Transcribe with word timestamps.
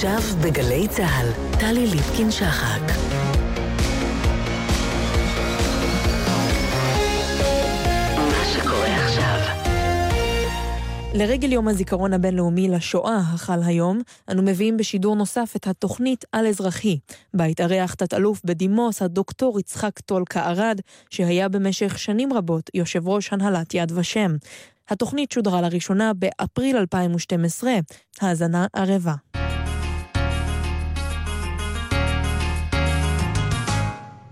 עכשיו 0.00 0.20
בגלי 0.44 0.88
צה"ל, 0.88 1.58
טלי 1.60 1.86
ליפקין-שחק. 1.86 2.80
לרגל 11.14 11.52
יום 11.52 11.68
הזיכרון 11.68 12.12
הבינלאומי 12.12 12.68
לשואה 12.68 13.16
החל 13.16 13.62
היום, 13.62 14.00
אנו 14.30 14.42
מביאים 14.42 14.76
בשידור 14.76 15.16
נוסף 15.16 15.52
את 15.56 15.66
התוכנית 15.66 16.24
על 16.32 16.46
אזרחי, 16.46 16.98
בה 17.34 17.44
התארח 17.44 17.94
תת-אלוף 17.94 18.40
בדימוס 18.44 19.02
הדוקטור 19.02 19.60
יצחק 19.60 19.98
טולקה 19.98 20.50
ארד, 20.50 20.80
שהיה 21.10 21.48
במשך 21.48 21.98
שנים 21.98 22.32
רבות 22.32 22.70
יושב 22.74 23.08
ראש 23.08 23.32
הנהלת 23.32 23.74
יד 23.74 23.92
ושם. 23.94 24.36
התוכנית 24.88 25.32
שודרה 25.32 25.60
לראשונה 25.60 26.12
באפריל 26.14 26.76
2012, 26.76 27.72
האזנה 28.20 28.66
ערבה. 28.72 29.14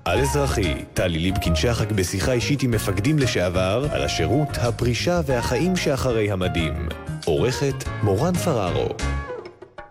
על 0.09 0.21
אזרחי, 0.21 0.75
טלי 0.95 1.19
ליבקין 1.19 1.57
שחק 1.57 1.93
בשיחה 1.93 2.33
אישית 2.33 2.63
עם 2.63 2.71
מפקדים 2.71 3.19
לשעבר 3.19 3.87
על 3.93 4.03
השירות, 4.03 4.49
הפרישה 4.61 5.21
והחיים 5.27 5.77
שאחרי 5.77 6.31
המדים. 6.31 6.89
עורכת 7.25 7.75
מורן 8.03 8.35
פררו. 8.35 8.89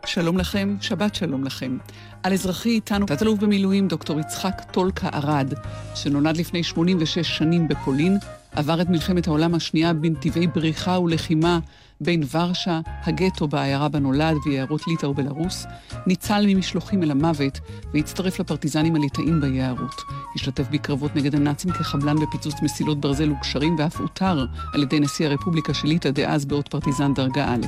שלום 0.05 0.37
לכם, 0.37 0.75
שבת 0.81 1.15
שלום 1.15 1.43
לכם. 1.43 1.77
על 2.23 2.33
אזרחי 2.33 2.69
איתנו 2.69 3.05
תת-אלוף 3.05 3.39
במילואים 3.39 3.87
דוקטור 3.87 4.19
יצחק 4.19 4.61
טולקה 4.71 5.09
ארד, 5.13 5.53
שנולד 5.95 6.37
לפני 6.37 6.63
86 6.63 7.19
שנים 7.19 7.67
בפולין, 7.67 8.17
עבר 8.51 8.81
את 8.81 8.89
מלחמת 8.89 9.27
העולם 9.27 9.55
השנייה 9.55 9.93
בנתיבי 9.93 10.47
בריחה 10.47 10.99
ולחימה 10.99 11.59
בין 12.01 12.23
ורשה, 12.31 12.79
הגטו 13.03 13.47
בעיירה 13.47 13.89
בה 13.89 13.99
נולד 13.99 14.35
ויערות 14.45 14.87
ליטא 14.87 15.05
ובלארוס, 15.05 15.65
ניצל 16.07 16.45
ממשלוחים 16.47 17.03
אל 17.03 17.11
המוות 17.11 17.59
והצטרף 17.93 18.39
לפרטיזנים 18.39 18.95
הליטאים 18.95 19.41
ביערות. 19.41 20.01
השתתף 20.35 20.67
בקרבות 20.71 21.15
נגד 21.15 21.35
הנאצים 21.35 21.71
כחבלן 21.71 22.15
בפיצוץ 22.15 22.61
מסילות 22.61 22.99
ברזל 22.99 23.31
וגשרים 23.31 23.75
ואף 23.79 23.99
אותר 23.99 24.45
על 24.73 24.83
ידי 24.83 24.99
נשיא 24.99 25.27
הרפובליקה 25.27 25.73
של 25.73 25.87
ליטא 25.87 26.11
דאז 26.11 26.45
בעוד 26.45 26.69
פרטיזן 26.69 27.13
דרגה 27.13 27.45
א'. 27.53 27.67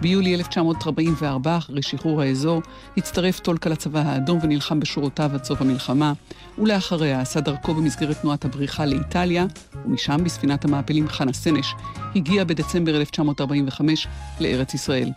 ביולי 0.00 0.34
1944, 0.34 1.56
אחרי 1.56 1.82
שחרור 1.82 2.22
האזור, 2.22 2.62
הצטרף 2.96 3.40
טולקה 3.40 3.70
לצבא 3.70 4.02
האדום 4.06 4.38
ונלחם 4.42 4.80
בשורותיו 4.80 5.30
עד 5.34 5.44
סוף 5.44 5.60
המלחמה, 5.60 6.12
ולאחריה 6.58 7.20
עשה 7.20 7.40
דרכו 7.40 7.74
במסגרת 7.74 8.20
תנועת 8.20 8.44
הבריחה 8.44 8.86
לאיטליה, 8.86 9.46
ומשם 9.86 10.24
בספינת 10.24 10.64
המעפילים 10.64 11.08
חנה 11.08 11.32
סנש, 11.32 11.74
הגיע 12.16 12.44
בדצמבר 12.44 12.96
1945 12.96 14.06
לארץ 14.40 14.74
ישראל. 14.74 15.10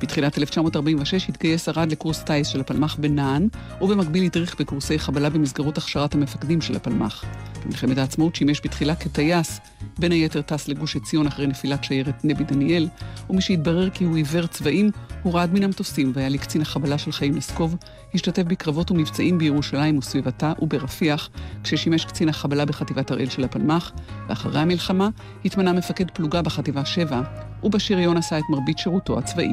בתחילת 0.00 0.38
1946 0.38 1.28
התגייס 1.28 1.68
ארד 1.68 1.92
לקורס 1.92 2.22
טיס 2.22 2.48
של 2.48 2.60
הפלמ"ח 2.60 2.96
בנען, 2.96 3.48
ובמקביל 3.80 4.24
הדריך 4.24 4.60
בקורסי 4.60 4.98
חבלה 4.98 5.30
במסגרות 5.30 5.78
הכשרת 5.78 6.14
המפקדים 6.14 6.60
של 6.60 6.76
הפלמ"ח. 6.76 7.24
במלחמת 7.64 7.98
העצמאות 7.98 8.34
שימש 8.34 8.60
בתחילה 8.64 8.94
כטייס, 8.94 9.60
בין 9.98 10.12
היתר 10.12 10.42
טס 10.42 10.68
לגוש 10.68 10.96
עציון 10.96 11.26
אחרי 11.26 11.46
נפילת 11.46 11.84
שיירת 11.84 12.24
נבי 12.24 12.44
דניאל, 12.44 12.88
ומשהתברר 13.30 13.90
כי 13.90 14.04
הוא 14.04 14.16
עיוור 14.16 14.46
צבעים, 14.46 14.90
הורד 15.22 15.50
מן 15.52 15.62
המטוסים 15.62 16.12
והיה 16.14 16.28
לקצין 16.28 16.60
החבלה 16.60 16.98
של 16.98 17.12
חיים 17.12 17.36
לסקוב, 17.36 17.76
השתתף 18.14 18.42
בקרבות 18.42 18.90
ומבצעים 18.90 19.38
בירושלים 19.38 19.98
וסביבתה 19.98 20.52
וברפיח, 20.80 21.28
כששימש 21.64 22.04
קצין 22.04 22.28
החבלה 22.28 22.64
בחטיבת 22.64 23.10
הראל 23.10 23.28
של 23.28 23.44
הפלמ"ח, 23.44 23.92
ואחרי 24.28 24.60
המלחמה 24.60 25.08
התמנה 25.44 25.72
מפקד 25.72 26.10
פלוגה 26.10 26.42
בחטיבה 26.42 26.84
7, 26.84 27.22
ובשריון 27.62 28.16
עשה 28.16 28.38
את 28.38 28.44
מרבית 28.50 28.78
שירותו 28.78 29.18
הצבאי. 29.18 29.52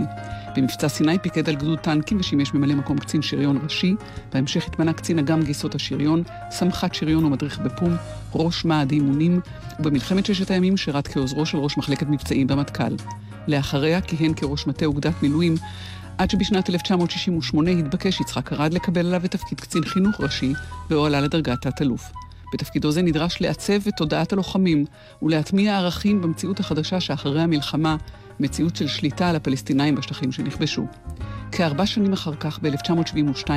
במבצע 0.56 0.88
סיני 0.88 1.19
פיקד 1.19 1.50
על 1.50 1.56
גדוד 1.56 1.80
טנקים 1.80 2.19
ושימש 2.19 2.53
ממלא 2.53 2.75
מקום 2.75 2.97
קצין 2.97 3.22
שריון 3.22 3.59
ראשי, 3.64 3.95
בהמשך 4.34 4.67
התמנה 4.67 4.94
קצין 4.94 5.19
אג"ם 5.19 5.44
גיסות 5.44 5.75
השריון, 5.75 6.23
סמח"ט 6.52 6.94
שריון 6.94 7.25
ומדריך 7.25 7.59
בפום, 7.59 7.95
ראש 8.34 8.66
מעד 8.66 8.91
אימונים, 8.91 9.40
ובמלחמת 9.79 10.25
ששת 10.25 10.52
הימים 10.52 10.78
שירת 10.78 11.07
כעוזרו 11.07 11.46
של 11.46 11.57
ראש 11.57 11.78
מחלקת 11.78 12.07
מבצעים 12.09 12.47
במטכ"ל. 12.47 12.96
לאחריה 13.47 14.02
כיהן 14.02 14.34
כראש 14.34 14.68
מטה 14.68 14.85
אוגדת 14.85 15.23
מילואים, 15.23 15.56
עד 16.17 16.29
שבשנת 16.29 16.69
1968 16.69 17.72
התבקש 17.72 18.22
יצחק 18.22 18.53
ארד 18.53 18.73
לקבל 18.73 19.05
עליו 19.05 19.25
את 19.25 19.31
תפקיד 19.31 19.59
קצין 19.59 19.85
חינוך 19.85 20.22
ראשי, 20.22 20.53
והועלה 20.89 21.22
לדרגת 21.22 21.61
תת-אלוף. 21.61 22.11
בתפקידו 22.53 22.91
זה 22.91 23.01
נדרש 23.01 23.41
לעצב 23.41 23.88
את 23.88 23.94
תודעת 23.97 24.33
הלוחמים 24.33 24.85
ולהטמיע 25.22 25.78
ערכים 25.78 26.22
במציאות 26.22 26.59
החדשה 26.59 27.00
שאחרי 27.00 27.41
המלחמה, 27.41 27.95
מציאות 28.39 28.75
של 28.75 28.88
שליטה 28.88 29.29
על 29.29 29.35
הפלסטינאים 29.35 29.95
בשטחים 29.95 30.31
שנכבשו. 30.31 30.85
כארבע 31.51 31.85
שנים 31.85 32.13
אחר 32.13 32.35
כך, 32.35 32.59
ב-1972, 32.61 33.49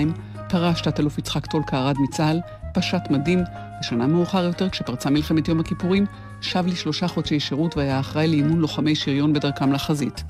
פרש 0.48 0.81
תת-אלוף 0.81 1.19
יצחק 1.19 1.47
טולקה 1.47 1.78
ארד 1.78 1.97
מצה"ל, 1.98 2.41
פשט 2.75 3.10
מדים, 3.10 3.42
ושנה 3.81 4.06
מאוחר 4.06 4.44
יותר, 4.44 4.69
כשפרצה 4.69 5.10
מלחמת 5.10 5.48
יום 5.48 5.60
הכיפורים, 5.60 6.06
שב 6.41 6.66
לשלושה 6.66 7.09
חודשי 7.09 7.41
שירות 7.41 7.77
והיה 7.77 8.00
אחראי 8.00 8.28
לאימון 8.28 8.59
לוחמי 8.59 8.94
שריון 8.94 9.32
בדרכם 9.32 9.72
לחזית. 9.72 10.25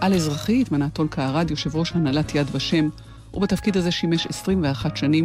על 0.00 0.14
אזרחי 0.14 0.60
התמנה 0.60 0.88
טולקה 0.88 1.28
ארד 1.28 1.50
יושב 1.50 1.76
ראש 1.76 1.92
הנהלת 1.92 2.34
יד 2.34 2.46
ושם, 2.52 2.88
ובתפקיד 3.34 3.76
הזה 3.76 3.90
שימש 3.90 4.26
21 4.26 4.96
שנים, 4.96 5.24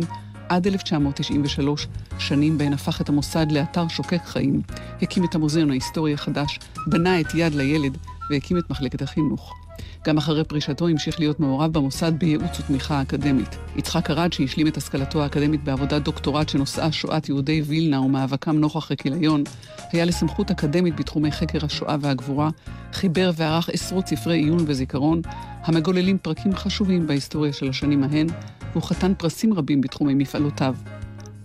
עד 0.49 0.67
1993, 0.67 1.87
שנים 2.19 2.57
בהן 2.57 2.73
הפך 2.73 3.01
את 3.01 3.09
המוסד 3.09 3.51
לאתר 3.51 3.87
שוקק 3.87 4.21
חיים, 4.25 4.61
הקים 5.01 5.25
את 5.25 5.35
המוזיאון 5.35 5.69
ההיסטורי 5.69 6.13
החדש, 6.13 6.59
בנה 6.87 7.21
את 7.21 7.35
יד 7.35 7.55
לילד 7.55 7.97
והקים 8.29 8.57
את 8.57 8.69
מחלקת 8.69 9.01
החינוך. 9.01 9.64
גם 10.05 10.17
אחרי 10.17 10.43
פרישתו 10.43 10.87
המשיך 10.87 11.19
להיות 11.19 11.39
מעורב 11.39 11.73
במוסד 11.73 12.11
בייעוץ 12.17 12.59
ותמיכה 12.59 13.01
אקדמית. 13.01 13.57
יצחק 13.75 14.09
ארד, 14.09 14.33
שהשלים 14.33 14.67
את 14.67 14.77
השכלתו 14.77 15.23
האקדמית 15.23 15.63
בעבודת 15.63 16.01
דוקטורט 16.01 16.49
שנושאה 16.49 16.91
שואת 16.91 17.29
יהודי 17.29 17.61
וילנה 17.61 18.01
ומאבקם 18.01 18.59
נוכח 18.59 18.91
הכיליון, 18.91 19.43
היה 19.91 20.05
לסמכות 20.05 20.51
אקדמית 20.51 20.95
בתחומי 20.95 21.31
חקר 21.31 21.65
השואה 21.65 21.95
והגבורה, 22.01 22.49
חיבר 22.93 23.31
וערך 23.35 23.69
עשרות 23.69 24.07
ספרי 24.07 24.37
עיון 24.37 24.63
וזיכרון, 24.67 25.21
המגוללים 25.63 26.17
פרקים 26.17 26.55
חשובים 26.55 27.07
בהיסטוריה 27.07 27.53
של 27.53 27.69
השנים 27.69 28.03
ההן, 28.03 28.27
והוא 28.71 28.83
חתן 28.83 29.13
פרסים 29.17 29.53
רבים 29.53 29.81
בתחומי 29.81 30.13
מפעלותיו. 30.13 30.75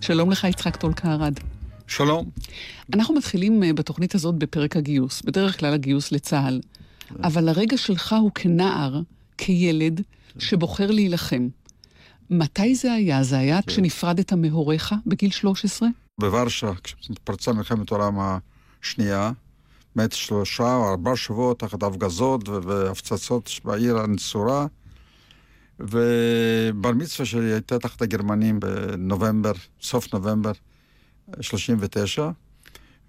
שלום 0.01 0.31
לך, 0.31 0.43
יצחק 0.43 0.75
טולקה 0.75 1.11
ארד. 1.11 1.33
שלום. 1.87 2.25
אנחנו 2.93 3.15
מתחילים 3.15 3.63
אה, 3.63 3.73
בתוכנית 3.73 4.15
הזאת 4.15 4.35
בפרק 4.35 4.77
הגיוס, 4.77 5.21
בדרך 5.21 5.59
כלל 5.59 5.73
הגיוס 5.73 6.11
לצה"ל. 6.11 6.59
אבל 7.23 7.49
הרגע 7.49 7.77
שלך 7.77 8.15
הוא 8.19 8.31
כנער, 8.35 9.01
כילד, 9.37 10.01
שבוחר 10.39 10.91
להילחם. 10.91 11.47
מתי 12.29 12.75
זה 12.75 12.93
היה? 12.93 13.23
זה 13.23 13.37
היה 13.37 13.59
כשנפרדת 13.67 14.33
מהוריך 14.33 14.95
בגיל 15.05 15.31
13? 15.31 15.89
בוורשה, 16.19 16.71
כשפרצה 16.83 17.53
מלחמת 17.53 17.91
העולם 17.91 18.37
השנייה, 18.81 19.31
מת 19.95 20.11
שלושה 20.11 20.75
או 20.75 20.89
ארבעה 20.89 21.15
שבועות 21.15 21.59
תחת 21.59 21.83
הפגזות 21.83 22.49
והפצצות 22.49 23.51
בעיר 23.65 23.97
הנצורה, 23.97 24.65
ובר 25.79 26.91
מצווה 26.91 27.25
שלי 27.25 27.53
הייתה 27.53 27.79
תחת 27.79 28.01
הגרמנים 28.01 28.59
בנובמבר, 28.59 29.51
סוף 29.81 30.13
נובמבר 30.13 30.51
39, 31.41 32.29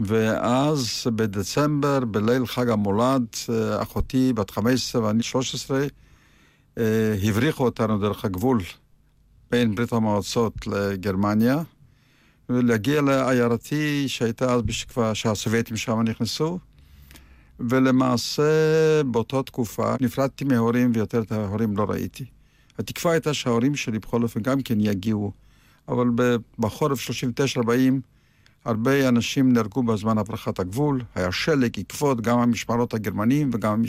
ואז 0.07 1.07
בדצמבר, 1.15 2.01
בליל 2.01 2.47
חג 2.47 2.69
המולד, 2.69 3.27
אחותי 3.79 4.33
בת 4.33 4.51
15 4.51 5.03
ואני 5.03 5.23
13, 5.23 5.87
אה, 6.79 6.85
הבריחו 7.23 7.65
אותנו 7.65 7.99
דרך 7.99 8.25
הגבול 8.25 8.61
בין 9.51 9.75
ברית 9.75 9.93
המועצות 9.93 10.67
לגרמניה, 10.67 11.63
ולהגיע 12.49 13.03
לעיירתי 13.03 14.09
שהייתה 14.09 14.55
אז 14.55 14.63
בשקפה 14.63 15.15
שהסובייטים 15.15 15.77
שם 15.77 16.01
נכנסו, 16.01 16.59
ולמעשה 17.61 18.43
באותה 19.07 19.43
תקופה 19.43 19.95
נפרדתי 20.01 20.45
מההורים 20.45 20.93
ויותר 20.95 21.23
את 21.23 21.33
ההורים 21.33 21.77
לא 21.77 21.85
ראיתי. 21.89 22.25
התקווה 22.79 23.13
הייתה 23.13 23.35
שההורים 23.35 23.77
שלי 23.77 23.99
בכל 23.99 24.23
אופן 24.23 24.41
גם 24.41 24.63
כן 24.63 24.81
יגיעו, 24.81 25.33
אבל 25.89 26.07
בחורף 26.59 27.11
39-40 27.11 27.63
הרבה 28.65 29.09
אנשים 29.09 29.53
נהרגו 29.53 29.83
בזמן 29.83 30.19
הברחת 30.19 30.59
הגבול, 30.59 31.01
היה 31.15 31.33
שלג, 31.33 31.79
עקבות, 31.79 32.21
גם 32.21 32.39
המשמרות 32.39 32.95
הגרמנים 32.95 33.51
וגם 33.53 33.83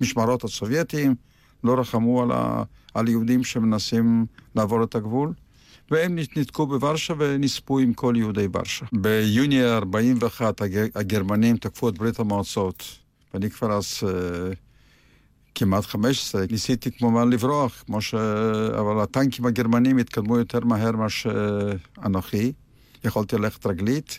המשמרות, 0.00 0.44
הסובייטיים 0.44 1.14
לא 1.64 1.80
רחמו 1.80 2.22
על, 2.22 2.32
ה, 2.32 2.62
על 2.94 3.08
יהודים 3.08 3.44
שמנסים 3.44 4.26
לעבור 4.54 4.84
את 4.84 4.94
הגבול. 4.94 5.32
והם 5.90 6.18
נתקעו 6.36 6.66
בוורשה 6.66 7.14
ונספו 7.18 7.78
עם 7.78 7.92
כל 7.92 8.14
יהודי 8.16 8.46
ורשה. 8.52 8.86
ביוני 8.92 9.64
41 9.64 10.60
הגרמנים 10.94 11.56
תקפו 11.56 11.88
את 11.88 11.98
ברית 11.98 12.20
המועצות, 12.20 12.84
ואני 13.34 13.50
כבר 13.50 13.72
אז 13.72 13.86
uh, 14.02 14.06
כמעט 15.54 15.84
15, 15.84 16.44
ניסיתי 16.50 16.90
כמובן 16.90 17.30
לברוח, 17.30 17.84
ש... 18.00 18.14
אבל 18.78 19.00
הטנקים 19.00 19.46
הגרמנים 19.46 19.98
התקדמו 19.98 20.38
יותר 20.38 20.60
מהר 20.60 20.92
מאשר 20.92 21.70
אנוכי. 22.04 22.52
יכולתי 23.04 23.36
ללכת 23.36 23.66
רגלית. 23.66 24.18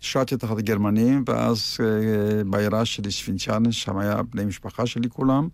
שירתי 0.00 0.36
תחת 0.36 0.58
הגרמנים, 0.58 1.24
ואז 1.28 1.76
uh, 1.76 2.44
בעירה 2.50 2.84
שלי, 2.84 3.10
שווינצ'אנה, 3.10 3.72
שם 3.72 3.98
היה 3.98 4.22
בני 4.22 4.44
משפחה 4.44 4.86
שלי 4.86 5.08
כולם. 5.08 5.48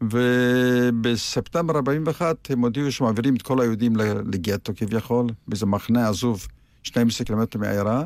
ובספטמבר 0.00 1.76
41 1.76 2.50
הם 2.50 2.60
הודיעו 2.60 2.92
שמעבירים 2.92 3.36
את 3.36 3.42
כל 3.42 3.60
היהודים 3.60 3.96
לגטו 4.32 4.72
כביכול, 4.76 5.26
באיזה 5.48 5.66
מחנה 5.66 6.08
עזוב 6.08 6.46
12 6.82 7.26
קילומטר 7.26 7.58
מהעיירה, 7.58 8.04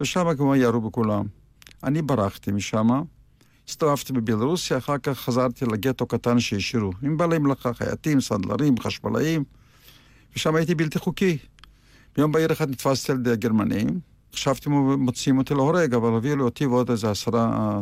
ושם 0.00 0.32
גם 0.38 0.54
ירו 0.54 0.80
בכולם. 0.80 1.26
אני 1.84 2.02
ברחתי 2.02 2.52
משם, 2.52 2.88
הסתובבתי 3.68 4.12
בבלרוסיה, 4.12 4.78
אחר 4.78 4.98
כך 4.98 5.18
חזרתי 5.18 5.64
לגטו 5.64 6.06
קטן 6.06 6.40
שהשאירו, 6.40 6.90
עם 7.02 7.16
בעלי 7.16 7.38
מלאכה, 7.38 7.74
חייטים, 7.74 8.20
סנדלרים, 8.20 8.78
חשמלאים, 8.78 9.44
ושם 10.36 10.54
הייתי 10.54 10.74
בלתי 10.74 10.98
חוקי. 10.98 11.38
ביום 12.16 12.32
בהיר 12.32 12.52
אחד 12.52 12.70
נתפסתי 12.70 13.12
על 13.12 13.18
ידי 13.18 13.30
הגרמנים, 13.30 14.00
חשבתי 14.34 14.68
מוציאים 14.98 15.38
אותי 15.38 15.54
להורג, 15.54 15.94
אבל 15.94 16.20
לי 16.22 16.42
אותי 16.42 16.66
ועוד 16.66 16.90
איזה 16.90 17.10
עשרה 17.10 17.80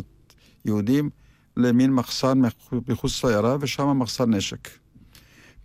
יהודים 0.65 1.11
למין 1.57 1.93
מחסן 1.93 2.41
מחוץ 2.89 3.25
לעיירה, 3.25 3.57
ושם 3.61 3.99
מחסן 3.99 4.35
נשק. 4.35 4.69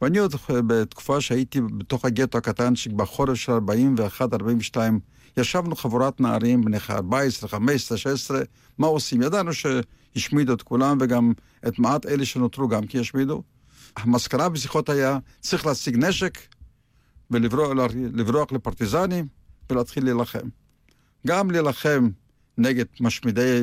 ואני 0.02 0.18
עוד 0.18 0.36
בתקופה 0.48 1.22
שהייתי 1.22 1.62
בתוך 1.62 2.06
הגטו 2.06 2.38
הקטנצ'יק 2.38 2.94
בחורף 2.94 3.34
של 3.34 3.52
41-42, 4.76 4.78
ישבנו 5.38 5.76
חבורת 5.76 6.22
נערים 6.22 6.62
בני 6.62 6.78
14, 6.90 7.50
15, 7.50 7.98
16, 7.98 8.42
מה 8.78 8.88
עושים? 8.88 9.22
ידענו 9.22 9.52
שהשמידו 9.54 10.54
את 10.54 10.62
כולם 10.62 10.98
וגם 11.02 11.34
את 11.68 11.80
מעט 11.80 12.06
אלה 12.06 12.26
שנותרו 12.26 12.68
גם 12.68 12.86
כי 12.86 13.00
השמידו. 13.00 13.44
המסקנה 13.96 14.50
בשיחות 14.50 14.90
היה, 14.90 15.18
צריך 15.40 15.66
להשיג 15.66 15.98
נשק 15.98 16.38
ולברוח 17.32 18.52
לפרטיזנים 18.52 19.28
ולהתחיל 19.70 20.04
להילחם. 20.04 20.48
גם 21.28 21.52
להילחם 21.52 22.10
נגד 22.58 22.86
משמידי 23.00 23.60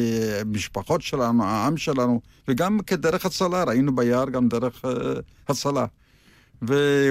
משפחות 0.47 1.03
שלנו, 1.03 1.45
העם 1.45 1.77
שלנו, 1.77 2.21
וגם 2.49 2.81
כדרך 2.87 3.27
הצלה, 3.27 3.65
ראינו 3.65 3.97
ביער 3.97 4.31
גם 4.31 4.49
דרך 4.49 4.85
uh, 4.85 4.89
הצלה. 5.49 5.87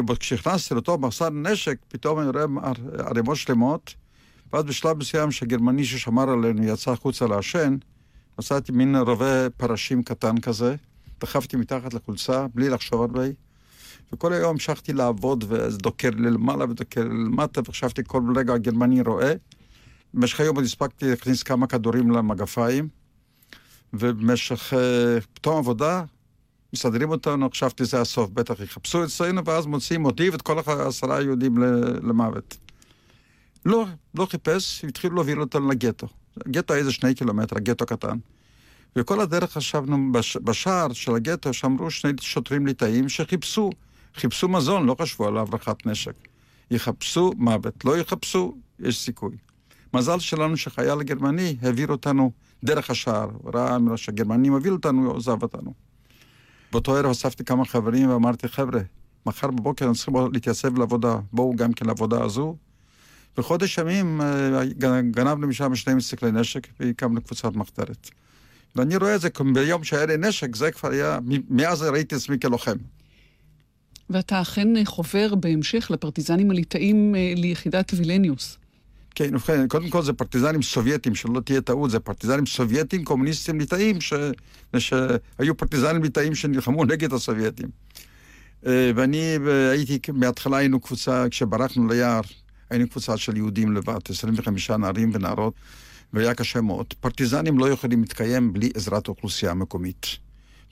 וכשנכנסתי 0.07 0.75
לתוך 0.75 0.99
מחסן 0.99 1.47
נשק, 1.47 1.77
פתאום 1.87 2.19
אני 2.19 2.29
רואה 2.29 2.45
ערימות 2.97 3.37
שלמות, 3.37 3.95
ואז 4.53 4.63
בשלב 4.63 4.97
מסוים 4.97 5.31
שהגרמני 5.31 5.85
ששמר 5.85 6.29
עלינו 6.29 6.63
יצא 6.63 6.91
החוצה 6.91 7.27
לעשן, 7.27 7.77
מצאתי 8.39 8.71
מין 8.71 8.95
רובה 8.95 9.49
פרשים 9.49 10.03
קטן 10.03 10.37
כזה, 10.37 10.75
דחפתי 11.19 11.57
מתחת 11.57 11.93
לחולצה, 11.93 12.45
בלי 12.53 12.69
לחשוב 12.69 13.01
הרבה, 13.01 13.23
וכל 14.13 14.33
היום 14.33 14.49
המשכתי 14.49 14.93
לעבוד, 14.93 15.45
ודוקר 15.47 16.09
למעלה 16.09 16.65
ודוקר 16.65 17.03
למטה, 17.03 17.61
וחשבתי 17.65 18.01
כל 18.07 18.21
רגע 18.35 18.53
הגרמני 18.53 19.01
רואה. 19.01 19.33
במשך 20.13 20.39
היום 20.39 20.55
עוד 20.55 20.65
הספקתי 20.65 21.09
להכניס 21.09 21.43
כמה 21.43 21.67
כדורים 21.67 22.11
למגפיים, 22.11 22.87
ובמשך 23.93 24.73
פתאום 25.33 25.57
עבודה, 25.57 26.03
מסדרים 26.73 27.09
אותנו, 27.09 27.49
חשבתי 27.49 27.85
זה 27.85 28.01
הסוף, 28.01 28.29
בטח 28.29 28.59
יחפשו 28.59 29.03
אצלנו, 29.03 29.45
ואז 29.45 29.65
מוציאים 29.65 30.05
אותי 30.05 30.29
ואת 30.29 30.41
כל 30.41 30.57
העשרה 30.67 31.21
יהודים 31.21 31.57
למוות. 32.03 32.57
לא, 33.65 33.85
לא 34.15 34.25
חיפש, 34.25 34.85
התחילו 34.85 35.15
להוביל 35.15 35.41
אותנו 35.41 35.69
לגטו. 35.69 36.07
הגטו 36.45 36.73
היה 36.73 36.79
איזה 36.79 36.91
שני 36.91 37.15
קילומטר, 37.15 37.57
הגטו 37.57 37.85
קטן. 37.85 38.17
וכל 38.95 39.21
הדרך 39.21 39.51
חשבנו, 39.51 40.11
בש, 40.11 40.37
בשער 40.37 40.93
של 40.93 41.15
הגטו, 41.15 41.53
שאמרו 41.53 41.91
שני 41.91 42.11
שוטרים 42.21 42.67
ליטאים 42.67 43.09
שחיפשו, 43.09 43.69
חיפשו 44.15 44.47
מזון, 44.47 44.85
לא 44.85 44.95
חשבו 45.01 45.27
על 45.27 45.37
הברחת 45.37 45.85
נשק. 45.85 46.13
יחפשו 46.71 47.31
מוות, 47.37 47.85
לא 47.85 47.97
יחפשו, 47.97 48.55
יש 48.79 48.99
סיכוי. 48.99 49.37
מזל 49.93 50.19
שלנו 50.19 50.57
שחייל 50.57 51.03
גרמני 51.03 51.57
העביר 51.61 51.87
אותנו 51.87 52.31
דרך 52.63 52.89
השער, 52.89 53.29
ראה 53.53 53.77
שהגרמנים 53.95 54.53
הובילו 54.53 54.75
אותנו, 54.75 55.07
הוא 55.07 55.17
עזב 55.17 55.43
אותנו. 55.43 55.73
באותו 56.71 56.95
ערב 56.95 57.09
אספתי 57.09 57.45
כמה 57.45 57.65
חברים 57.65 58.09
ואמרתי, 58.09 58.47
חבר'ה, 58.47 58.81
מחר 59.25 59.51
בבוקר 59.51 59.85
אנחנו 59.85 59.95
צריכים 59.95 60.33
להתייצב 60.33 60.77
לעבודה, 60.77 61.17
בואו 61.33 61.55
גם 61.55 61.73
כן 61.73 61.85
לעבודה 61.85 62.23
הזו. 62.23 62.55
וחודש 63.37 63.77
ימים 63.77 64.21
אה, 64.21 64.65
גנבנו 65.11 65.47
משם 65.47 65.75
שני 65.75 65.93
מסתכלי 65.93 66.31
נשק 66.31 66.67
והקמנו 66.79 67.21
קבוצת 67.21 67.55
מחתרת. 67.55 68.09
ואני 68.75 68.97
רואה 68.97 69.15
את 69.15 69.21
זה 69.21 69.29
ביום 69.53 69.83
שהיה 69.83 70.05
לי 70.05 70.17
נשק, 70.17 70.55
זה 70.55 70.71
כבר 70.71 70.89
היה, 70.89 71.19
מאז 71.49 71.81
ראיתי 71.83 72.15
עצמי 72.15 72.39
כלוחם. 72.39 72.75
ואתה 74.09 74.41
אכן 74.41 74.85
חובר 74.85 75.35
בהמשך 75.35 75.91
לפרטיזנים 75.91 76.51
הליטאים 76.51 77.15
אה, 77.15 77.33
ליחידת 77.35 77.91
וילניוס. 77.93 78.57
כן, 79.15 79.35
ובכן, 79.35 79.67
קודם 79.67 79.89
כל 79.89 80.01
זה 80.01 80.13
פרטיזנים 80.13 80.61
סובייטים, 80.61 81.15
שלא 81.15 81.39
תהיה 81.39 81.61
טעות, 81.61 81.91
זה 81.91 81.99
פרטיזנים 81.99 82.45
סובייטים, 82.45 83.03
קומוניסטים 83.03 83.59
ליטאים, 83.59 84.01
ש... 84.01 84.13
שהיו 84.77 85.57
פרטיזנים 85.57 86.03
ליטאים 86.03 86.35
שנלחמו 86.35 86.85
נגד 86.85 87.13
הסובייטים. 87.13 87.69
אה, 88.65 88.91
ואני 88.95 89.37
הייתי, 89.71 89.99
מההתחלה 90.13 90.57
היינו 90.57 90.79
קבוצה, 90.79 91.25
כשברחנו 91.29 91.87
ליער, 91.87 92.21
היינו 92.69 92.89
קבוצה 92.89 93.17
של 93.17 93.37
יהודים 93.37 93.73
לבד, 93.73 93.99
25 94.09 94.71
נערים 94.71 95.11
ונערות, 95.13 95.53
והיה 96.13 96.33
קשה 96.33 96.61
מאוד. 96.61 96.93
פרטיזנים 96.99 97.59
לא 97.59 97.69
יכולים 97.69 98.01
להתקיים 98.01 98.53
בלי 98.53 98.69
עזרת 98.75 99.07
האוכלוסייה 99.07 99.51
המקומית. 99.51 100.07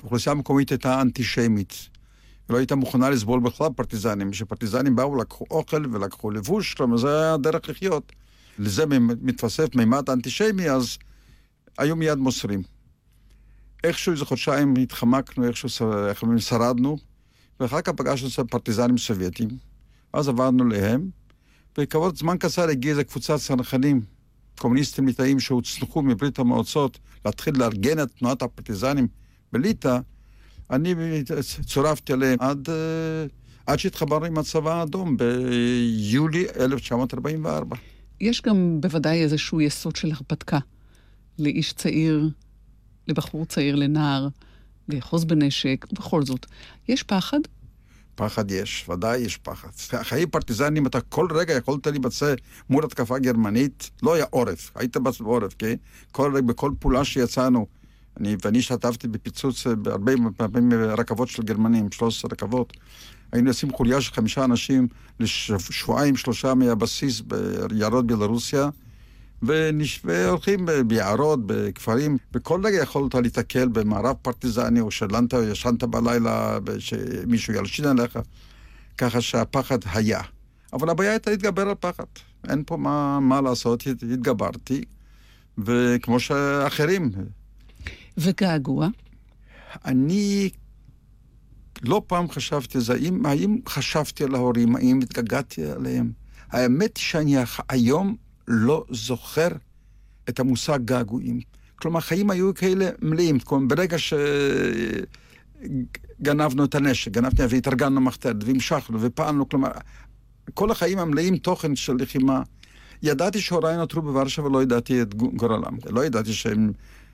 האוכלוסייה 0.02 0.32
המקומית 0.32 0.70
הייתה 0.70 1.02
אנטישמית. 1.02 1.90
לא 2.50 2.58
הייתה 2.58 2.76
מוכנה 2.76 3.10
לסבול 3.10 3.40
בכלל 3.40 3.68
פרטיזנים. 3.76 4.32
כשפרטיזנים 4.32 4.96
באו, 4.96 5.16
לקחו 5.16 5.46
אוכל 5.52 5.86
ולקחו 5.92 6.32
לבוש, 6.32 6.74
כלומר 6.74 6.98
זה 6.98 7.22
היה 7.22 7.38
דרך 7.38 7.70
לחיות. 7.70 8.12
לזה 8.60 8.86
מתווסף 9.22 9.76
מימד 9.76 10.10
אנטישמי, 10.10 10.70
אז 10.70 10.98
היו 11.78 11.96
מיד 11.96 12.18
מוסרים. 12.18 12.64
איכשהו 13.84 14.12
איזה 14.12 14.26
חודשיים 14.26 14.74
התחמקנו, 14.76 15.48
איכשהו 15.48 15.70
שרדנו, 16.38 16.98
ואחר 17.60 17.82
כך 17.82 17.92
פגשנו 17.94 18.28
אצל 18.28 18.44
פרטיזנים 18.44 18.98
סובייטים, 18.98 19.50
אז 20.14 20.28
עברנו 20.28 20.68
להם, 20.68 21.10
וכעבור 21.78 22.16
זמן 22.16 22.38
קצר 22.38 22.70
הגיעה 22.70 22.92
איזו 22.92 23.10
קבוצת 23.10 23.36
צנחנים, 23.40 24.02
קומוניסטים 24.58 25.08
ליטאים 25.08 25.40
שהוצנחו 25.40 26.02
מברית 26.02 26.40
המועצות, 26.40 27.00
להתחיל 27.26 27.60
לארגן 27.60 28.00
את 28.04 28.08
תנועת 28.20 28.42
הפרטיזנים 28.42 29.08
בליטא, 29.52 30.00
אני 30.76 31.24
צורפתי 31.66 32.14
עליהם 32.14 32.38
עד, 32.42 32.70
אה, 32.70 33.26
עד 33.68 33.80
שהתחברנו 33.80 34.26
עם 34.26 34.38
הצבא 34.38 34.74
האדום 34.74 35.18
ביולי 35.18 36.46
1944. 36.60 37.76
יש 38.22 38.42
גם 38.42 38.82
בוודאי 38.82 39.22
איזשהו 39.22 39.62
יסוד 39.62 39.96
של 39.96 40.12
הרפתקה 40.12 40.60
לאיש 41.40 41.74
צעיר, 41.74 42.30
לבחור 43.08 43.46
צעיר, 43.46 43.76
לנער, 43.76 44.28
לאחוז 44.90 45.26
בנשק, 45.26 45.86
ובכל 45.92 46.26
זאת, 46.26 46.46
יש 46.88 47.04
פחד? 47.04 47.40
פחד 48.16 48.52
יש, 48.52 48.90
ודאי 48.90 49.18
יש 49.18 49.38
פחד. 49.38 49.70
חיי 50.04 50.26
פרטיזנים, 50.26 50.88
אתה 50.88 51.02
כל 51.02 51.28
רגע 51.32 51.54
יכולת 51.54 51.88
להימצא 51.88 52.34
מול 52.70 52.86
התקפה 52.86 53.20
גרמנית, 53.20 53.92
לא 54.04 54.14
היה 54.14 54.26
עורף, 54.30 54.72
היית 54.76 54.98
בעורף, 54.98 55.56
כן? 55.58 55.76
כל, 56.12 56.42
בכל 56.42 56.72
פעולה 56.80 57.06
שיצאנו, 57.06 57.68
אני, 58.20 58.36
ואני 58.46 58.60
השתתפתי 58.60 59.08
בפיצוץ 59.08 59.68
בהרבה 59.68 60.12
פעמים 60.38 60.74
רכבות 60.74 61.28
של 61.28 61.44
גרמנים, 61.44 61.92
13 61.92 62.30
רכבות. 62.32 62.74
היינו 63.32 63.50
עושים 63.50 63.72
חוליה 63.72 64.02
של 64.02 64.14
חמישה 64.14 64.44
אנשים 64.44 64.88
לשבועיים, 65.20 66.16
שלושה 66.16 66.54
מהבסיס 66.54 67.22
ביערות 67.70 68.08
בלרוסיה, 68.08 68.70
והולכים 70.04 70.66
ביערות, 70.88 71.40
בכפרים, 71.46 72.18
וכל 72.34 72.62
רגע 72.64 72.82
יכולת 72.82 73.16
להתקל 73.16 73.68
במערב 73.68 74.16
פרטיזני, 74.22 74.80
או 74.80 74.92
שלנת, 74.92 75.34
או 75.34 75.44
ישנת 75.44 75.84
בלילה, 75.84 76.58
שמישהו 76.80 77.54
ילשין 77.54 77.86
עליך, 77.86 78.20
ככה 78.98 79.22
שהפחד 79.22 79.78
היה. 79.94 80.22
אבל 80.74 80.90
הבעיה 80.90 81.12
הייתה 81.12 81.32
להתגבר 81.32 81.70
על 81.70 81.76
פחד. 81.80 82.04
אין 82.50 82.64
פה 82.66 82.78
מה, 82.78 83.20
מה 83.20 83.42
לעשות, 83.42 83.88
התגברתי, 83.88 84.84
וכמו 85.58 86.20
שאחרים. 86.20 87.12
וגעגוע? 88.18 88.88
אני 89.86 90.50
לא 91.82 92.02
פעם 92.08 92.30
חשבתי 92.30 92.78
על 92.78 92.84
זה, 92.84 92.94
האם, 92.94 93.26
האם 93.26 93.60
חשבתי 93.70 94.24
על 94.24 94.36
ההורים, 94.36 94.76
האם 94.76 95.00
התגעגעתי 95.04 95.66
עליהם. 95.66 96.12
האמת 96.50 96.98
שאני 96.98 97.36
היום 97.70 98.16
לא 98.48 98.86
זוכר 98.90 99.48
את 100.30 100.40
המושג 100.40 100.80
געגועים. 100.86 101.40
כלומר, 101.76 101.98
החיים 101.98 102.30
היו 102.30 102.54
כאלה 102.54 102.90
מלאים. 103.02 103.40
כלומר, 103.40 103.76
ברגע 103.76 103.98
שגנבנו 106.20 106.66
את 106.66 106.76
הנשק, 106.76 107.12
גנבתי 107.12 107.44
והתארגנו 107.50 108.02
מחתרת, 108.02 108.44
והמשכנו 108.46 109.02
ופעלנו, 109.02 109.50
כלומר, 109.50 109.70
כל 110.54 110.72
החיים 110.72 111.00
המלאים 111.00 111.38
תוכן 111.38 111.76
של 111.76 111.94
לחימה. 112.00 112.42
ידעתי 113.04 113.42
שהוריי 113.42 113.78
נותרו 113.78 114.02
בוורשה 114.02 114.42
ולא 114.42 114.64
ידעתי 114.64 115.02
את 115.02 115.16
גורלם. 115.16 115.78
לא 115.90 116.06
ידעתי 116.06 116.34
שהם 116.34 116.72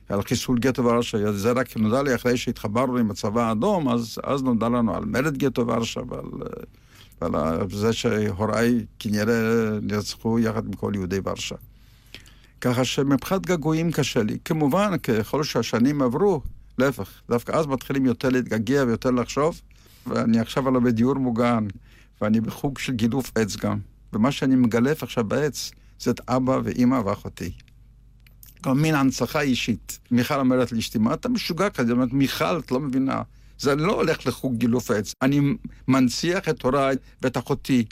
על 0.10 0.22
חיסול 0.22 0.60
גטו 0.60 0.84
ורשה, 0.84 1.32
זה 1.32 1.52
רק 1.52 1.78
נודע 1.78 2.04
לי 2.04 2.16
אחרי 2.16 2.38
שהתחברנו 2.38 2.98
עם 2.98 3.12
הצבא 3.12 3.42
האדום, 3.42 3.90
אז, 3.90 4.18
אז 4.24 4.44
נודע 4.44 4.70
לנו 4.70 4.96
על 4.96 5.06
מרד 5.06 5.38
גטו 5.38 5.68
ורשה 5.68 6.02
ועל, 6.10 7.34
ועל 7.34 7.70
זה 7.72 7.94
שהוריי 7.94 8.86
כנראה 9.00 9.70
נרצחו 9.82 10.40
יחד 10.40 10.66
עם 10.66 10.74
כל 10.74 10.92
יהודי 10.96 11.20
ורשה. 11.24 11.56
ככה 12.62 12.86
שמבחינת 12.86 13.46
געגועים 13.46 13.92
קשה 13.92 14.24
לי. 14.24 14.38
כמובן, 14.46 14.98
ככל 14.98 15.44
שהשנים 15.44 16.02
עברו, 16.02 16.42
להפך, 16.78 17.10
דווקא 17.30 17.52
אז 17.52 17.68
מתחילים 17.68 18.06
יותר 18.06 18.30
להתגעגע 18.30 18.84
ויותר 18.88 19.12
לחשוב, 19.12 19.62
ואני 20.08 20.40
עכשיו 20.40 20.68
עלה 20.68 20.80
בדיור 20.80 21.16
מוגן, 21.16 21.68
ואני 22.22 22.42
בחוג 22.42 22.78
של 22.78 22.94
גילוף 22.94 23.32
עץ 23.36 23.56
גם. 23.56 23.80
ומה 24.14 24.32
שאני 24.32 24.56
מגלף 24.56 25.04
עכשיו 25.04 25.24
בעץ, 25.24 25.72
זה 26.00 26.12
את 26.12 26.30
אבא 26.30 26.60
ואימא 26.64 27.02
ואחותי. 27.06 27.52
גם 28.64 28.82
מין 28.82 28.96
הנצחה 28.96 29.42
אישית. 29.42 30.00
מיכל 30.12 30.40
אומרת 30.40 30.72
לאשתי, 30.72 30.98
מה 30.98 31.14
אתה 31.14 31.30
משוגע 31.30 31.70
כזה? 31.70 31.92
אומרת, 31.92 32.14
מיכל, 32.14 32.60
את 32.60 32.72
לא 32.72 32.80
מבינה. 32.80 33.22
זה 33.60 33.76
לא 33.76 33.94
הולך 33.94 34.28
לחוג 34.28 34.58
גילוף 34.58 34.92
עץ. 34.92 35.14
אני 35.22 35.42
מנציח 35.88 36.50
את 36.50 36.62
הוריי 36.62 36.96
ואת 37.22 37.38
אחותי. 37.38 37.86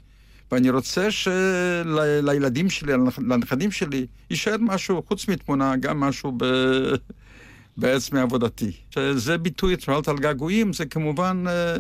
ואני 0.52 0.70
רוצה 0.70 1.12
שלילדים 1.12 2.70
שלי, 2.70 2.94
לנכדים 3.18 3.72
שלי, 3.72 4.06
יישאר 4.30 4.56
משהו, 4.60 5.04
חוץ 5.08 5.28
מתמונה, 5.28 5.76
גם 5.76 6.00
משהו 6.00 6.32
ב... 6.38 6.46
בעץ 7.78 8.12
מעבודתי. 8.12 8.72
שזה 8.90 9.38
ביטוי, 9.38 9.76
שואלת 9.80 10.08
על 10.08 10.18
געגועים, 10.18 10.74
זה 10.74 10.86
כמובן 10.86 11.44
אה, 11.48 11.76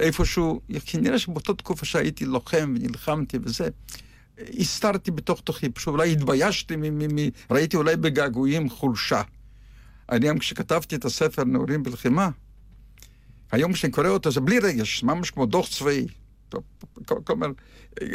איפשהו, 0.00 0.60
כנראה 0.86 1.18
שבאותה 1.18 1.54
תקופה 1.54 1.86
שהייתי 1.86 2.24
לוחם 2.24 2.74
ונלחמתי 2.76 3.38
וזה, 3.42 3.68
הסתרתי 4.58 5.10
בתוך 5.10 5.40
תוכי, 5.40 5.68
פשוט 5.68 5.88
אולי 5.88 6.12
התביישתי, 6.12 6.76
מ- 6.76 6.98
מ- 6.98 7.16
מ- 7.16 7.28
ראיתי 7.50 7.76
אולי 7.76 7.96
בגעגועים 7.96 8.70
חולשה. 8.70 9.22
אני 10.12 10.28
גם 10.28 10.38
כשכתבתי 10.38 10.96
את 10.96 11.04
הספר 11.04 11.44
נעורים 11.44 11.82
בלחימה, 11.82 12.30
היום 13.52 13.72
כשאני 13.72 13.92
קורא 13.92 14.08
אותו 14.08 14.30
זה 14.30 14.40
בלי 14.40 14.58
רגש, 14.58 15.02
ממש 15.02 15.30
כמו 15.30 15.46
דוח 15.46 15.68
צבאי. 15.68 16.06
כלומר, 17.24 17.46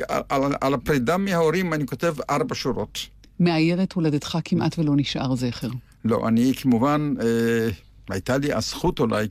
על, 0.07 0.21
על, 0.29 0.53
על 0.61 0.73
הפרידה 0.73 1.17
מההורים 1.17 1.73
אני 1.73 1.85
כותב 1.85 2.15
ארבע 2.29 2.55
שורות. 2.55 2.99
מעיירת 3.39 3.93
הולדתך 3.93 4.37
כמעט 4.45 4.79
ולא 4.79 4.93
נשאר 4.95 5.35
זכר. 5.35 5.69
לא, 6.05 6.27
אני 6.27 6.53
כמובן, 6.61 7.13
אה, 7.21 7.69
הייתה 8.09 8.37
לי 8.37 8.53
הזכות 8.53 8.99
אולי 8.99 9.27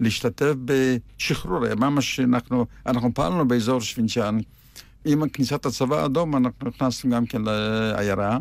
להשתתף 0.00 0.54
בשחרור, 0.64 1.74
ממש 1.74 2.20
אנחנו, 2.20 2.66
אנחנו 2.86 3.14
פעלנו 3.14 3.48
באזור 3.48 3.80
שווינצ'אן. 3.80 4.38
עם 5.04 5.28
כניסת 5.28 5.66
הצבא 5.66 6.02
האדום 6.02 6.36
אנחנו 6.36 6.68
נכנסנו 6.68 7.10
גם 7.10 7.26
כן 7.26 7.42
לעיירה. 7.42 8.38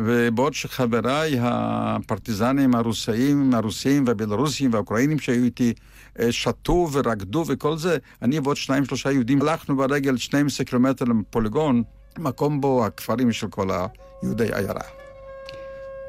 ובעוד 0.00 0.54
שחבריי 0.54 1.36
הפרטיזנים 1.40 2.74
הרוסאים, 2.74 3.54
הרוסים 3.54 4.04
והבלרוסים 4.06 4.72
והאוקראינים 4.72 5.18
שהיו 5.18 5.44
איתי 5.44 5.72
אה, 6.20 6.32
שתו 6.32 6.88
ורקדו 6.92 7.44
וכל 7.48 7.76
זה, 7.76 7.96
אני 8.22 8.38
ועוד 8.38 8.56
שניים 8.56 8.84
שלושה 8.84 9.12
יהודים 9.12 9.42
הלכנו 9.42 9.76
ברגל 9.76 10.16
12 10.16 10.66
קילומטר 10.66 11.04
לפוליגון, 11.04 11.82
מקום 12.18 12.60
בו 12.60 12.86
הכפרים 12.86 13.32
של 13.32 13.48
כל 13.48 13.68
היהודי 14.22 14.54
עיירה. 14.54 14.80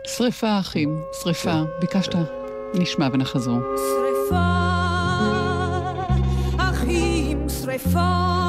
שריפה, 0.06 0.60
אחים, 0.60 1.02
שריפה. 1.24 1.52
כן. 1.52 1.80
ביקשת, 1.82 2.16
נשמע 2.74 3.08
ונחזור. 3.14 3.60
שריפה, 3.76 4.46
אחים, 6.58 7.50
שריפה, 7.50 8.49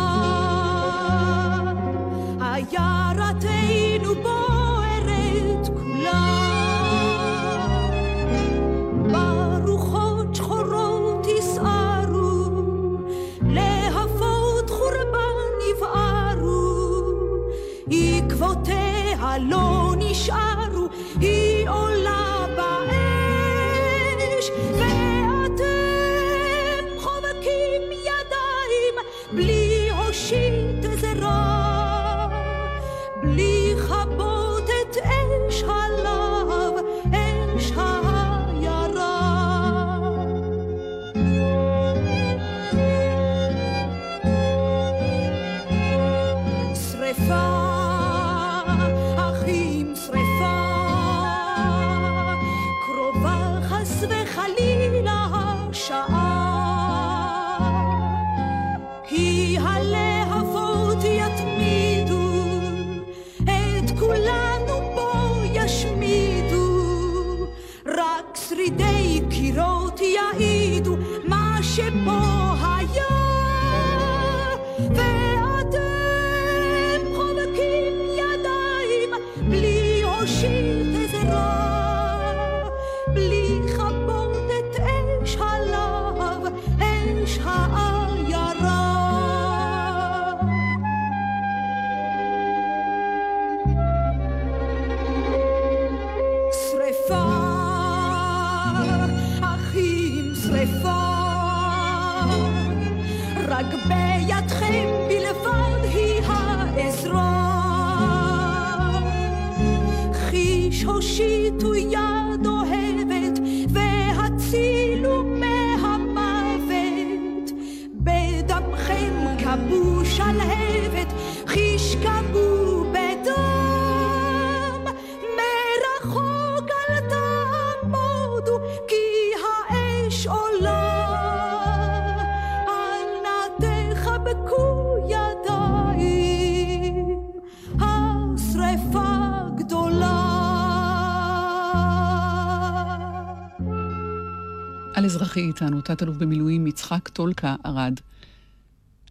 valor. 19.38 19.79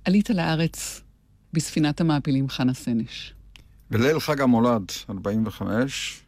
עלית 0.09 0.29
לארץ 0.29 1.01
בספינת 1.53 2.01
המעפילים 2.01 2.49
חנה 2.49 2.73
סנש. 2.73 3.33
בליל 3.91 4.19
חג 4.19 4.41
המולד, 4.41 4.91
45, 5.09 6.21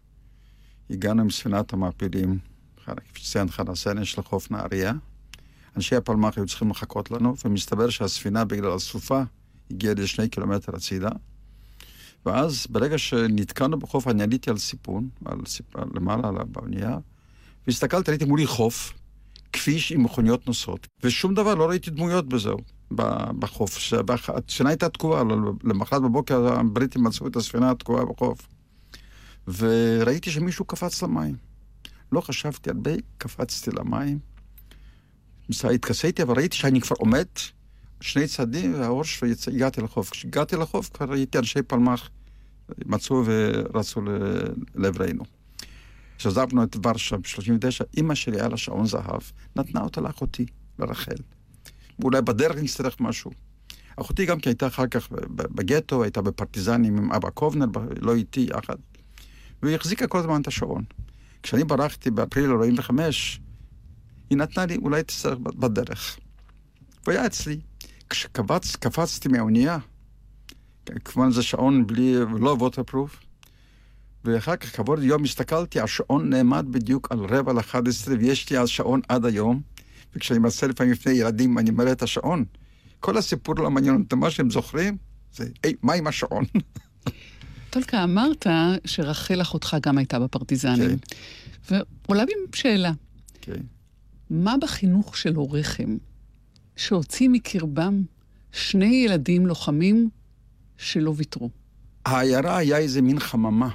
הגענו 0.89 1.21
עם 1.21 1.29
ספינת 1.29 1.73
המעפילים, 1.73 2.39
כפי 2.85 3.19
שציין 3.19 3.49
חנה 3.49 3.75
סנש, 3.75 4.19
לחוף 4.19 4.51
נהריה. 4.51 4.93
אנשי 5.75 5.95
הפלמ"ח 5.95 6.37
היו 6.37 6.45
צריכים 6.45 6.69
לחכות 6.69 7.11
לנו, 7.11 7.35
ומסתבר 7.45 7.89
שהספינה 7.89 8.45
בגלל 8.45 8.71
הסופה 8.71 9.21
הגיעה 9.71 9.93
לשני 9.93 10.29
קילומטר 10.29 10.75
הצידה. 10.75 11.09
ואז 12.25 12.67
ברגע 12.69 12.97
שנתקענו 12.97 13.79
בחוף, 13.79 14.07
אני 14.07 14.23
עליתי 14.23 14.49
על 14.49 14.57
סיפון, 14.57 15.09
על 15.25 15.37
סיפ... 15.45 15.75
למעלה 15.95 16.27
על 16.27 16.35
באונייה, 16.43 16.97
והסתכלתי, 17.67 18.11
ראיתי 18.11 18.25
מולי 18.25 18.45
חוף, 18.45 18.93
כביש 19.53 19.91
עם 19.91 20.03
מכוניות 20.03 20.47
נוסעות, 20.47 20.87
ושום 21.03 21.33
דבר, 21.33 21.55
לא 21.55 21.69
ראיתי 21.69 21.91
דמויות 21.91 22.29
בזהו, 22.29 22.57
בחוף. 23.39 23.93
הספינה 24.27 24.69
הייתה 24.69 24.89
תקועה, 24.89 25.23
למחרת 25.63 26.01
בבוקר 26.01 26.59
הבריטים 26.59 27.03
מצאו 27.03 27.27
את 27.27 27.35
הספינה 27.35 27.71
התקועה 27.71 28.05
בחוף. 28.05 28.47
וראיתי 29.47 30.31
שמישהו 30.31 30.65
קפץ 30.65 31.03
למים. 31.03 31.35
לא 32.11 32.21
חשבתי 32.21 32.69
הרבה, 32.69 32.91
קפצתי 33.17 33.71
למים. 33.71 34.19
התכסיתי, 35.63 36.23
אבל 36.23 36.35
ראיתי 36.35 36.57
שאני 36.57 36.81
כבר 36.81 36.95
עומד 36.99 37.25
שני 38.01 38.27
צעדים 38.27 38.73
והראש, 38.73 39.23
והגעתי 39.23 39.81
לחוף. 39.81 40.09
כשהגעתי 40.09 40.55
לחוף 40.55 40.89
כבר 40.93 41.05
ראיתי 41.05 41.37
אנשי 41.37 41.61
פלמ"ח 41.61 42.09
מצאו 42.85 43.23
ורצו 43.25 44.01
לעברנו. 44.75 45.40
כשעזבנו 46.21 46.63
את 46.63 46.85
ורשה 46.85 47.17
ב-39, 47.17 47.85
אימא 47.97 48.15
שלי 48.15 48.39
היה 48.39 48.47
לה 48.47 48.57
שעון 48.57 48.85
זהב, 48.85 49.21
נתנה 49.55 49.81
אותה 49.81 50.01
לאחותי, 50.01 50.45
לרחל. 50.79 51.15
ואולי 51.99 52.21
בדרך 52.21 52.55
נצטרך 52.55 52.99
משהו. 52.99 53.31
אחותי 53.95 54.25
גם 54.25 54.39
כי 54.39 54.49
הייתה 54.49 54.67
אחר 54.67 54.87
כך 54.87 55.07
בגטו, 55.29 56.03
הייתה 56.03 56.21
בפרטיזנים 56.21 56.97
עם 56.97 57.11
אבא 57.11 57.29
קובנר, 57.29 57.65
לא 58.01 58.15
איתי 58.15 58.47
יחד. 58.57 58.75
והיא 59.63 59.75
החזיקה 59.75 60.07
כל 60.07 60.17
הזמן 60.17 60.41
את 60.41 60.47
השעון. 60.47 60.83
כשאני 61.43 61.63
ברחתי 61.63 62.11
באפריל 62.11 62.51
45, 62.51 63.41
היא 64.29 64.37
נתנה 64.37 64.65
לי, 64.65 64.75
אולי 64.75 65.03
תצטרך 65.03 65.37
בדרך. 65.39 66.17
והוא 67.03 67.13
היה 67.13 67.25
אצלי. 67.25 67.59
כשקפצתי 68.09 69.29
מהאונייה, 69.29 69.77
כמובן 71.05 71.31
זה 71.31 71.43
שעון 71.43 71.87
בלי, 71.87 72.15
לא 72.39 72.55
ווטרפרוף, 72.59 73.19
ואחר 74.25 74.55
כך 74.55 74.75
כבוד 74.75 75.03
יום 75.03 75.23
הסתכלתי, 75.23 75.79
השעון 75.79 76.29
נעמד 76.29 76.65
בדיוק 76.71 77.11
על 77.11 77.19
רבע 77.19 77.53
לאחד 77.53 77.87
עשרה, 77.87 78.15
ויש 78.19 78.49
לי 78.49 78.59
אז 78.59 78.69
שעון 78.69 79.01
עד 79.07 79.25
היום, 79.25 79.61
וכשאני 80.15 80.39
מנסה 80.39 80.67
לפעמים 80.67 80.93
לפני 80.93 81.13
ילדים, 81.13 81.57
אני 81.57 81.71
מראה 81.71 81.91
את 81.91 82.01
השעון. 82.01 82.45
כל 82.99 83.17
הסיפור 83.17 83.55
לא 83.55 83.71
מעניין 83.71 84.01
אותם, 84.03 84.19
מה 84.19 84.31
שהם 84.31 84.49
זוכרים, 84.49 84.97
זה, 85.33 85.47
היי, 85.63 85.73
מה 85.81 85.93
עם 85.93 86.07
השעון? 86.07 86.45
טולקה, 87.69 88.03
אמרת 88.03 88.47
שרחל 88.85 89.41
אחותך 89.41 89.77
גם 89.81 89.97
הייתה 89.97 90.19
בפרטיזנים. 90.19 90.97
כן. 91.67 91.77
ועולה 92.07 92.25
בי 92.25 92.31
שאלה. 92.55 92.91
כן. 93.41 93.61
מה 94.29 94.55
בחינוך 94.61 95.17
של 95.17 95.35
הוריכם 95.35 95.97
שהוציא 96.75 97.29
מקרבם 97.29 98.03
שני 98.51 99.03
ילדים 99.05 99.47
לוחמים 99.47 100.09
שלא 100.77 101.13
ויתרו? 101.17 101.49
העיירה 102.05 102.57
היה 102.57 102.77
איזה 102.77 103.01
מין 103.01 103.19
חממה. 103.19 103.69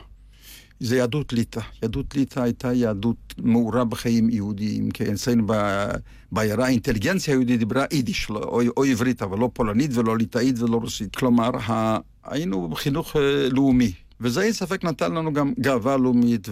זה 0.80 0.97
יהדות 0.97 1.33
ליטא. 1.33 1.61
יהדות 1.83 2.14
ליטא 2.16 2.40
הייתה 2.40 2.73
יהדות 2.73 3.35
מעורה 3.38 3.85
בחיים 3.85 4.30
יהודיים, 4.30 4.90
כי 4.90 5.12
אצלנו 5.12 5.47
בעיירה 6.33 6.66
האינטליגנציה 6.66 7.35
היהודית 7.35 7.59
דיברה 7.59 7.85
יידיש, 7.92 8.30
לא, 8.30 8.38
או, 8.38 8.61
או 8.76 8.85
עברית, 8.85 9.23
אבל 9.23 9.38
לא 9.38 9.50
פולנית 9.52 9.90
ולא 9.95 10.18
ליטאית 10.18 10.59
ולא 10.59 10.76
רוסית. 10.76 11.16
כלומר, 11.16 11.50
ה... 11.56 11.99
היינו 12.25 12.68
בחינוך 12.68 13.16
אה, 13.16 13.49
לאומי. 13.50 13.92
וזה 14.21 14.42
אין 14.42 14.52
ספק 14.52 14.85
נתן 14.85 15.12
לנו 15.12 15.33
גם 15.33 15.52
גאווה 15.61 15.97
לאומית 15.97 16.49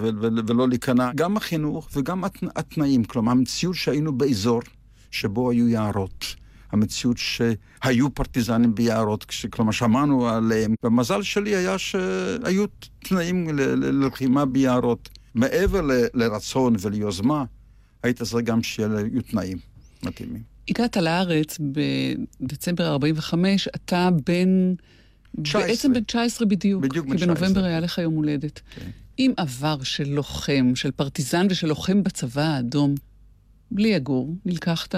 ולא 0.46 0.68
להיכנע. 0.68 1.10
גם 1.14 1.36
החינוך 1.36 1.88
וגם 1.94 2.24
התנאים. 2.56 3.04
כלומר, 3.04 3.32
המציאות 3.32 3.76
שהיינו 3.76 4.12
באזור 4.12 4.60
שבו 5.10 5.50
היו 5.50 5.68
יערות. 5.68 6.34
המציאות 6.74 7.16
שהיו 7.18 8.14
פרטיזנים 8.14 8.74
ביערות, 8.74 9.26
כלומר 9.50 9.72
שמענו 9.72 10.28
עליהם. 10.28 10.74
והמזל 10.82 11.22
שלי 11.22 11.56
היה 11.56 11.78
שהיו 11.78 12.64
תנאים 12.98 13.58
ללחימה 13.58 14.44
ביערות. 14.44 15.08
מעבר 15.34 15.80
ל- 15.80 16.06
לרצון 16.14 16.76
וליוזמה, 16.80 17.44
היית 18.02 18.22
צריך 18.22 18.44
גם 18.46 18.62
שיהיו 18.62 19.22
תנאים 19.30 19.58
מתאימים. 20.02 20.42
הגעת 20.68 20.96
לארץ 20.96 21.58
בדצמבר 22.40 22.86
45, 22.92 23.68
אתה 23.74 24.08
בן... 24.26 24.74
19. 25.42 25.68
בעצם 25.68 25.92
בן 25.92 26.04
19 26.04 26.48
בדיוק. 26.48 26.82
בדיוק 26.82 27.06
בן 27.06 27.16
19. 27.16 27.36
כי 27.36 27.42
בנובמבר 27.42 27.64
היה 27.64 27.80
לך 27.80 27.98
יום 27.98 28.14
הולדת. 28.14 28.60
כן. 28.74 28.90
עם 29.16 29.32
עבר 29.36 29.82
של 29.82 30.08
לוחם, 30.08 30.72
של 30.74 30.90
פרטיזן 30.90 31.46
ושל 31.50 31.66
לוחם 31.66 32.02
בצבא 32.02 32.42
האדום, 32.42 32.94
בלי 33.70 33.88
יגור, 33.88 34.34
נלקחת, 34.44 34.94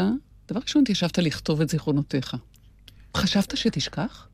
דבר 0.49 0.61
ראשון, 0.61 0.83
התיישבת 0.83 1.19
לכתוב 1.19 1.61
את 1.61 1.69
זיכרונותיך. 1.69 2.37
חשבת 3.17 3.57
שתשכח? 3.57 4.29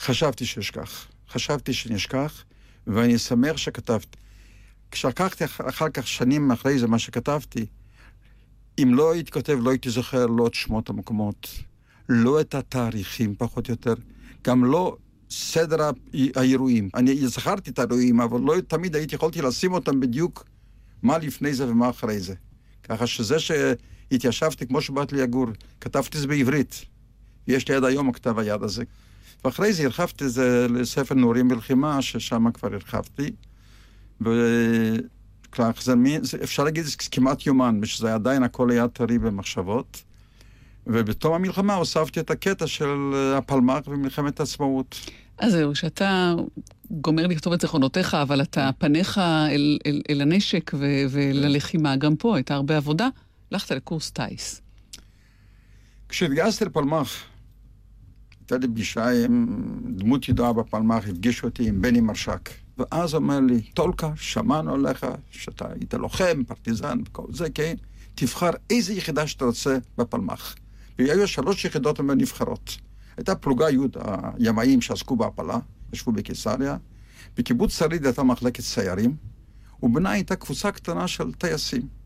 חשבתי 0.00 0.46
שאשכח. 0.46 1.06
חשבתי 1.30 1.72
שנשכח, 1.72 2.44
ואני 2.86 3.18
שמח 3.18 3.56
שכתבתי. 3.56 4.18
כשלקחתי 4.90 5.44
אחר 5.44 5.88
כך, 5.88 6.06
שנים 6.06 6.50
אחרי 6.50 6.78
זה, 6.78 6.86
מה 6.86 6.98
שכתבתי, 6.98 7.66
אם 8.82 8.94
לא 8.94 9.12
הייתי 9.12 9.30
כותב, 9.30 9.58
לא 9.62 9.70
הייתי 9.70 9.90
זוכר 9.90 10.26
לא 10.26 10.46
את 10.46 10.54
שמות 10.54 10.88
המקומות, 10.88 11.48
לא 12.08 12.40
את 12.40 12.54
התאריכים, 12.54 13.34
פחות 13.38 13.68
או 13.68 13.72
יותר, 13.72 13.94
גם 14.44 14.64
לא 14.64 14.96
סדר 15.30 15.90
האירועים. 16.36 16.88
אני 16.94 17.26
זכרתי 17.26 17.70
את 17.70 17.78
האירועים, 17.78 18.20
אבל 18.20 18.40
לא 18.40 18.54
תמיד 18.68 18.96
הייתי 18.96 19.14
יכולתי 19.14 19.42
לשים 19.42 19.72
אותם 19.72 20.00
בדיוק 20.00 20.44
מה 21.02 21.18
לפני 21.18 21.54
זה 21.54 21.70
ומה 21.70 21.90
אחרי 21.90 22.20
זה. 22.20 22.34
ככה 22.82 23.06
שזה 23.06 23.36
שהתיישבתי 24.10 24.66
כמו 24.66 24.80
שבאת 24.80 25.12
לי 25.12 25.22
לגור, 25.22 25.46
כתבתי 25.80 26.16
את 26.16 26.22
זה 26.22 26.28
בעברית. 26.28 26.84
יש 27.46 27.68
לי 27.68 27.74
עד 27.74 27.84
היום 27.84 28.08
הכתב 28.08 28.38
היד 28.38 28.62
הזה. 28.62 28.84
ואחרי 29.44 29.72
זה 29.72 29.84
הרחבתי 29.84 30.24
את 30.24 30.30
זה 30.30 30.66
לספר 30.70 31.14
נעורים 31.14 31.48
בלחימה, 31.48 32.02
ששם 32.02 32.50
כבר 32.50 32.68
הרחבתי. 32.72 33.30
וכלומר, 34.20 35.70
זה 35.80 35.94
מין, 35.94 36.20
אפשר 36.42 36.64
להגיד 36.64 36.84
זה 36.84 36.96
כמעט 37.10 37.46
יומן, 37.46 37.80
שזה 37.84 38.14
עדיין 38.14 38.42
הכל 38.42 38.70
היה 38.70 38.88
טרי 38.88 39.18
במחשבות. 39.18 40.02
ובתום 40.86 41.34
המלחמה 41.34 41.74
הוספתי 41.74 42.20
את 42.20 42.30
הקטע 42.30 42.66
של 42.66 43.12
הפלמ"ח 43.36 43.88
במלחמת 43.88 44.40
העצמאות. 44.40 45.00
אז 45.38 45.52
זהו, 45.52 45.74
שאתה 45.74 46.34
גומר 46.90 47.26
לכתוב 47.26 47.52
את 47.52 47.60
זיכרונותיך, 47.60 48.14
אבל 48.14 48.42
אתה 48.42 48.70
פניך 48.78 49.18
אל, 49.18 49.78
אל, 49.86 50.02
אל 50.10 50.20
הנשק 50.20 50.70
ו, 50.74 50.86
וללחימה. 51.10 51.96
גם 51.96 52.16
פה 52.16 52.36
הייתה 52.36 52.54
הרבה 52.54 52.76
עבודה, 52.76 53.08
הלכת 53.52 53.70
לקורס 53.70 54.10
טיס. 54.10 54.62
כשהתגייסתי 56.08 56.64
לפלמ"ח, 56.64 57.24
הייתה 58.40 58.58
לי 58.58 58.68
פגישה 58.68 59.24
עם 59.24 59.46
דמות 59.96 60.28
ידועה 60.28 60.52
בפלמ"ח, 60.52 61.08
הפגישו 61.08 61.46
אותי 61.46 61.68
עם 61.68 61.82
בני 61.82 62.00
מרשק. 62.00 62.50
ואז 62.78 63.14
אומר 63.14 63.40
לי, 63.40 63.62
טולקה, 63.62 64.12
שמענו 64.16 64.74
עליך 64.74 65.06
שאתה 65.30 65.64
היית 65.72 65.94
לוחם, 65.94 66.44
פרטיזן 66.44 66.98
וכל 67.06 67.26
זה, 67.32 67.50
כן? 67.50 67.74
תבחר 68.14 68.50
איזה 68.70 68.92
יחידה 68.92 69.26
שאתה 69.26 69.44
רוצה 69.44 69.78
בפלמ"ח. 69.98 70.54
והיו 70.98 71.28
שלוש 71.28 71.64
יחידות 71.64 72.00
נבחרות. 72.00 72.76
הייתה 73.16 73.34
פלוגה 73.34 73.70
י' 73.70 73.76
הימאים 74.38 74.80
שעסקו 74.80 75.16
בהפלה, 75.16 75.58
ישבו 75.92 76.12
בקיסריה, 76.12 76.76
בקיבוץ 77.36 77.78
שריד 77.78 78.06
הייתה 78.06 78.22
מחלקת 78.22 78.62
סיירים, 78.62 79.16
ובנה 79.82 80.10
הייתה 80.10 80.36
קבוצה 80.36 80.72
קטנה 80.72 81.08
של 81.08 81.32
טייסים. 81.32 81.99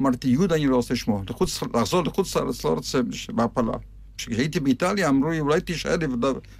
אמרתי, 0.00 0.28
יהודה 0.28 0.54
אני 0.54 0.66
לא 0.66 0.76
רוצה 0.76 0.94
לשמוע, 0.94 1.22
לחוץ, 1.30 1.62
לחזור 1.74 2.02
לחוץ 2.02 2.36
לארץ 2.36 2.64
לא 2.64 2.70
רוצה 2.70 3.00
בהפלה. 3.34 3.72
כשהייתי 4.18 4.60
באיטליה 4.60 5.08
אמרו 5.08 5.30
לי, 5.30 5.40
אולי 5.40 5.60
תישאר 5.60 5.96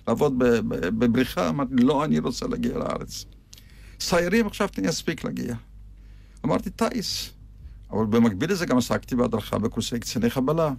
לעבוד 0.06 0.34
בבריחה, 0.68 1.48
אמרתי, 1.48 1.74
לא, 1.74 2.04
אני 2.04 2.18
רוצה 2.18 2.46
להגיע 2.46 2.78
לארץ. 2.78 3.24
סיירים, 4.00 4.50
חשבתי, 4.50 4.80
אני 4.80 4.88
אספיק 4.88 5.24
להגיע. 5.24 5.54
אמרתי, 6.44 6.70
טייס. 6.70 7.30
אבל 7.90 8.06
במקביל 8.06 8.52
לזה 8.52 8.66
גם 8.66 8.78
עסקתי 8.78 9.16
בהדרכה 9.16 9.58
בקורסי 9.58 10.00
קציני 10.00 10.30
חבלה. 10.30 10.72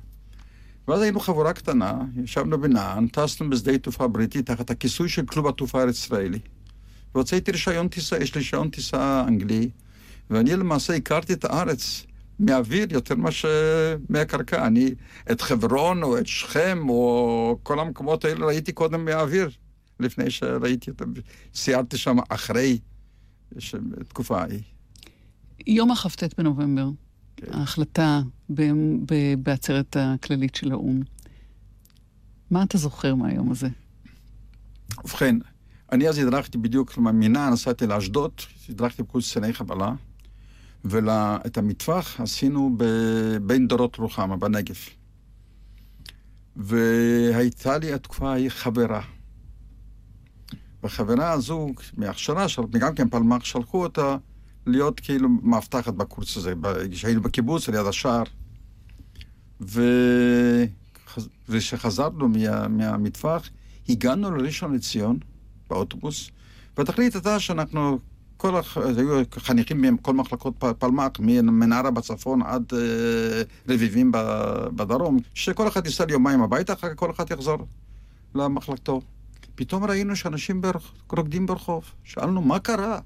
ואז 0.87 1.01
היינו 1.01 1.19
חבורה 1.19 1.53
קטנה, 1.53 2.01
ישבנו 2.23 2.61
בנען, 2.61 3.07
טסנו 3.07 3.49
בשדה 3.49 3.77
תעופה 3.77 4.07
בריטי 4.07 4.41
תחת 4.41 4.69
הכיסוי 4.69 5.09
של 5.09 5.25
כלוב 5.25 5.47
התעופה 5.47 5.83
הישראלי. 5.83 6.39
והוצאתי 7.15 7.51
רישיון 7.51 7.87
טיסה, 7.87 8.17
יש 8.17 8.35
לי 8.35 8.39
רישיון 8.39 8.69
טיסה 8.69 9.23
אנגלי, 9.27 9.69
ואני 10.29 10.55
למעשה 10.55 10.95
הכרתי 10.95 11.33
את 11.33 11.45
הארץ 11.45 12.05
מהאוויר 12.39 12.87
יותר 12.91 13.15
מאשר 13.15 13.97
מהקרקע. 14.09 14.67
אני 14.67 14.89
את 15.31 15.41
חברון 15.41 16.03
או 16.03 16.17
את 16.17 16.27
שכם 16.27 16.89
או 16.89 17.59
כל 17.63 17.79
המקומות 17.79 18.25
האלה 18.25 18.45
ראיתי 18.45 18.71
קודם 18.71 19.05
מהאוויר, 19.05 19.49
לפני 19.99 20.31
שראיתי 20.31 20.91
אותם. 20.91 21.13
סיירתי 21.53 21.97
שם 21.97 22.17
אחרי 22.29 22.79
התקופה 24.01 24.41
ההיא. 24.41 24.61
יום 25.67 25.91
הכ"ט 25.91 26.23
בנובמבר. 26.37 26.89
כן. 27.35 27.53
ההחלטה 27.53 28.21
בעצרת 29.43 29.97
הכללית 29.99 30.55
של 30.55 30.71
האו"ם. 30.71 31.01
מה 32.51 32.63
אתה 32.63 32.77
זוכר 32.77 33.15
מהיום 33.15 33.51
הזה? 33.51 33.67
ובכן, 35.03 35.35
אני 35.91 36.09
אז 36.09 36.17
הדרכתי 36.17 36.57
בדיוק, 36.57 36.91
כלומר, 36.91 37.11
מינה 37.11 37.49
נסעתי 37.49 37.87
לאשדוד, 37.87 38.31
הדרכתי 38.69 39.03
בקורס 39.03 39.29
קציני 39.29 39.53
חבלה, 39.53 39.93
ואת 40.85 41.57
המטווח 41.57 42.21
עשינו 42.21 42.77
בין 43.41 43.67
דורות 43.67 43.95
רוחמה, 43.95 44.37
בנגב. 44.37 44.75
והייתה 46.55 47.77
לי 47.77 47.93
התקופה 47.93 48.31
ההיא 48.31 48.49
חברה. 48.49 49.01
והחברה 50.83 51.31
הזו, 51.31 51.69
מהכשרה, 51.97 52.45
גם 52.79 52.95
כן 52.95 53.09
פלמ"ח, 53.09 53.45
שלחו 53.45 53.83
אותה 53.83 54.17
להיות 54.65 54.99
כאילו 54.99 55.29
מאבטחת 55.29 55.93
בקורס 55.93 56.37
הזה, 56.37 56.53
כשהיינו 56.91 57.21
בקיבוץ, 57.21 57.69
ליד 57.69 57.85
השער. 57.85 58.23
ו... 59.61 59.81
וכשחזרנו 61.49 62.29
מה... 62.29 62.67
מהמטווח, 62.67 63.49
הגענו 63.89 64.31
לראשון 64.31 64.73
לציון 64.73 65.19
באוטובוס, 65.69 66.29
והתכלית 66.77 67.15
הייתה 67.15 67.39
שאנחנו, 67.39 67.99
כל 68.39 68.55
הח... 68.55 68.77
היו 68.77 69.21
חניכים 69.31 69.81
מכל 69.81 70.13
מחלקות 70.13 70.53
פלמ"ח, 70.79 71.19
מנערה 71.43 71.91
בצפון 71.91 72.41
עד 72.41 72.63
אה, 72.73 73.41
רביבים 73.67 74.11
בדרום, 74.75 75.19
שכל 75.33 75.67
אחד 75.67 75.85
ייסע 75.85 76.05
ליומיים 76.05 76.41
הביתה, 76.41 76.73
אחר 76.73 76.89
כך 76.89 76.95
כל 76.95 77.11
אחד 77.11 77.31
יחזור 77.31 77.57
למחלקתו. 78.35 79.01
פתאום 79.55 79.83
ראינו 79.83 80.15
שאנשים. 80.15 80.61
רוקדים 81.11 81.45
ברחוב. 81.45 81.83
שאלנו, 82.03 82.41
מה 82.41 82.59
קרה? 82.59 82.99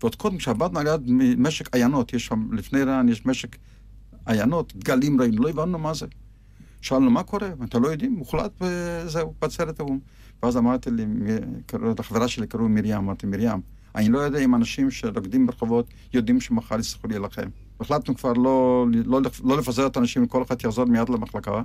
ועוד 0.00 0.14
קודם, 0.14 0.36
כשעבדנו 0.38 0.78
על 0.78 0.86
יד 0.86 1.10
משק 1.38 1.74
עיינות, 1.74 2.12
יש 2.12 2.26
שם, 2.26 2.48
לפני 2.52 2.82
רען 2.82 3.08
יש 3.08 3.26
משק 3.26 3.56
עיינות, 4.26 4.72
גלים 4.76 5.20
ראינו, 5.20 5.42
לא 5.42 5.48
הבנו 5.48 5.78
מה 5.78 5.94
זה. 5.94 6.06
שאלנו, 6.80 7.10
מה 7.10 7.22
קורה? 7.22 7.48
אתה 7.64 7.78
לא 7.78 7.88
יודעים? 7.88 8.12
מוחלט 8.12 8.52
וזהו, 8.60 9.34
בעצרת 9.42 9.80
האו"ם. 9.80 9.98
ואז 10.42 10.56
אמרתי 10.56 10.90
לי, 10.90 11.06
לחברה 11.98 12.28
שלי 12.28 12.46
קראו 12.46 12.68
מרים, 12.68 12.96
אמרתי, 12.96 13.26
מרים, 13.26 13.75
אני 13.96 14.08
לא 14.08 14.18
יודע 14.18 14.38
אם 14.38 14.54
אנשים 14.54 14.90
שרוקדים 14.90 15.46
ברחובות 15.46 15.86
יודעים 16.14 16.40
שמחר 16.40 16.78
יצטרכו 16.78 17.08
להילחם. 17.08 17.48
החלטנו 17.80 18.16
כבר 18.16 18.32
לא, 18.32 18.86
לא, 19.04 19.20
לא 19.44 19.58
לפזר 19.58 19.86
את 19.86 19.96
האנשים, 19.96 20.26
כל 20.26 20.42
אחד 20.42 20.56
יחזור 20.64 20.84
מיד 20.84 21.08
למחלקה. 21.08 21.62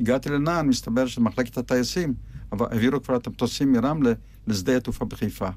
הגעתי 0.00 0.28
לנען, 0.28 0.68
מסתבר 0.68 1.06
שמחלקת 1.06 1.58
הטייסים 1.58 2.14
העבירו 2.52 3.02
כבר 3.02 3.16
את 3.16 3.26
המטוסים 3.26 3.72
מרמלה 3.72 4.12
לשדה 4.46 4.76
התעופה 4.76 5.04
בחיפה. 5.04 5.48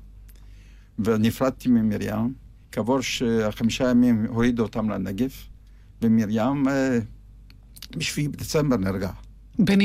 ונפרדתי 1.00 1.70
ממרים, 1.70 2.34
כעבור 2.72 3.00
חמישה 3.52 3.90
ימים 3.90 4.26
הורידו 4.30 4.64
אותם 4.64 4.90
לנגב, 4.90 5.32
ומרים 6.02 6.68
אה, 6.68 7.00
בשביעי 7.98 8.28
בדצמבר 8.28 8.78
נהרגה. 8.78 9.12
בן 9.60 9.80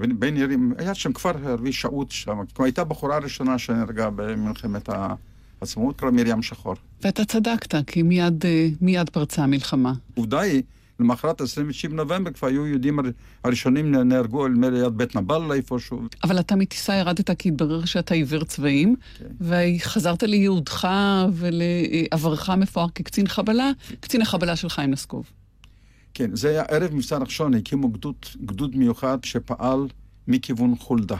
עירים. 0.00 0.20
בן 0.20 0.36
עירים, 0.36 0.72
היה 0.78 0.94
שם 0.94 1.12
כפר 1.12 1.48
ערבי 1.48 1.72
שהות 1.72 2.10
שם, 2.10 2.38
כלומר 2.54 2.64
הייתה 2.64 2.84
בחורה 2.84 3.18
ראשונה 3.18 3.58
שנהרגה 3.58 4.10
במלחמת 4.10 4.88
העצמאות, 5.60 6.00
קוראים 6.00 6.16
מרים 6.16 6.42
שחור. 6.42 6.74
ואתה 7.02 7.24
צדקת, 7.24 7.74
כי 7.86 8.02
מיד, 8.02 8.46
אה, 8.46 8.68
מיד 8.80 9.10
פרצה 9.10 9.42
המלחמה. 9.42 9.92
עובדה 10.14 10.40
היא, 10.40 10.62
למחרת 11.00 11.40
29 11.40 11.88
בנובמבר 11.88 12.30
כבר 12.30 12.48
היו 12.48 12.66
יהודים 12.66 12.98
הראשונים 13.44 13.94
נהרגו 13.94 14.48
ליד 14.48 14.96
בית 14.96 15.16
נבלה 15.16 15.54
איפשהו. 15.54 16.02
אבל 16.24 16.40
אתה 16.40 16.56
מטיסה 16.56 16.94
ירדת 16.94 17.30
כי 17.30 17.48
התברר 17.48 17.84
שאתה 17.84 18.14
עיוור 18.14 18.44
צבעים, 18.44 18.96
כן. 19.18 19.26
וחזרת 19.40 20.22
לייעודך 20.22 20.88
ולעברך 21.32 22.50
המפואר 22.50 22.86
כקצין 22.94 23.28
חבלה, 23.28 23.70
קצין 24.00 24.22
החבלה 24.22 24.56
של 24.56 24.68
חיים 24.68 24.92
לסקוב. 24.92 25.24
כן, 26.14 26.36
זה 26.36 26.48
היה 26.48 26.62
ערב 26.62 26.94
מבצע 26.94 27.18
נחשון, 27.18 27.54
הקימו 27.54 27.88
גדוד, 27.88 28.14
גדוד 28.44 28.76
מיוחד 28.76 29.18
שפעל 29.24 29.88
מכיוון 30.28 30.76
חולדה. 30.76 31.16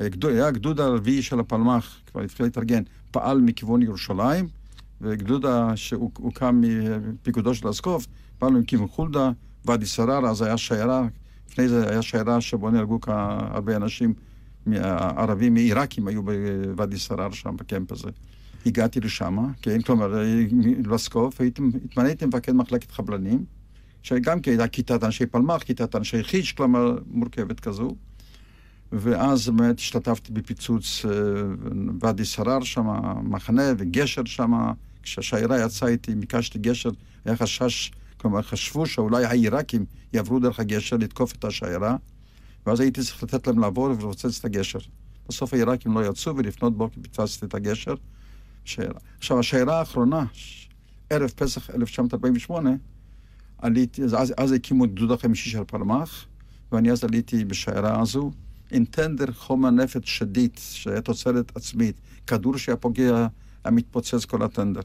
הגדוד, 0.00 0.32
היה 0.32 0.46
הגדוד 0.46 0.80
הרביעי 0.80 1.22
של 1.22 1.40
הפלמ"ח, 1.40 1.96
כבר 2.06 2.20
התחיל 2.20 2.46
להתארגן, 2.46 2.82
פעל 3.10 3.40
מכיוון 3.40 3.82
ירושלים, 3.82 4.48
וגדוד 5.00 5.44
שהוקם 5.74 6.62
מפיקודו 6.64 7.54
של 7.54 7.70
אסקוף, 7.70 8.06
פעלנו 8.38 8.58
מכיוון 8.58 8.88
חולדה, 8.88 9.30
ואדי 9.64 9.86
סרר, 9.86 10.26
אז 10.26 10.42
היה 10.42 10.56
שיירה, 10.56 11.06
לפני 11.48 11.68
זה 11.68 11.90
היה 11.90 12.02
שיירה 12.02 12.40
שבו 12.40 12.70
נהרגו 12.70 12.98
הרבה 13.06 13.76
אנשים 13.76 14.14
ערבים 15.16 15.54
מעיראקים 15.54 16.08
היו 16.08 16.22
בוואדי 16.22 16.98
סרר 16.98 17.30
שם, 17.30 17.56
בקמפ 17.56 17.92
הזה. 17.92 18.10
הגעתי 18.66 19.00
לשם, 19.00 19.38
כן, 19.62 19.82
כלומר, 19.82 20.22
לסקוף, 20.84 21.40
התמניתי 21.84 22.26
מפקד 22.26 22.52
מחלקת 22.52 22.90
חבלנים. 22.90 23.61
שגם 24.02 24.40
כן 24.40 24.50
הייתה 24.50 24.68
כיתת 24.68 25.04
אנשי 25.04 25.26
פלמ"ח, 25.26 25.62
כיתת 25.62 25.96
אנשי 25.96 26.24
חיש, 26.24 26.52
כלומר 26.52 26.98
מורכבת 27.06 27.60
כזו. 27.60 27.94
ואז 28.92 29.48
באמת 29.48 29.78
השתתפתי 29.78 30.32
בפיצוץ 30.32 31.04
אה, 31.04 31.10
ואדי 32.00 32.24
סרר 32.24 32.60
שם, 32.60 32.86
מחנה 33.22 33.62
וגשר 33.78 34.22
שם. 34.24 34.52
כשהשיירה 35.02 35.64
יצאה 35.64 35.88
איתי, 35.88 36.14
ביקשתי 36.14 36.58
גשר, 36.58 36.90
היה 37.24 37.36
חשש, 37.36 37.90
כלומר 38.16 38.42
חשבו 38.42 38.86
שאולי 38.86 39.24
העיראקים 39.24 39.84
יעברו 40.12 40.38
דרך 40.38 40.60
הגשר 40.60 40.96
לתקוף 40.96 41.32
את 41.32 41.44
השיירה, 41.44 41.96
ואז 42.66 42.80
הייתי 42.80 43.00
צריך 43.00 43.22
לתת 43.22 43.46
להם 43.46 43.58
לעבור 43.58 43.84
ולפוצץ 43.84 44.38
את 44.38 44.44
הגשר. 44.44 44.78
בסוף 45.28 45.54
העיראקים 45.54 45.94
לא 45.94 46.06
יצאו, 46.06 46.36
ולפנות 46.36 46.76
בוקר 46.76 47.00
פיצצתי 47.02 47.46
את 47.46 47.54
הגשר. 47.54 47.94
שיירה. 48.64 49.00
עכשיו, 49.18 49.38
השיירה 49.38 49.78
האחרונה, 49.78 50.24
ערב 51.10 51.30
פסח 51.36 51.70
1948, 51.70 52.70
עליתי, 53.62 54.02
אז, 54.04 54.34
אז 54.36 54.52
הקימו 54.52 54.84
את 54.84 54.94
גדוד 54.94 55.10
החמישי 55.10 55.50
של 55.50 55.64
פלמ"ח, 55.66 56.24
ואני 56.72 56.92
אז 56.92 57.04
עליתי 57.04 57.44
בשיירה 57.44 58.00
הזו, 58.00 58.30
עם 58.70 58.84
טנדר 58.84 59.32
חומר 59.32 59.70
נפץ 59.70 60.04
שדיד, 60.04 60.50
שהיה 60.58 61.00
תוצרת 61.00 61.56
עצמית, 61.56 61.96
כדור 62.26 62.58
שהיה 62.58 62.76
פוגע, 62.76 63.26
היה 63.64 63.72
מתפוצץ 63.72 64.24
כל 64.24 64.42
הטנדר. 64.42 64.80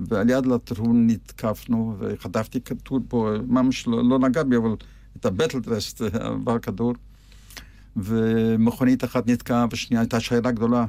ועל 0.00 0.30
יד 0.30 0.46
לטרון 0.46 1.06
נתקפנו, 1.06 1.96
וחטפתי 1.98 2.60
כדור 2.60 3.00
פה, 3.08 3.30
ממש 3.46 3.86
לא, 3.86 4.08
לא 4.08 4.18
נגע 4.18 4.42
בי, 4.42 4.56
אבל 4.56 4.74
את 5.16 5.26
הבטלדרסט 5.26 6.02
עבר 6.02 6.58
כדור. 6.58 6.94
ומכונית 7.96 9.04
אחת 9.04 9.26
נתקעה, 9.26 9.66
ושנייה 9.70 10.00
הייתה 10.00 10.20
שיירה 10.20 10.50
גדולה. 10.50 10.86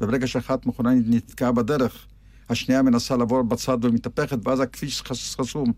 וברגע 0.00 0.26
שאחת 0.26 0.66
מכונה 0.66 0.90
נתקעה 0.94 1.52
בדרך, 1.52 2.06
השנייה 2.48 2.82
מנסה 2.82 3.16
לעבור 3.16 3.42
בצד 3.42 3.84
ומתהפכת, 3.84 4.38
ואז 4.46 4.60
הכביש 4.60 5.02
חסום. 5.02 5.72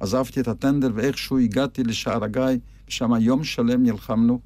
עזבתי 0.00 0.40
את 0.40 0.48
הטנדר 0.48 0.90
ואיכשהו 0.94 1.38
הגעתי 1.38 1.84
לשער 1.84 2.24
הגיא, 2.24 2.42
ושם 2.88 3.12
יום 3.20 3.44
שלם 3.44 3.82
נלחמנו, 3.82 4.40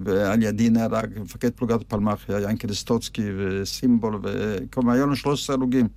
ועל 0.00 0.42
ידי 0.42 0.70
נהרג 0.70 1.20
מפקד 1.20 1.50
פלוגת 1.50 1.82
פלמ"ח, 1.82 2.28
ינקי 2.28 2.74
סטוצקי 2.74 3.22
וסימבול, 3.36 4.20
וכל 4.22 4.90
היו 4.90 5.06
לנו 5.06 5.16
13 5.16 5.56
הרוגים. 5.56 5.88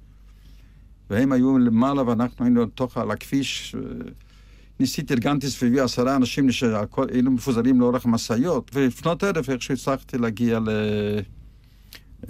והם 1.09 1.31
היו 1.31 1.57
למעלה 1.57 2.07
ואנחנו 2.07 2.45
היינו 2.45 2.63
לתוך, 2.63 2.97
על 2.97 3.11
הכביש. 3.11 3.75
ניסיתי, 4.79 5.13
ארגנתי 5.13 5.49
סביבי 5.49 5.79
עשרה 5.79 6.15
אנשים 6.15 6.51
שהיינו 6.51 7.31
מפוזרים 7.31 7.79
לאורך 7.79 8.05
משאיות, 8.05 8.71
ולפנות 8.73 9.23
ערב 9.23 9.45
איכשהו 9.49 9.73
הצלחתי 9.73 10.17
להגיע 10.17 10.59
ל... 10.59 10.69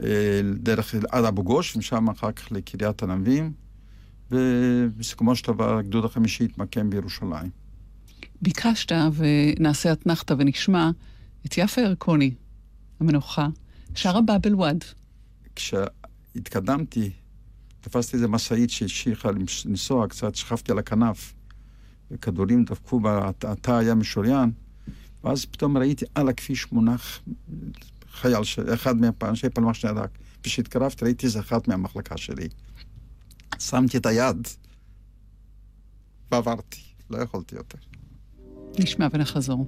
אה, 0.03 0.41
דרך 0.53 0.95
עד 1.09 1.25
אבו 1.25 1.43
גוש, 1.43 1.75
ומשם 1.75 2.09
אחר 2.09 2.31
כך 2.31 2.51
לקריית 2.51 3.03
ענבים. 3.03 3.51
ובסיכומו 4.31 5.35
של 5.35 5.53
דבר 5.53 5.77
הגדוד 5.77 6.05
החמישי 6.05 6.43
התמקם 6.43 6.89
בירושלים. 6.89 7.49
ביקשת, 8.41 8.91
ונעשה 9.13 9.93
אתנחתא 9.93 10.35
ונשמע, 10.37 10.89
את 11.45 11.57
יפה 11.57 11.81
ירקוני, 11.81 12.33
המנוחה, 12.99 13.47
שרה 13.95 14.21
באבל 14.21 14.55
וואד. 14.55 14.83
כשהתקדמתי, 15.55 17.11
תפסתי 17.81 18.15
איזה 18.15 18.27
משאית 18.27 18.69
שהמשיכה 18.69 19.29
לנסוע 19.65 20.07
קצת, 20.07 20.35
שכבתי 20.35 20.71
על 20.71 20.79
הכנף, 20.79 21.33
וכדורים 22.11 22.63
דפקו 22.63 23.01
התא 23.41 23.71
היה 23.71 23.95
משוריין, 23.95 24.51
ואז 25.23 25.45
פתאום 25.45 25.77
ראיתי 25.77 26.05
על 26.15 26.29
הכביש 26.29 26.71
מונח 26.71 27.19
חייל, 28.11 28.41
אחד 28.73 28.95
מאנשי 28.97 29.49
פלמ"ח 29.49 29.73
שנהרג. 29.73 30.09
כשהתקרבתי 30.43 31.05
ראיתי 31.05 31.25
איזה 31.25 31.39
אחת 31.39 31.67
מהמחלקה 31.67 32.17
שלי. 32.17 32.47
שמתי 33.69 33.97
את 33.97 34.05
היד 34.05 34.47
ועברתי, 36.31 36.81
לא 37.09 37.17
יכולתי 37.17 37.55
יותר. 37.55 37.77
נשמע 38.79 39.07
ונחזור. 39.11 39.65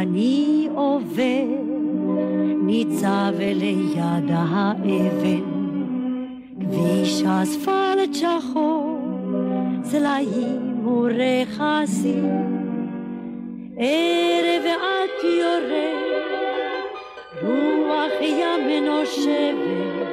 אני 0.00 0.68
עובר, 0.74 1.44
ניצב 2.66 3.32
ליד 3.38 4.30
האבן, 4.30 5.44
כביש 6.60 7.22
אספלט 7.22 8.14
שחור, 8.14 8.89
צלעים 9.90 10.86
ורכסים. 10.86 12.60
ערב 13.76 14.64
ואת 14.64 15.24
יורד, 15.24 16.90
רוח 17.42 18.12
ים 18.20 18.84
נושבת, 18.84 20.08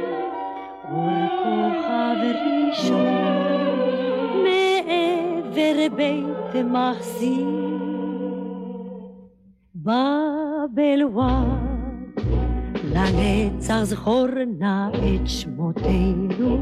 אור 0.92 1.28
כוכב 1.44 2.20
ראשון, 2.68 3.18
מעבר 4.44 5.96
בית 5.96 6.66
מחסים. 6.66 7.80
בבל 9.76 11.04
וואד 11.04 11.68
לנצח 12.84 13.84
זכור 13.84 14.28
נא 14.60 14.90
את 14.90 15.30
שמותינו, 15.30 16.60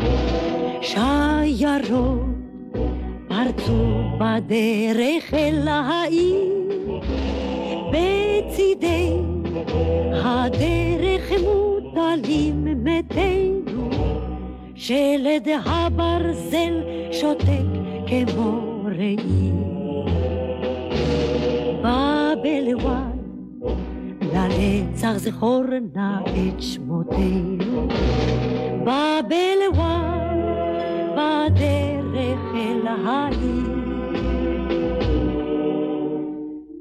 שיירות 0.82 2.34
פרצו 3.45 4.03
בדרך 4.17 5.34
אל 5.34 5.67
העיר, 5.67 7.01
בצידי 7.89 9.13
הדרך 10.12 11.31
מוטלים 11.43 12.84
מתינו, 12.84 13.89
שלד 14.75 15.47
הברזל 15.65 16.81
שותק 17.12 17.65
כמו 18.08 18.81
ראי. 18.86 19.51
בבלוואן 21.79 23.17
לנצח 24.21 25.13
זכור 25.15 25.63
נא 25.95 26.19
את 26.23 26.62
שמותינו. 26.62 27.88
בבלוואן 28.81 30.24
בדרך 31.15 32.39
אל 32.56 32.88
העיר. 33.06 33.75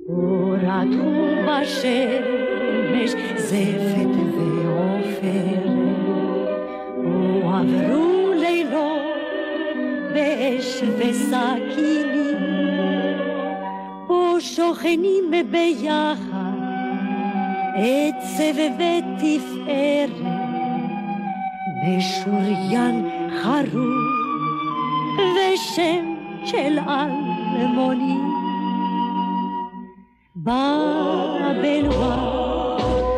הורדו 0.06 1.12
בשמש 1.46 3.10
זפת 3.36 4.14
ועופרת, 4.34 5.64
הועברו 6.96 8.32
לילות 8.34 9.02
באש 10.14 10.82
וסכינים, 10.98 12.36
פה 14.06 14.36
שוכנים 14.40 15.24
ביחד 15.50 16.54
עצב 17.76 18.56
ותפארת, 18.78 20.10
משוריין 21.88 23.08
חרוב 23.42 24.13
ושם 25.18 26.14
של 26.44 26.78
אלמוני. 26.88 28.18
בבלווה 30.36 31.74
לנצח 32.76 33.13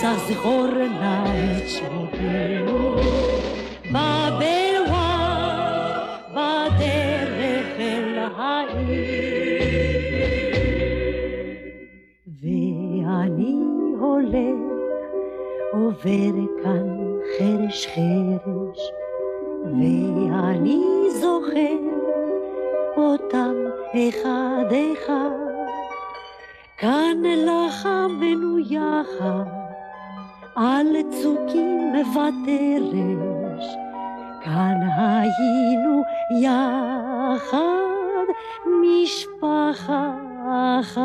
sa 0.00 0.14
zgor 0.28 0.72
naći 1.00 1.89
ותרש 32.30 33.66
כאן 34.44 34.74
היינו 34.96 36.02
יחד 36.42 37.60
משפחה 38.82 40.14
אחת. 40.80 41.00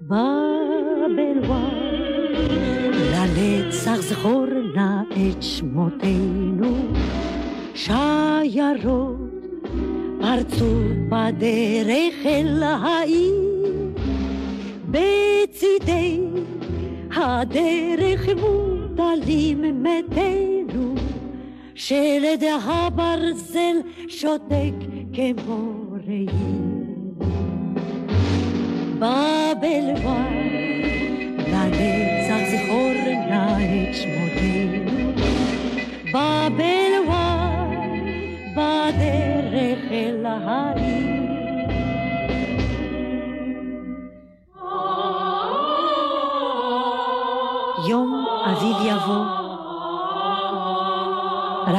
בבלווה 0.00 1.68
לנצח 3.12 3.96
זכור 3.96 4.46
נא 4.74 5.02
את 5.10 5.42
שמותינו. 5.42 6.76
שיירות 7.74 9.16
פרצו 10.20 10.74
בדרך 11.08 12.14
אל 12.26 12.62
העיר. 12.62 13.50
בצידי 14.90 16.20
הדרך 17.16 18.28
מוטלים 18.28 19.82
מתינו 19.82 20.94
שלד 21.74 22.44
הברזל 22.64 23.76
שותק 24.08 24.72
כמו 25.12 25.72
ראי 26.06 26.26
בבלווה 28.94 30.28
לנצח 31.38 32.50
זכור 32.50 32.92
נא 33.30 33.56
את 33.56 33.94
שמותינו 33.94 35.12
בבלווה 36.08 37.66
בדרך 38.56 39.92
אל 39.92 40.26
העיר. 40.26 41.09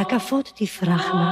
רקפות 0.01 0.51
תפרחנה, 0.55 1.31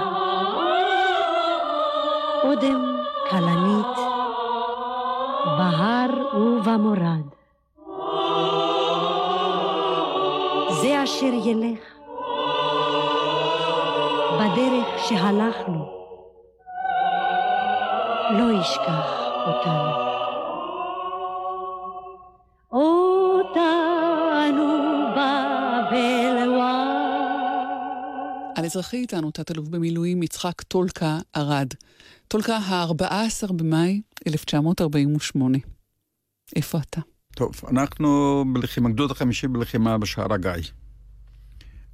אודם 2.44 2.98
כלנית, 3.30 3.98
בהר 5.46 6.36
ובמורד. 6.36 7.26
זה 10.82 11.04
אשר 11.04 11.34
ילך 11.46 11.80
בדרך 14.40 14.88
שהלכנו, 14.98 15.86
לא 18.32 18.60
ישכח 18.62 19.20
אותנו. 19.48 20.09
על 28.70 28.72
אזרחי 28.72 28.98
איתנו 28.98 29.32
תת-אלוף 29.32 29.68
במילואים 29.68 30.24
יצחק 30.24 30.62
טולקה 30.62 31.18
ארד. 31.36 31.68
טולקה, 32.28 32.58
ה-14 32.58 33.54
במאי 33.54 34.02
1948. 34.28 35.58
איפה 36.56 36.78
אתה? 36.78 37.02
טוב, 37.36 37.52
אנחנו 37.68 38.44
בלחימה, 38.54 38.90
גדוד 38.90 39.12
החמישי 39.12 39.48
בלחימה 39.48 39.98
בשער 39.98 40.34
הגיא. 40.34 40.52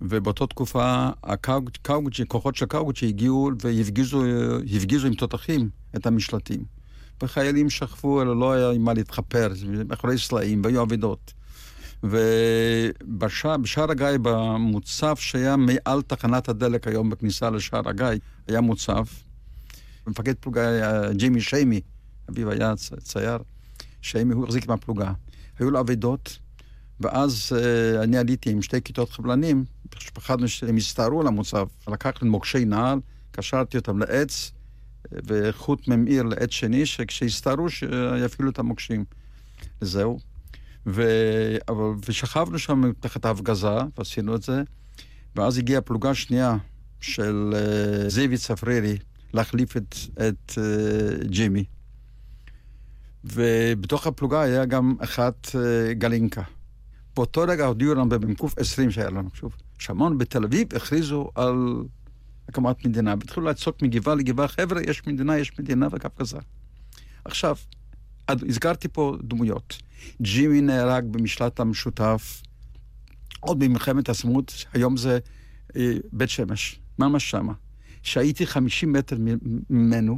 ובאותה 0.02 0.48
תקופה 0.48 1.10
הקאוגוצ'י, 1.24 2.24
כוחות 2.28 2.56
של 2.56 2.66
קאוגוצ'י 2.66 3.08
הגיעו 3.08 3.52
והפגיזו 3.62 5.08
עם 5.08 5.14
תותחים 5.14 5.70
את 5.96 6.06
המשלטים. 6.06 6.66
וחיילים 7.24 7.70
שכבו, 7.70 8.22
אלא 8.22 8.40
לא 8.40 8.52
היה 8.52 8.72
עם 8.72 8.82
מה 8.82 8.94
להתחפר, 8.94 9.50
מאחורי 9.90 10.18
סלעים, 10.18 10.62
והיו 10.64 10.84
אבדות. 10.84 11.34
ובשער 12.04 13.92
הגיא, 13.92 14.08
במוצב 14.22 15.16
שהיה 15.16 15.56
מעל 15.56 16.02
תחנת 16.02 16.50
הדלק 16.50 16.88
היום 16.88 17.10
בכניסה 17.10 17.50
לשער 17.50 17.90
הגיא, 17.90 18.08
היה 18.48 18.62
מוצב. 18.62 19.04
מפקד 20.08 20.34
פלוגה 20.40 20.70
היה 20.70 21.14
ג'ימי 21.14 21.42
שיימי, 21.42 21.82
אביו 22.30 22.52
היה 22.52 22.74
צייר, 23.00 23.38
שיימי, 24.02 24.34
הוא 24.34 24.44
החזיק 24.44 24.68
מהפלוגה. 24.68 25.12
היו 25.60 25.72
לו 25.72 25.80
אבדות, 25.80 26.40
ואז 27.00 27.52
uh, 27.52 28.04
אני 28.04 28.18
עליתי 28.18 28.52
עם 28.52 28.62
שתי 28.62 28.82
כיתות 28.82 29.10
חבלנים, 29.10 29.66
פחדנו 30.14 30.48
שהם 30.48 30.78
יסתערו 30.78 31.22
על 31.22 31.28
המוצב. 31.28 31.68
לקחנו 31.88 32.30
מוקשי 32.30 32.66
נעל, 32.66 33.00
קשרתי 33.32 33.78
אותם 33.78 34.00
לעץ, 34.00 34.52
וחוט 35.12 35.88
ממאיר 35.88 36.24
לעץ 36.24 36.50
שני, 36.52 36.86
שכשיסתערו 36.86 37.70
שיפעילו 37.70 38.50
את 38.50 38.60
המוקשים. 38.60 39.06
זהו. 39.82 40.20
ו... 40.88 41.04
אבל... 41.70 41.94
ושכבנו 42.08 42.60
שם 42.60 42.92
תחת 43.00 43.26
ההפגזה, 43.26 43.78
ועשינו 43.98 44.36
את 44.36 44.44
זה, 44.44 44.64
ואז 45.36 45.58
הגיעה 45.58 45.82
פלוגה 45.82 46.14
שנייה 46.14 46.58
של 47.02 47.54
uh, 47.54 48.10
זיוי 48.10 48.38
צפרירי 48.38 48.98
להחליף 49.34 49.78
את, 49.78 49.96
את 50.14 50.52
uh, 50.52 51.28
ג'ימי. 51.28 51.64
ובתוך 53.24 54.08
הפלוגה 54.08 54.42
היה 54.42 54.66
גם 54.66 54.96
אחת 55.00 55.48
uh, 55.48 55.94
גלינקה. 55.94 56.42
באותו 57.16 57.42
רגע 57.42 57.66
הודיעו 57.66 57.94
לנו 57.94 58.10
במ"ק 58.10 58.42
20 58.58 58.92
שהיה 58.92 59.10
לנו, 59.10 59.30
שוב, 59.34 59.56
שמעון 59.80 60.18
בתל 60.18 60.44
אביב 60.44 60.68
הכריזו 60.76 61.30
על 61.36 61.84
הקמת 62.50 62.86
מדינה, 62.86 63.16
והתחילו 63.20 63.46
לעצוק 63.46 63.82
מגבעה 63.82 64.16
לגבעה, 64.16 64.48
חבר'ה, 64.48 64.82
יש 64.82 65.08
מדינה, 65.08 65.38
יש 65.38 65.60
מדינה 65.60 65.88
וקפקזה. 65.92 66.38
עכשיו, 67.26 67.56
הזכרתי 68.30 68.88
פה 68.88 69.18
דמויות. 69.24 69.78
ג'ימי 70.22 70.62
נהרג 70.62 71.06
במשלט 71.12 71.60
המשותף 71.60 72.42
עוד 73.40 73.60
במלחמת 73.60 74.10
העצמאות, 74.10 74.66
היום 74.74 74.98
זה 74.98 75.20
אה, 75.76 75.94
בית 76.14 76.30
שמש, 76.30 76.80
ממש 77.00 77.30
שמה. 77.30 77.54
שהייתי 78.04 78.48
50 78.48 78.94
מטר 78.94 79.18
ממנו, 79.70 80.18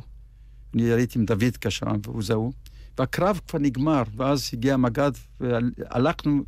אני 0.74 0.84
הייתי 0.84 1.20
עם 1.20 1.26
דוד 1.26 1.58
כשם, 1.62 1.86
והוא 2.04 2.24
זהו, 2.24 2.52
והקרב 2.98 3.40
כבר 3.48 3.60
נגמר, 3.60 4.04
ואז 4.16 4.50
הגיע 4.54 4.74
המג"ד, 4.74 5.12
והלכנו, 5.40 6.44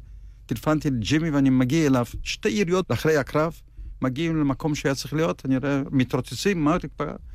טלפנתי 0.45 0.89
לג'ימי 0.89 1.29
ואני 1.29 1.49
מגיע 1.49 1.87
אליו, 1.87 2.05
שתי 2.23 2.49
יריות 2.49 2.91
אחרי 2.91 3.17
הקרב, 3.17 3.53
מגיעים 4.01 4.37
למקום 4.37 4.75
שהיה 4.75 4.95
צריך 4.95 5.13
להיות, 5.13 5.45
אני 5.45 5.57
רואה, 5.57 5.81
מתרוצצים, 5.91 6.63
מה 6.63 6.77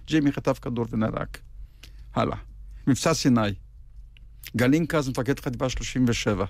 ג'ימי 0.07 0.33
חטף 0.33 0.59
כדור 0.59 0.87
ונהרג. 0.91 1.29
הלאה. 2.15 2.37
מבצע 2.87 3.15
סיני. 3.15 3.41
גלינקה 4.57 5.03
זה 5.03 5.11
מפקד 5.11 5.41
חטיבה 5.41 5.69
37. 5.69 6.45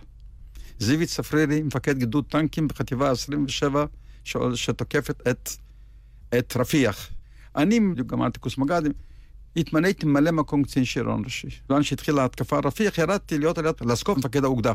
זיוי 0.78 1.06
צפרירי, 1.06 1.62
מפקד 1.62 1.98
גדוד 1.98 2.24
טנקים 2.28 2.68
בחטיבה 2.68 3.10
27, 3.10 3.84
ש... 4.24 4.36
שתוקפת 4.54 5.28
את, 5.28 5.50
את 6.38 6.56
רפיח. 6.56 7.10
אני, 7.56 7.80
בדיוק 7.80 8.08
גמרתי 8.08 8.38
קורס 8.40 8.58
מג"דים, 8.58 8.92
התמניתי 9.56 10.06
ממלא 10.06 10.30
מקום 10.30 10.64
קצין 10.64 10.84
שריון 10.84 11.24
ראשי. 11.24 11.48
בזמן 11.64 11.82
שהתחילה 11.82 12.22
ההתקפה 12.22 12.58
רפיח, 12.64 12.98
ירדתי 12.98 13.38
להיות 13.38 13.58
על 13.58 13.64
לסקוף 13.80 14.18
מפקד 14.18 14.44
האוגדה. 14.44 14.72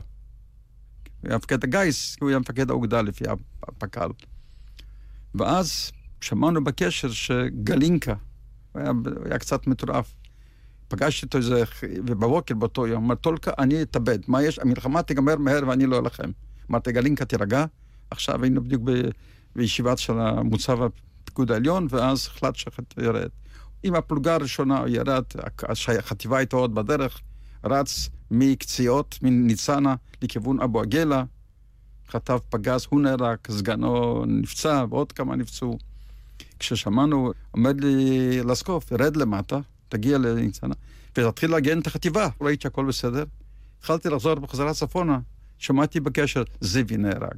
היה 1.24 1.38
מפקד 1.38 1.64
הגיס, 1.64 2.18
הוא 2.22 2.30
היה 2.30 2.40
מפקד 2.40 2.70
האוגדה 2.70 3.02
לפי 3.02 3.24
הפק"ל. 3.68 4.10
ואז 5.36 5.92
שמענו 6.22 6.64
בקשר 6.64 7.12
שגלינקה, 7.12 8.14
הוא 8.72 8.82
היה, 8.82 8.90
הוא 8.90 9.26
היה 9.26 9.40
קצת 9.40 9.68
מטורף. 9.68 10.14
פגשתי 10.90 11.26
אותו 11.26 11.38
איזה, 11.38 11.64
ובבוקר 11.84 12.56
באותו 12.56 12.88
יום, 12.88 13.04
אמר, 13.04 13.16
טולקה, 13.16 13.52
אני 13.60 13.82
אתאבד. 13.82 14.20
מה 14.28 14.44
יש? 14.44 14.60
המלחמה 14.60 15.02
תיגמר 15.02 15.36
מהר 15.36 15.68
ואני 15.68 15.86
לא 15.86 16.00
אלחם. 16.00 16.32
אמרתי, 16.72 16.92
גלינקה, 16.92 17.26
תירגע. 17.26 17.66
עכשיו 18.12 18.44
היינו 18.44 18.64
בדיוק 18.64 18.82
ב, 18.86 18.92
בישיבת 19.56 19.98
של 19.98 20.20
המוצב 20.20 20.80
הפיקוד 20.82 21.52
העליון, 21.52 21.88
ואז 21.90 22.28
החלט 22.28 22.56
שאתה 22.56 23.04
ירד. 23.04 23.30
עם 23.84 23.96
הפלוגה 23.96 24.34
הראשונה 24.34 24.78
הוא 24.78 24.88
ירד, 24.88 25.24
החטיבה 26.00 26.38
הייתה 26.38 26.56
עוד 26.56 26.76
בדרך, 26.76 27.22
רץ 27.64 28.10
מקציעות, 28.32 29.20
מניצנה, 29.22 29.96
לכיוון 30.22 30.62
אבו 30.62 30.82
עגלה, 30.82 31.24
חטף 32.10 32.40
פגז, 32.50 32.86
הוא 32.90 33.02
נהרג, 33.02 33.38
סגנו 33.52 34.24
נפצע, 34.28 34.86
ועוד 34.90 35.12
כמה 35.12 35.36
נפצעו. 35.36 35.78
כששמענו, 36.60 37.32
עומד 37.52 37.84
לי 37.84 38.44
לסקוף, 38.44 38.92
ירד 38.92 39.18
למטה, 39.18 39.60
תגיע 39.90 40.18
לניצנה, 40.18 40.74
ותתחיל 41.18 41.52
להגן 41.52 41.80
את 41.80 41.88
החטיבה. 41.88 42.28
ראיתי 42.42 42.64
שהכל 42.64 42.86
בסדר. 42.86 43.24
התחלתי 43.80 44.10
לחזור 44.10 44.36
בחזרה 44.36 44.74
צפונה, 44.74 45.20
שמעתי 45.58 46.00
בקשר, 46.00 46.44
זיוי 46.62 46.98
נהרג. 46.98 47.38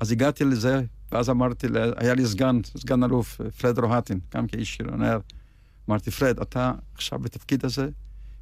אז 0.00 0.12
הגעתי 0.12 0.44
לזה, 0.44 0.82
ואז 1.12 1.30
אמרתי, 1.30 1.66
היה 1.96 2.14
לי 2.14 2.26
סגן, 2.26 2.60
סגן 2.64 3.04
אלוף, 3.04 3.40
פרד 3.60 3.78
רוהטין, 3.78 4.20
גם 4.34 4.46
כאיש 4.46 4.76
שריונר. 4.76 5.18
אמרתי, 5.88 6.10
פרד, 6.10 6.40
אתה 6.40 6.72
עכשיו 6.94 7.18
בתפקיד 7.18 7.64
הזה? 7.64 7.88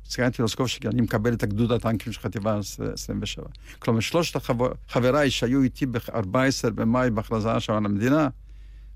ציינתי 0.04 0.42
לסקוף 0.42 0.66
שאני 0.66 1.00
מקבל 1.00 1.34
את 1.34 1.42
הגדוד 1.42 1.72
הטנקים 1.72 2.12
של 2.12 2.20
חטיבה 2.20 2.58
27. 2.92 3.46
כלומר, 3.78 4.00
שלושת 4.00 4.40
חבריי 4.88 5.30
שהיו 5.30 5.62
איתי 5.62 5.86
ב-14 5.86 6.70
במאי 6.74 7.10
בהכרזה 7.10 7.60
שם 7.60 7.72
על 7.72 7.84
המדינה, 7.84 8.28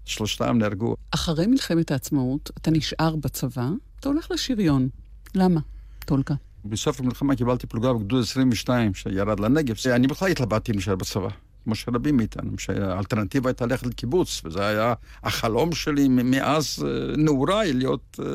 שלושתם 0.05 0.59
נהרגו. 0.59 0.97
אחרי 1.11 1.47
מלחמת 1.47 1.90
העצמאות, 1.90 2.51
אתה 2.59 2.71
נשאר 2.71 3.17
בצבא, 3.17 3.69
אתה 4.01 4.09
הולך 4.09 4.31
לשריון. 4.31 4.88
למה, 5.35 5.61
טולקה? 6.05 6.35
בסוף 6.64 7.01
המלחמה 7.01 7.37
קיבלתי 7.37 7.67
פלוגה 7.67 7.93
בגדוד 7.93 8.23
22 8.23 8.95
שירד 8.95 9.40
לנגב. 9.40 9.75
אני 9.87 10.07
בכלל 10.07 10.31
התלבטתי 10.31 10.73
אם 10.73 10.77
להישאר 10.77 10.97
בצבא. 10.97 11.29
כמו 11.64 11.75
שרבים 11.75 12.17
מאיתנו, 12.17 12.59
שהאלטרנטיבה 12.59 13.51
הייתה 13.51 13.67
ללכת 13.67 13.87
לקיבוץ, 13.87 14.43
וזה 14.45 14.67
היה 14.67 14.95
החלום 15.23 15.73
שלי 15.73 16.09
מאז 16.09 16.87
אה, 16.87 17.17
נעוריי 17.17 17.73
להיות 17.73 18.21
אה, 18.23 18.27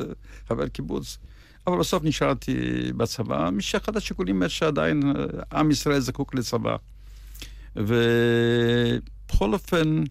חבר 0.48 0.68
קיבוץ. 0.68 1.18
אבל 1.66 1.78
בסוף 1.78 2.04
נשארתי 2.04 2.54
בצבא, 2.96 3.50
משאחד 3.52 3.96
השיקולים 3.96 4.42
שעדיין 4.48 5.02
אה, 5.16 5.58
עם 5.58 5.70
ישראל 5.70 6.00
זקוק 6.00 6.34
לצבא. 6.34 6.76
ובכל 7.76 9.52
אופן, 9.52 10.02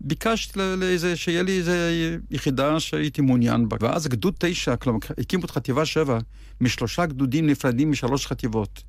ביקשתי 0.00 0.58
לאיזה, 0.76 1.16
שיהיה 1.16 1.42
לי 1.42 1.58
איזה 1.58 2.18
יחידה 2.30 2.80
שהייתי 2.80 3.20
מעוניין 3.20 3.68
בה. 3.68 3.76
ואז 3.80 4.08
גדוד 4.08 4.34
תשע, 4.38 4.76
כלומר, 4.76 4.98
הקימו 5.18 5.44
את 5.44 5.50
חטיבה 5.50 5.86
שבע, 5.86 6.18
משלושה 6.60 7.06
גדודים 7.06 7.46
נפרדים 7.46 7.90
משלוש 7.90 8.26
חטיבות. 8.26 8.82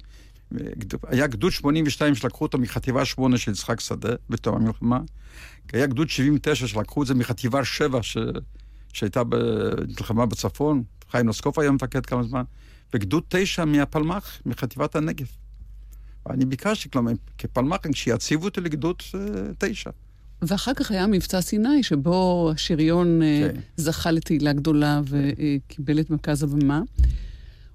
היה 1.07 1.27
גדוד 1.27 1.51
82 1.51 2.15
שלקחו 2.15 2.45
אותו 2.45 2.57
מחטיבה 2.57 3.05
8 3.05 3.37
של 3.37 3.51
יצחק 3.51 3.79
שדה 3.79 4.09
בתום 4.29 4.55
המלחמה. 4.55 4.99
היה 5.73 5.87
גדוד 5.87 6.09
79 6.09 6.67
שלקחו 6.67 7.01
את 7.01 7.07
זה 7.07 7.15
מחטיבה 7.15 7.65
7 7.65 8.03
ש... 8.03 8.17
שהייתה 8.93 9.23
במלחמה 9.23 10.25
בצפון. 10.25 10.83
חיים 11.11 11.25
נוסקוף 11.25 11.59
היה 11.59 11.71
מפקד 11.71 12.05
כמה 12.05 12.23
זמן. 12.23 12.43
וגדוד 12.93 13.23
9 13.27 13.65
מהפלמ"ח, 13.65 14.41
מחטיבת 14.45 14.95
הנגב. 14.95 15.27
ואני 16.25 16.45
ביקשתי, 16.45 16.89
כלומר, 16.89 17.11
כפלמ"ח, 17.37 17.77
שיציבו 17.93 18.45
אותי 18.45 18.61
לגדוד 18.61 18.95
9. 19.57 19.89
ואחר 20.47 20.73
כך 20.73 20.91
היה 20.91 21.07
מבצע 21.07 21.41
סיני, 21.41 21.83
שבו 21.83 22.49
השריון 22.53 23.21
אה, 23.21 23.49
כן. 23.53 23.59
זכה 23.77 24.11
לתהילה 24.11 24.53
גדולה 24.53 25.01
וקיבל 25.05 25.99
את 25.99 26.09
מרכז 26.09 26.43
הבמה. 26.43 26.81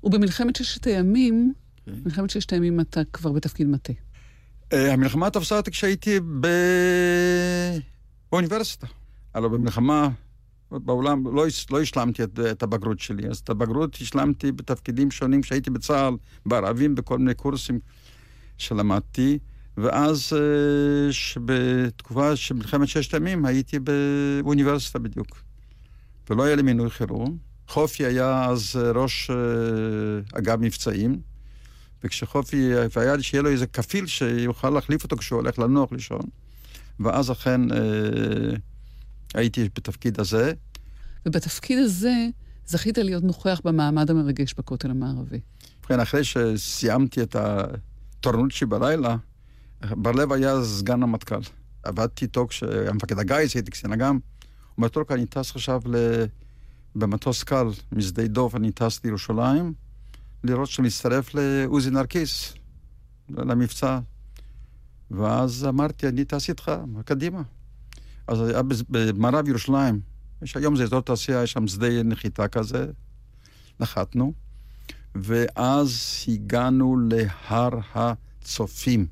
ובמלחמת 0.05 0.57
ששת 0.57 0.87
הימים, 0.87 1.53
כן. 1.87 1.93
מלחמת 2.05 2.31
ששת 2.31 2.53
הימים 2.53 2.81
אתה 2.81 3.01
כבר 3.13 3.33
בתפקיד 3.33 3.67
מטה. 3.67 3.93
אה, 4.73 4.93
המלחמה 4.93 5.31
תפסה 5.31 5.57
אותי 5.57 5.71
כשהייתי 5.71 6.21
ב... 6.41 6.47
באוניברסיטה. 8.33 8.87
הלוא 9.35 9.49
במלחמה 9.49 10.09
בעולם 10.71 11.37
לא, 11.37 11.47
לא 11.71 11.81
השלמתי 11.81 12.25
את, 12.25 12.39
את 12.51 12.63
הבגרות 12.63 13.01
שלי, 13.01 13.29
אז 13.29 13.39
את 13.39 13.51
הבגרות 13.51 13.95
השלמתי 14.01 14.53
בתפקידים 14.53 15.11
שונים 15.11 15.41
כשהייתי 15.43 15.71
בצה"ל, 15.71 16.15
בערבים, 16.47 16.95
בכל 16.95 17.19
מיני 17.19 17.35
קורסים 17.35 17.79
שלמדתי. 18.59 19.39
ואז 19.83 20.33
אה, 20.33 21.41
בתקופה 21.45 22.37
של 22.37 22.55
מלחמת 22.55 22.89
ששת 22.89 23.15
הימים 23.15 23.45
הייתי 23.45 23.79
באוניברסיטה 23.79 24.99
בדיוק. 24.99 25.43
ולא 26.31 26.43
היה 26.43 26.57
לי 26.57 26.63
מינוי 26.63 26.91
חירום. 26.91 27.39
חופי 27.69 28.07
היה 28.07 28.45
אז 28.45 28.77
אה, 28.77 28.91
ראש 28.91 29.31
אה, 29.31 29.37
אגף 30.39 30.57
מבצעים, 30.61 31.21
וכשחופי, 32.05 32.71
והיה 32.97 33.17
לי 33.17 33.23
שיהיה 33.23 33.43
לו 33.43 33.51
איזה 33.51 33.67
כפיל 33.67 34.07
שיוכל 34.07 34.71
להחליף 34.71 35.03
אותו 35.03 35.17
כשהוא 35.17 35.37
הולך 35.37 35.59
לנוח 35.59 35.93
לישון. 35.93 36.23
ואז 37.01 37.33
אכן 37.33 37.61
הייתי 39.35 39.69
בתפקיד 39.77 40.21
הזה. 40.21 40.53
ובתפקיד 41.27 41.79
הזה 41.79 42.27
זכית 42.67 42.99
להיות 42.99 43.25
נוכח 43.25 43.61
במעמד 43.65 44.11
המרגש 44.11 44.55
בכותל 44.59 44.91
המערבי. 44.91 45.41
ובכן, 45.81 46.01
אחרי 46.01 46.25
שסיימתי 46.25 47.23
את 47.23 47.37
התורנות 47.37 48.51
שלי 48.51 48.67
בלילה, 48.67 49.17
בר-לב 49.83 50.33
היה 50.33 50.65
סגן 50.65 51.03
המטכ"ל. 51.03 51.41
עבדתי 51.83 52.25
איתו 52.25 52.47
כשהיה 52.49 52.93
מפקד 52.93 53.19
הגיס, 53.19 53.55
הייתי 53.55 53.71
קצין 53.71 53.93
אג"ם. 53.93 54.15
הוא 54.15 54.21
אומר, 54.77 54.89
טולקה, 54.89 55.15
אני 55.15 55.27
טס 55.27 55.51
עכשיו 55.51 55.81
ל... 55.87 55.97
במטוס 56.95 57.43
קל 57.43 57.67
משדה 57.93 58.27
דוב, 58.27 58.57
אני 58.57 58.73
טס 58.73 59.05
לירושלים, 59.05 59.73
לראות 60.45 60.69
שאני 60.69 60.89
מצטרף 60.89 61.35
לעוזי 61.35 61.91
נרקיס, 61.91 62.55
למבצע. 63.29 63.99
ואז 65.11 65.67
אמרתי, 65.69 66.09
אני 66.09 66.25
טס 66.25 66.49
איתך, 66.49 66.73
קדימה. 67.05 67.43
אז 68.27 68.41
היה 68.41 68.63
במערב 68.89 69.49
ירושלים, 69.49 70.01
יש 70.43 70.57
היום 70.57 70.77
זה 70.77 70.83
אזור 70.83 71.01
תעשייה, 71.01 71.43
יש 71.43 71.53
שם 71.53 71.67
שדה 71.67 72.03
נחיתה 72.03 72.49
כזה, 72.49 72.87
נחתנו, 73.81 74.33
ואז 75.15 76.01
הגענו 76.29 76.97
להר 77.11 77.79
הצופים. 77.95 79.07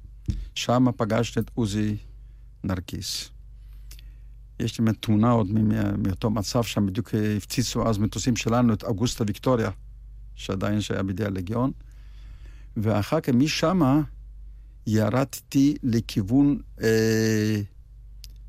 שם 0.54 0.86
פגשתי 0.96 1.40
את 1.40 1.50
עוזי 1.54 1.96
נרקיס. 2.64 3.30
יש 4.60 4.80
לי 4.80 4.92
תמונה 5.00 5.30
עוד 5.30 5.46
מאותו 5.98 6.30
מצב 6.30 6.62
שם, 6.62 6.86
בדיוק 6.86 7.14
הפציצו 7.36 7.88
אז 7.88 7.98
מטוסים 7.98 8.36
שלנו 8.36 8.72
את 8.72 8.82
אוגוסטה 8.84 9.24
ויקטוריה, 9.26 9.70
שעדיין 10.34 10.80
שהיה 10.80 11.02
בידי 11.02 11.24
הלגיון. 11.24 11.72
ואחר 12.76 13.20
כך 13.20 13.28
משם 13.28 14.02
ירדתי 14.86 15.74
לכיוון, 15.82 16.58
אה, 16.82 17.60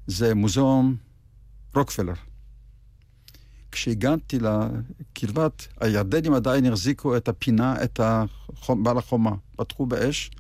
זה 0.08 0.36
מוזיאום 0.36 0.96
רוקפלר. 1.76 2.14
כשהגעתי 3.72 4.40
לקרבת, 4.40 5.68
הירדנים 5.82 6.34
עדיין 6.34 6.66
החזיקו 6.66 7.18
את 7.18 7.28
הפינה, 7.28 7.84
את 7.84 8.00
החום, 8.04 8.84
בעל 8.84 8.98
החומה. 8.98 9.32
פתחו 9.56 9.86
באש, 9.86 10.32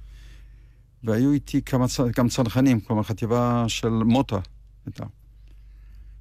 והיו 1.03 1.31
איתי 1.31 1.61
כמה, 1.61 1.85
גם 2.15 2.29
צנחנים, 2.29 2.79
כלומר 2.79 3.03
חטיבה 3.03 3.65
של 3.67 3.89
מוטה 3.89 4.39
הייתה. 4.85 5.05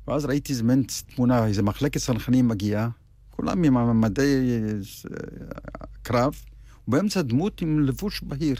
ואז 0.08 0.24
ראיתי 0.24 0.52
איזה 0.52 0.64
מין 0.64 0.82
תמונה, 1.14 1.46
איזה 1.46 1.62
מחלקת 1.62 2.00
צנחנים 2.00 2.48
מגיעה, 2.48 2.88
כולם 3.30 3.64
עם 3.64 4.00
מדי 4.00 4.60
אה, 5.04 5.86
קרב, 6.02 6.34
ובאמצע 6.88 7.22
דמות 7.22 7.62
עם 7.62 7.80
לבוש 7.80 8.22
בהיר. 8.22 8.56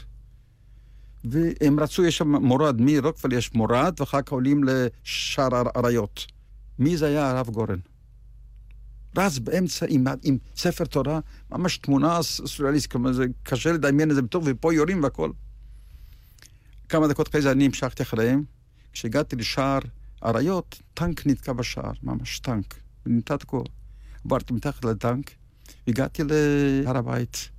והם 1.23 1.79
רצו, 1.79 2.05
יש 2.05 2.17
שם 2.17 2.35
מורד, 2.35 2.81
מרוקפל 2.81 3.33
יש 3.33 3.53
מורד, 3.53 3.95
ואחר 3.99 4.21
כך 4.21 4.31
עולים 4.31 4.63
לשער 4.63 5.63
אריות. 5.75 6.25
מי 6.79 6.97
זה 6.97 7.05
היה? 7.05 7.29
הרב 7.29 7.49
גורן. 7.49 7.79
רץ 9.17 9.37
באמצע 9.37 9.85
עם, 9.89 10.05
עם 10.23 10.37
ספר 10.55 10.85
תורה, 10.85 11.19
ממש 11.51 11.77
תמונה 11.77 12.23
סוריאליסטית, 12.23 12.91
כלומר 12.91 13.13
זה 13.13 13.25
קשה 13.43 13.71
לדמיין 13.71 14.09
את 14.11 14.15
זה 14.15 14.21
בטוב, 14.21 14.43
ופה 14.47 14.73
יורים 14.73 15.03
והכל. 15.03 15.31
כמה 16.89 17.07
דקות 17.07 17.29
אחרי 17.29 17.41
זה 17.41 17.51
אני 17.51 17.65
המשכתי 17.65 18.03
אחריהם. 18.03 18.43
כשהגעתי 18.93 19.35
לשער 19.35 19.79
אריות, 20.25 20.81
טנק 20.93 21.27
נתקע 21.27 21.53
בשער, 21.53 21.91
ממש 22.03 22.39
טנק. 22.39 22.79
נמצא 23.05 23.37
תקוע. 23.37 23.63
עברתי 24.25 24.53
מתחת 24.53 24.85
לטנק, 24.85 25.31
הגעתי 25.87 26.23
להר 26.23 26.97
הבית. 26.97 27.49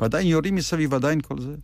ועדיין 0.00 0.26
יורים 0.26 0.54
מסביב, 0.54 0.94
עדיין 0.94 1.20
כל 1.20 1.36
זה. 1.40 1.54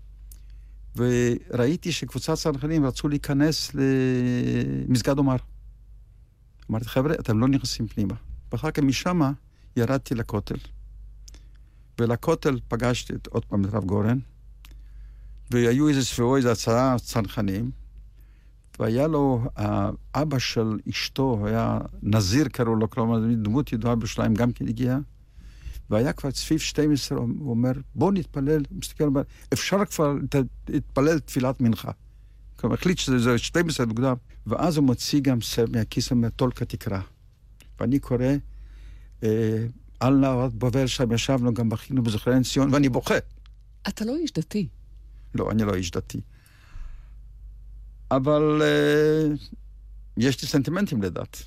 וראיתי 0.96 1.92
שקבוצת 1.92 2.34
צנחנים 2.34 2.86
רצו 2.86 3.08
להיכנס 3.08 3.70
למסגד 3.74 5.18
עומר. 5.18 5.36
אמרתי, 6.70 6.88
חבר'ה, 6.88 7.14
אתם 7.14 7.38
לא 7.38 7.48
נכנסים 7.48 7.86
פנימה. 7.86 8.14
ואחר 8.52 8.70
כך 8.70 8.82
משם 8.82 9.20
ירדתי 9.76 10.14
לכותל. 10.14 10.56
ולכותל 11.98 12.58
פגשתי 12.68 13.12
את, 13.14 13.26
עוד 13.26 13.44
פעם 13.44 13.64
את 13.64 13.74
הרב 13.74 13.84
גורן, 13.84 14.18
והיו 15.50 15.88
איזה 15.88 16.04
סביבו 16.04 16.36
איזה 16.36 16.52
הצעה 16.52 16.96
צנחנים, 16.98 17.70
והיה 18.78 19.06
לו, 19.06 19.44
האבא 19.56 20.38
של 20.38 20.78
אשתו 20.90 21.46
היה 21.46 21.78
נזיר 22.02 22.48
קראו 22.48 22.76
לו, 22.76 22.90
כלומר 22.90 23.18
דמות 23.36 23.72
ידועה 23.72 23.94
בשליים, 23.94 24.34
גם 24.34 24.52
כן 24.52 24.68
הגיע. 24.68 24.98
והיה 25.90 26.12
כבר 26.12 26.30
סביב 26.30 26.58
12, 26.58 27.18
הוא 27.18 27.50
אומר, 27.50 27.72
בוא 27.94 28.12
נתפלל, 28.12 28.62
מסתכל, 28.70 29.08
אפשר 29.52 29.84
כבר 29.84 30.14
להתפלל 30.68 31.18
תפילת 31.18 31.60
מנחה. 31.60 31.90
כלומר, 32.56 32.74
החליט 32.74 32.98
שזה 32.98 33.38
12 33.38 33.86
מוקדם, 33.86 34.14
ואז 34.46 34.76
הוא 34.76 34.84
מוציא 34.84 35.20
גם 35.20 35.38
מהכיס, 35.72 36.10
אומר, 36.10 36.28
טולקה 36.28 36.64
תקרא. 36.64 37.00
ואני 37.80 37.98
קורא, 37.98 38.24
אה, 39.22 39.66
על 40.00 40.14
נהרת 40.14 40.54
בבל, 40.54 40.86
שם 40.86 41.12
ישבנו, 41.12 41.54
גם 41.54 41.68
בכינו 41.68 42.02
בזוכרן 42.02 42.42
ציון, 42.42 42.74
ואני 42.74 42.88
בוכה. 42.88 43.14
אתה 43.88 44.04
לא 44.04 44.16
איש 44.16 44.32
דתי. 44.32 44.68
לא, 45.34 45.50
אני 45.50 45.62
לא 45.62 45.74
איש 45.74 45.90
דתי. 45.90 46.20
אבל 48.10 48.62
אה, 48.62 49.34
יש 50.16 50.42
לי 50.42 50.48
סנטימנטים 50.48 51.02
לדת. 51.02 51.42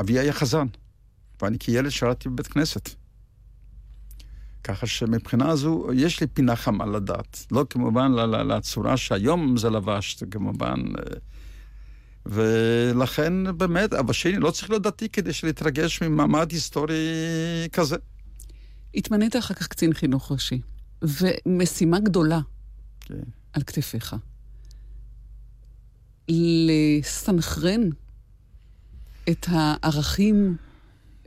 אבי 0.00 0.18
היה 0.18 0.32
חזן, 0.32 0.66
ואני 1.42 1.58
כילד 1.58 1.90
שרתי 1.90 2.28
בבית 2.28 2.46
כנסת. 2.46 2.88
ככה 4.64 4.86
שמבחינה 4.86 5.56
זו, 5.56 5.88
יש 5.94 6.20
לי 6.20 6.26
פינה 6.26 6.56
חמה 6.56 6.86
לדת. 6.86 7.46
לא 7.50 7.66
כמובן 7.70 8.12
לצורה 8.12 8.96
שהיום 8.96 9.56
זה 9.56 9.70
לבש, 9.70 10.22
כמובן... 10.30 10.80
אה, 10.98 11.18
ולכן 12.26 13.58
באמת, 13.58 13.92
אבא 13.92 14.12
שלי 14.12 14.36
לא 14.36 14.50
צריך 14.50 14.70
להיות 14.70 14.82
דתי 14.82 15.08
כדי 15.08 15.30
להתרגש 15.42 16.02
ממעמד 16.02 16.52
היסטורי 16.52 17.08
כזה. 17.72 17.96
התמנית 18.94 19.36
אחר 19.36 19.54
כך 19.54 19.66
קצין 19.66 19.92
חינוך 19.92 20.32
ראשי, 20.32 20.60
ומשימה 21.02 22.00
גדולה 22.00 22.40
כן. 23.10 23.30
על 23.52 23.62
כתפיך. 23.62 24.16
לסנכרן 26.28 27.80
את 29.30 29.46
הערכים, 29.48 30.56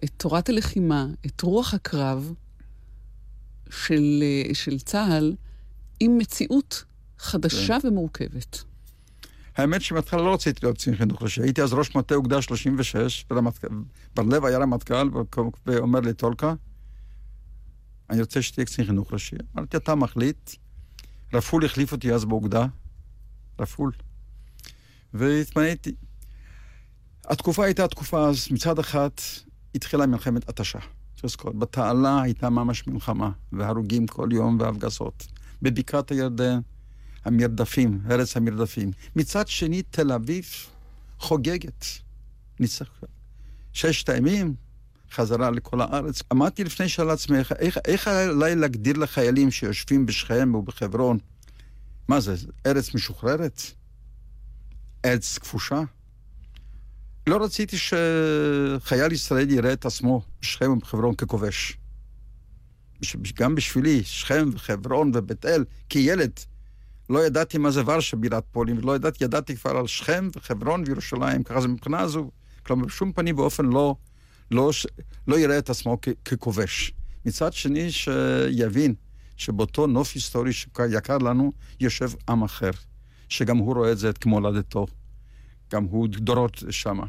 את 0.03 0.09
תורת 0.17 0.49
הלחימה, 0.49 1.07
את 1.25 1.41
רוח 1.41 1.73
הקרב 1.73 2.33
של, 3.69 4.23
של 4.53 4.79
צה"ל 4.79 5.35
עם 5.99 6.17
מציאות 6.17 6.83
חדשה 7.17 7.79
כן. 7.81 7.87
ומורכבת. 7.87 8.63
האמת 9.55 9.81
שבהתחלה 9.81 10.21
לא 10.21 10.33
רציתי 10.33 10.59
להיות 10.63 10.77
קצין 10.77 10.95
חינוך 10.95 11.23
ראשי. 11.23 11.41
הייתי 11.41 11.61
אז 11.61 11.73
ראש 11.73 11.95
מטה 11.95 12.15
אוגדה 12.15 12.41
36, 12.41 13.25
בר 14.15 14.23
לב 14.23 14.45
היה 14.45 14.57
רמטכ"ל, 14.57 15.09
ואומר 15.65 15.99
לי, 15.99 16.13
טולקה, 16.13 16.53
אני 18.09 18.21
רוצה 18.21 18.41
שתהיה 18.41 18.65
קצין 18.65 18.85
חינוך 18.85 19.13
ראשי. 19.13 19.35
אמרתי, 19.55 19.77
אתה 19.77 19.95
מחליט. 19.95 20.51
רפול 21.33 21.65
החליף 21.65 21.91
אותי 21.91 22.13
אז 22.13 22.25
באוגדה, 22.25 22.65
רפול. 23.59 23.91
והתמניתי. 25.13 25.95
התקופה 27.25 27.65
הייתה 27.65 27.87
תקופה 27.87 28.29
אז, 28.29 28.47
מצד 28.51 28.79
אחד 28.79 29.09
התחילה 29.75 30.05
מלחמת 30.05 30.49
התשה. 30.49 30.79
בתעלה 31.45 32.21
הייתה 32.21 32.49
ממש 32.49 32.87
מלחמה, 32.87 33.31
והרוגים 33.51 34.07
כל 34.07 34.29
יום 34.31 34.57
והפגזות. 34.59 35.27
בבקעת 35.61 36.11
הירדן, 36.11 36.59
המרדפים, 37.25 38.01
ארץ 38.09 38.37
המרדפים. 38.37 38.91
מצד 39.15 39.47
שני, 39.47 39.81
תל 39.81 40.11
אביב 40.11 40.45
חוגגת. 41.19 41.85
ניצח. 42.59 42.89
ששת 43.73 44.09
הימים, 44.09 44.55
חזרה 45.13 45.51
לכל 45.51 45.81
הארץ. 45.81 46.21
אמרתי 46.31 46.63
לפני 46.63 46.89
שאלה 46.89 47.07
לעצמי, 47.07 47.37
איך, 47.59 47.77
איך 47.85 48.07
עליי 48.07 48.55
להגדיר 48.55 48.97
לחיילים 48.97 49.51
שיושבים 49.51 50.05
בשכם 50.05 50.55
ובחברון, 50.55 51.17
מה 52.07 52.19
זה, 52.19 52.35
ארץ 52.65 52.95
משוחררת? 52.95 53.61
ארץ 55.05 55.37
כפושה? 55.37 55.81
לא 57.27 57.43
רציתי 57.43 57.77
שחייל 57.77 59.11
ישראלי 59.11 59.53
יראה 59.53 59.73
את 59.73 59.85
עצמו 59.85 60.21
בשכם 60.41 60.71
ובחברון 60.71 61.15
ככובש. 61.15 61.77
גם 63.35 63.55
בשבילי, 63.55 64.03
שכם 64.03 64.49
וחברון 64.53 65.11
ובית 65.13 65.45
אל, 65.45 65.65
כילד, 65.89 66.31
לא 67.09 67.25
ידעתי 67.25 67.57
מה 67.57 67.71
זה 67.71 67.81
ורשה 67.85 68.17
בירת 68.17 68.43
פולין, 68.51 68.77
ולא 68.77 68.95
ידעתי, 68.95 69.23
ידעתי 69.23 69.55
כבר 69.55 69.77
על 69.77 69.87
שכם 69.87 70.29
וחברון 70.35 70.83
וירושלים, 70.87 71.43
ככה 71.43 71.61
זה 71.61 71.67
מבחינה 71.67 72.07
זו, 72.07 72.31
כלומר 72.65 72.85
בשום 72.85 73.11
פנים 73.11 73.39
ואופן 73.39 73.65
לא, 73.65 73.95
לא, 74.51 74.71
לא 75.27 75.39
יראה 75.39 75.57
את 75.57 75.69
עצמו 75.69 75.97
כ- 76.01 76.09
ככובש. 76.25 76.93
מצד 77.25 77.53
שני, 77.53 77.91
שיבין 77.91 78.93
שבאותו 79.37 79.87
נוף 79.87 80.11
היסטורי 80.15 80.53
שיקר 80.53 81.17
לנו, 81.17 81.51
יושב 81.79 82.11
עם 82.29 82.43
אחר, 82.43 82.71
שגם 83.29 83.57
הוא 83.57 83.75
רואה 83.75 83.91
את 83.91 83.97
זה 83.97 84.13
כמולדתו. 84.13 84.85
גם 85.71 85.83
הוא 85.83 86.07
דורות 86.07 86.63
שמה. 86.69 87.05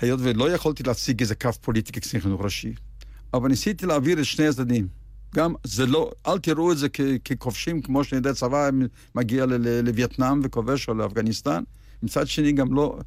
היות 0.00 0.20
ולא 0.22 0.50
יכולתי 0.50 0.82
להציג 0.82 1.20
איזה 1.20 1.34
קו 1.34 1.52
פוליטי 1.60 1.92
כקצין 1.92 2.20
חינוך 2.20 2.40
ראשי, 2.44 2.74
אבל 3.34 3.48
ניסיתי 3.48 3.86
להעביר 3.86 4.20
את 4.20 4.24
שני 4.24 4.46
הצדדים. 4.46 4.88
גם 5.34 5.54
זה 5.64 5.86
לא, 5.86 6.10
אל 6.26 6.38
תראו 6.38 6.72
את 6.72 6.78
זה 6.78 6.88
כ, 6.92 7.00
ככובשים, 7.24 7.82
כמו 7.82 8.04
שאני 8.04 8.18
יודע, 8.18 8.32
צבא 8.32 8.70
מגיע 9.14 9.46
לווייטנאם 9.84 10.40
וכובש 10.44 10.88
או 10.88 10.94
לאפגניסטן. 10.94 11.62
מצד 12.02 12.28
שני, 12.28 12.52
גם 12.52 12.74
לא, 12.74 12.98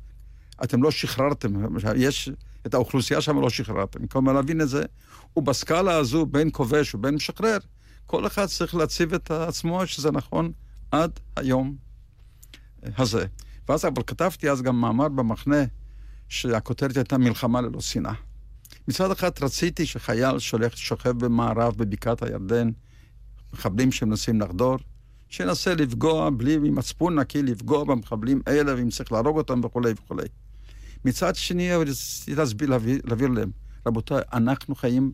אתם 0.63 0.83
לא 0.83 0.91
שחררתם, 0.91 1.53
יש, 1.95 2.29
את 2.65 2.73
האוכלוסייה 2.73 3.21
שם 3.21 3.41
לא 3.41 3.49
שחררתם. 3.49 4.07
כלומר, 4.07 4.33
להבין 4.33 4.61
את 4.61 4.69
זה, 4.69 4.83
ובסקאלה 5.37 5.95
הזו, 5.95 6.25
בין 6.25 6.49
כובש 6.53 6.95
ובין 6.95 7.15
משחרר, 7.15 7.57
כל 8.05 8.27
אחד 8.27 8.45
צריך 8.45 8.75
להציב 8.75 9.13
את 9.13 9.31
עצמו 9.31 9.87
שזה 9.87 10.11
נכון 10.11 10.51
עד 10.91 11.19
היום 11.35 11.75
הזה. 12.97 13.25
ואז 13.69 13.85
אבל 13.85 14.03
כתבתי 14.07 14.49
אז 14.49 14.61
גם 14.61 14.81
מאמר 14.81 15.07
במחנה, 15.07 15.63
שהכותרת 16.29 16.97
הייתה 16.97 17.17
מלחמה 17.17 17.61
ללא 17.61 17.81
שנאה. 17.81 18.13
מצד 18.87 19.11
אחד 19.11 19.31
רציתי 19.41 19.85
שחייל 19.85 20.39
שהולך, 20.39 20.77
שוכב 20.77 21.25
במערב 21.25 21.73
בבקעת 21.77 22.23
הירדן, 22.23 22.69
מחבלים 23.53 23.91
שמנסים 23.91 24.41
לחדור, 24.41 24.77
שינסה 25.29 25.75
לפגוע 25.75 26.29
בלי 26.29 26.57
מצפון 26.57 27.19
נקי, 27.19 27.43
לפגוע 27.43 27.83
במחבלים 27.83 28.41
האלה, 28.47 28.75
ואם 28.75 28.89
צריך 28.89 29.11
להרוג 29.11 29.37
אותם 29.37 29.61
וכולי 29.63 29.91
וכולי. 29.91 30.27
מצד 31.05 31.35
שני, 31.35 31.75
רציתי 31.75 32.35
להסביר, 32.35 32.69
להעביר, 32.69 32.99
להעביר 33.03 33.27
להם, 33.27 33.51
רבותיי, 33.87 34.21
אנחנו 34.33 34.75
חיים, 34.75 35.11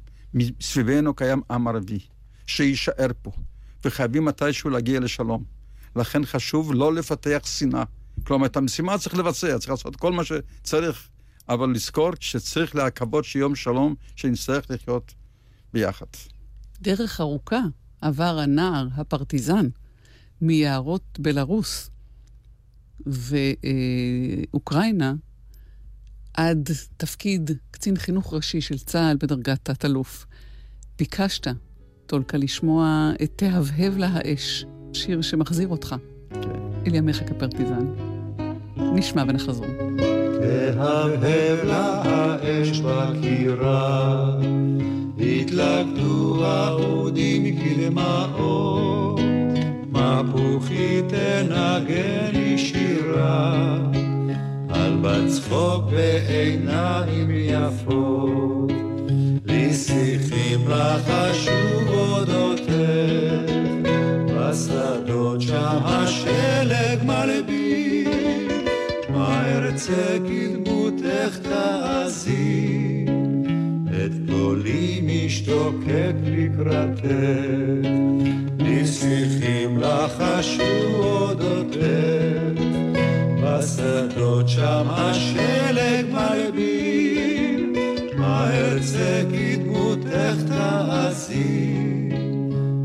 סביבנו 0.61 1.13
קיים 1.13 1.41
עם 1.51 1.67
ערבי, 1.67 1.99
שיישאר 2.45 3.11
פה, 3.21 3.31
וחייבים 3.85 4.25
מתישהו 4.25 4.69
להגיע 4.69 4.99
לשלום. 4.99 5.43
לכן 5.95 6.25
חשוב 6.25 6.73
לא 6.73 6.93
לפתח 6.93 7.41
שנאה. 7.45 7.83
כלומר, 8.23 8.45
את 8.45 8.57
המשימה 8.57 8.97
צריך 8.97 9.15
לבצע, 9.15 9.59
צריך 9.59 9.69
לעשות 9.69 9.95
כל 9.95 10.11
מה 10.11 10.23
שצריך 10.23 11.09
אבל 11.49 11.71
לזכור 11.71 12.11
שצריך 12.19 12.75
להקוות 12.75 13.25
שיום 13.25 13.55
שלום, 13.55 13.95
שנצטרך 14.15 14.71
לחיות 14.71 15.13
ביחד. 15.73 16.05
דרך 16.81 17.21
ארוכה 17.21 17.59
עבר 18.01 18.39
הנער, 18.39 18.87
הפרטיזן, 18.95 19.67
מיערות 20.41 21.19
בלרוס 21.19 21.89
ואוקראינה 23.05 25.13
עד 26.39 26.69
תפקיד 26.97 27.51
קצין 27.71 27.97
חינוך 27.97 28.33
ראשי 28.33 28.61
של 28.61 28.77
צה"ל 28.77 29.17
בדרגת 29.19 29.59
תת-אלוף. 29.63 30.25
ביקשת, 30.97 31.47
טולקה, 32.05 32.37
לשמוע 32.37 33.11
את 33.23 33.31
תהבהב 33.35 33.97
לה 33.97 34.09
האש, 34.13 34.65
שיר 34.93 35.21
שמחזיר 35.21 35.67
אותך 35.67 35.95
כן. 36.41 36.49
אל 36.87 36.95
ימיך 36.95 37.23
כפרטיזן. 37.27 37.85
נשמע 38.77 39.23
ונחזור. 39.27 39.65
תהבהב 40.41 41.65
לה 41.65 42.01
האש 42.05 42.79
בקירה, 42.79 44.37
התלכדו 45.19 46.45
האודים 46.45 47.59
כדמעות, 47.59 49.19
מפוחי 49.91 51.01
תנגן 51.09 52.57
שירה, 52.57 53.88
בצחוק 55.01 55.83
בעיניים 55.91 57.31
יפות, 57.31 58.71
לשיחים 59.45 60.67
לחשו 60.67 61.51
אודותך, 61.87 62.71
בשדות 64.27 65.41
שם 65.41 65.79
השלג 65.83 67.03
מלבין, 67.05 68.65
מהר 69.09 69.59
ארצה 69.65 70.17
כדמותך 70.27 71.37
תעזי, 71.41 73.05
את 73.87 74.11
קולי 74.31 75.01
משתוקק 75.03 76.15
לקראתך, 76.25 77.05
נסיכים 78.59 79.77
לחשו 79.77 80.63
אודותך, 80.95 82.18
בשדות 83.69 84.47
שם 84.47 84.87
השלג 84.87 86.05
מלבין, 86.11 87.73
מה 88.17 88.49
ארצה 88.53 89.21
כדמותך 89.31 90.35
תעשי, 90.47 91.77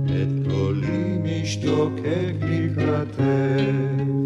את 0.06 0.50
קולי 0.50 1.18
משתוקק 1.22 2.34
לקראתך. 2.42 4.23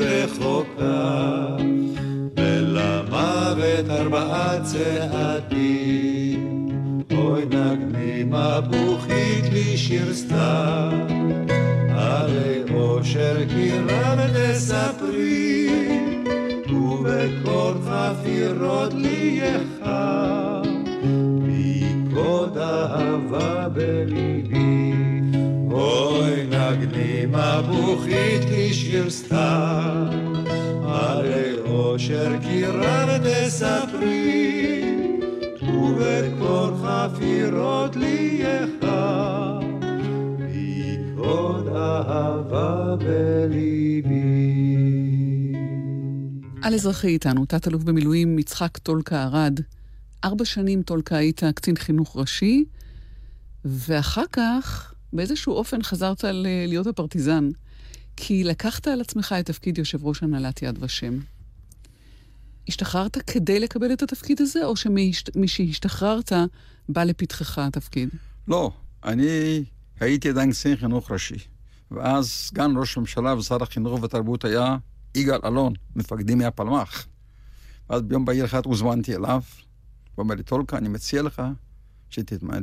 רחוקה, 0.00 1.46
ולמוות 2.36 3.90
ארבעה 3.90 4.60
צעדים. 4.62 6.04
אוי 7.16 7.44
נגני 7.44 8.24
מבוכית 8.24 9.44
לי 9.52 9.76
שיר 9.76 10.14
סתם, 10.14 11.06
הרי 11.88 12.62
אושר 12.74 13.36
כי 13.48 13.70
רב 13.78 14.18
תספרי, 14.34 15.68
ובקול 16.72 17.74
חפירות 17.84 18.94
לי 18.94 19.40
יחם, 19.42 20.62
מקוד 21.42 22.58
אהבה 22.58 23.68
בליבי. 23.68 24.73
אוי 26.84 26.92
נגני 26.92 27.26
מבוכית 27.26 28.44
כי 28.48 28.74
שיר 28.74 29.10
סתם, 29.10 30.08
הרי 30.82 31.58
אושר 31.58 32.32
כי 32.42 32.66
רב 32.66 33.08
תספרי, 33.18 34.84
ובקור 35.62 36.70
חפירות 36.82 37.96
לי 37.96 38.42
יחם, 38.42 39.80
בעקבות 40.38 41.68
אהבה 41.68 42.96
בליבי. 42.96 44.14
על 46.62 46.74
אזרחי 46.74 47.08
איתנו, 47.08 47.46
תת-אלוף 47.46 47.82
במילואים 47.82 48.38
יצחק 48.38 48.78
טולקה 48.78 49.24
ארד. 49.24 49.60
ארבע 50.24 50.44
שנים 50.44 50.82
טולקה 50.82 51.16
היית 51.16 51.44
קצין 51.54 51.76
חינוך 51.76 52.16
ראשי, 52.16 52.64
ואחר 53.64 54.24
כך 54.32 54.93
באיזשהו 55.14 55.52
אופן 55.52 55.82
חזרת 55.82 56.24
להיות 56.66 56.86
הפרטיזן, 56.86 57.50
כי 58.16 58.44
לקחת 58.44 58.88
על 58.88 59.00
עצמך 59.00 59.34
את 59.40 59.46
תפקיד 59.46 59.78
יושב 59.78 60.06
ראש 60.06 60.22
הנהלת 60.22 60.62
יד 60.62 60.78
ושם. 60.82 61.18
השתחררת 62.68 63.18
כדי 63.30 63.60
לקבל 63.60 63.92
את 63.92 64.02
התפקיד 64.02 64.40
הזה, 64.40 64.64
או 64.64 64.76
שמשהשתחררת 64.76 66.32
בא 66.88 67.04
לפתחך 67.04 67.58
התפקיד? 67.58 68.08
לא, 68.48 68.72
אני 69.04 69.64
הייתי 70.00 70.28
עדיין 70.28 70.50
קצין 70.50 70.76
חינוך 70.76 71.10
ראשי. 71.10 71.38
ואז 71.90 72.30
סגן 72.30 72.70
ראש 72.76 72.96
הממשלה 72.96 73.34
ושר 73.34 73.62
החינוך 73.62 74.02
והתרבות 74.02 74.44
היה 74.44 74.76
יגאל 75.14 75.40
אלון, 75.44 75.72
מפקדים 75.96 76.38
מהפלמ"ח. 76.38 77.06
ואז 77.90 78.02
ביום 78.02 78.24
בהיר 78.24 78.44
אחד 78.44 78.66
הוזמנתי 78.66 79.16
אליו, 79.16 79.40
הוא 80.14 80.22
אומר 80.22 80.34
לי, 80.34 80.42
טולקה, 80.42 80.78
אני 80.78 80.88
מציע 80.88 81.22
לך 81.22 81.42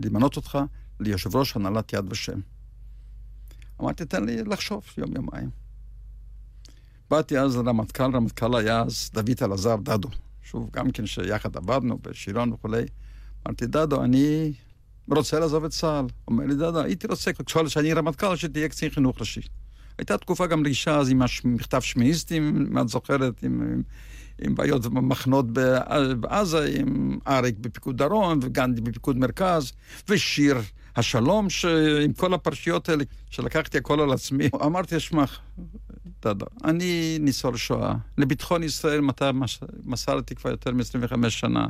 למנות 0.06 0.36
אותך 0.36 0.60
ליושב 1.02 1.36
ראש 1.36 1.56
הנהלת 1.56 1.94
יד 1.94 2.06
ושם. 2.12 2.40
אמרתי, 3.82 4.06
תן 4.06 4.26
לי 4.26 4.44
לחשוב 4.44 4.84
יום-יומיים. 4.98 5.50
באתי 7.10 7.40
אז 7.40 7.58
לרמטכ"ל, 7.58 8.16
רמטכ"ל 8.16 8.56
היה 8.56 8.82
אז 8.82 9.10
דוד 9.14 9.44
אלעזר 9.44 9.76
דדו, 9.76 10.10
שוב, 10.44 10.70
גם 10.74 10.92
כן 10.92 11.06
שיחד 11.06 11.58
עבדנו 11.58 11.98
בשירון 12.02 12.54
וכולי. 12.54 12.86
אמרתי, 13.48 13.66
דדו, 13.66 14.04
אני 14.04 14.54
רוצה 15.08 15.40
לעזוב 15.40 15.66
את 15.66 15.72
צה"ל. 15.72 16.06
אומר 16.28 16.46
לי, 16.46 16.56
דדו, 16.56 16.80
הייתי 16.80 17.08
רוצה, 17.08 17.32
כשאני 17.66 17.94
רמטכ"ל, 17.94 18.36
שתהיה 18.36 18.70
קצין 18.70 18.90
חינוך 18.90 19.20
ראשי. 19.20 19.42
הייתה 19.98 20.18
תקופה 20.18 20.48
גם 20.48 20.60
רגישה 20.60 20.98
אז 20.98 21.10
עם 21.10 21.22
מכתב 21.44 21.82
שמיניסטים, 21.82 22.68
אם 22.70 22.78
את 22.78 22.90
זוכרת, 22.90 23.44
עם, 23.44 23.62
עם, 23.62 23.82
עם 24.42 24.56
בעיות 24.56 24.86
במחנות 24.86 25.46
בעזה, 26.20 26.76
עם 26.80 27.20
אריק 27.28 27.56
בפיקוד 27.62 27.98
דרום, 27.98 28.40
וגנדי 28.42 28.82
בפיקוד 28.82 29.18
מרכז, 29.18 29.72
ושיר 30.10 30.58
השלום, 30.96 31.48
עם 32.04 32.14
כל 32.14 32.34
הפרשיות 32.34 32.90
האלה, 32.90 33.04
שלקחתי 33.30 33.78
הכל 33.78 34.00
על 34.00 34.12
עצמי. 34.12 34.50
אמרתי, 34.66 35.00
שמע, 35.00 35.26
דדו, 36.26 36.46
אני 36.64 37.18
ניצול 37.20 37.58
שואה. 37.58 37.94
לביטחון 38.18 38.64
ישראל 38.64 39.02
מסרתי 39.84 40.36
כבר 40.36 40.50
יותר 40.50 40.72
מ-25 40.72 41.30
שנה. 41.30 41.68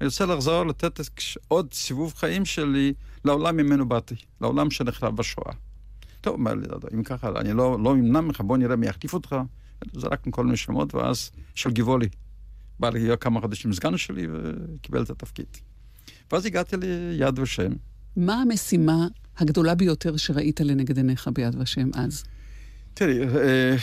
אני 0.00 0.06
רוצה 0.06 0.26
לחזור, 0.26 0.66
לתת 0.66 1.00
עוד 1.48 1.72
סיבוב 1.72 2.14
חיים 2.16 2.44
שלי 2.44 2.92
לעולם 3.24 3.56
ממנו 3.56 3.88
באתי, 3.88 4.14
לעולם 4.40 4.70
שנחרב 4.70 5.16
בשואה. 5.16 5.52
טוב, 6.20 6.34
אומר 6.34 6.54
לי, 6.54 6.66
דדו, 6.66 6.88
אם 6.94 7.02
ככה, 7.02 7.28
אני 7.36 7.52
לא, 7.52 7.78
לא 7.82 7.92
אמנע 7.92 8.20
ממך, 8.20 8.40
בוא 8.40 8.56
נראה 8.56 8.76
מי 8.76 8.86
יחליף 8.86 9.14
אותך. 9.14 9.36
זרקנו 9.92 10.32
כל 10.32 10.44
מיני 10.44 10.56
שמות, 10.56 10.94
ואז 10.94 11.30
של 11.54 11.70
גיבולי. 11.70 12.08
בא 12.80 12.90
להיות 12.90 13.22
כמה 13.22 13.40
חודשים 13.40 13.72
סגן 13.72 13.96
שלי 13.96 14.26
וקיבל 14.32 15.02
את 15.02 15.10
התפקיד. 15.10 15.46
ואז 16.32 16.46
הגעתי 16.46 16.76
ליד 16.78 17.38
ושם. 17.38 17.72
מה 18.16 18.42
המשימה 18.42 19.06
הגדולה 19.38 19.74
ביותר 19.74 20.16
שראית 20.16 20.60
לנגד 20.60 20.96
עיניך 20.96 21.28
ביד 21.34 21.56
ושם 21.60 21.90
אז? 21.94 22.24
תראי, 22.94 23.22
אה, 23.22 23.76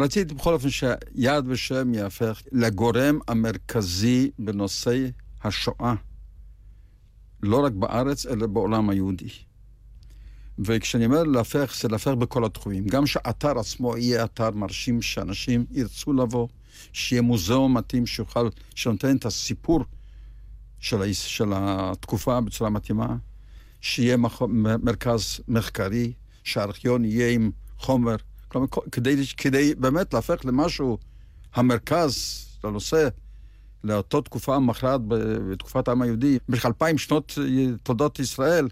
רציתי 0.00 0.34
בכל 0.34 0.52
אופן 0.52 0.70
שיד 0.70 1.44
ושם 1.46 1.94
יהפך 1.94 2.42
לגורם 2.52 3.18
המרכזי 3.28 4.30
בנושא 4.38 5.06
השואה, 5.44 5.94
לא 7.42 7.64
רק 7.64 7.72
בארץ, 7.72 8.26
אלא 8.26 8.46
בעולם 8.46 8.90
היהודי. 8.90 9.28
וכשאני 10.58 11.06
אומר 11.06 11.22
להפך, 11.22 11.74
זה 11.80 11.88
להפך 11.88 12.10
בכל 12.10 12.44
התחומים. 12.44 12.86
גם 12.86 13.06
שהאתר 13.06 13.58
עצמו 13.58 13.96
יהיה 13.96 14.24
אתר 14.24 14.50
מרשים, 14.50 15.02
שאנשים 15.02 15.66
ירצו 15.70 16.12
לבוא, 16.12 16.48
שיהיה 16.92 17.22
מוזיאום 17.22 17.76
מתאים 17.76 18.06
שיוכל, 18.06 18.48
שנותן 18.74 19.16
את 19.16 19.26
הסיפור 19.26 19.84
של, 20.80 21.12
של 21.12 21.52
התקופה 21.54 22.40
בצורה 22.40 22.70
מתאימה, 22.70 23.16
שיהיה 23.80 24.16
מח... 24.16 24.42
מרכז 24.82 25.40
מחקרי, 25.48 26.12
שהארכיון 26.44 27.04
יהיה 27.04 27.30
עם 27.30 27.50
חומר, 27.78 28.16
כלומר, 28.48 28.66
כדי, 28.92 29.26
כדי 29.36 29.74
באמת 29.74 30.14
להפך 30.14 30.44
למשהו, 30.44 30.98
המרכז 31.54 32.44
לנושא, 32.64 33.08
לאותה 33.84 34.20
תקופה 34.20 34.56
המכרעת 34.56 35.00
בתקופת 35.50 35.88
העם 35.88 36.02
היהודי, 36.02 36.38
במשך 36.48 36.66
אלפיים 36.66 36.98
שנות 36.98 37.38
תולדות 37.82 38.18
ישראל, 38.18 38.68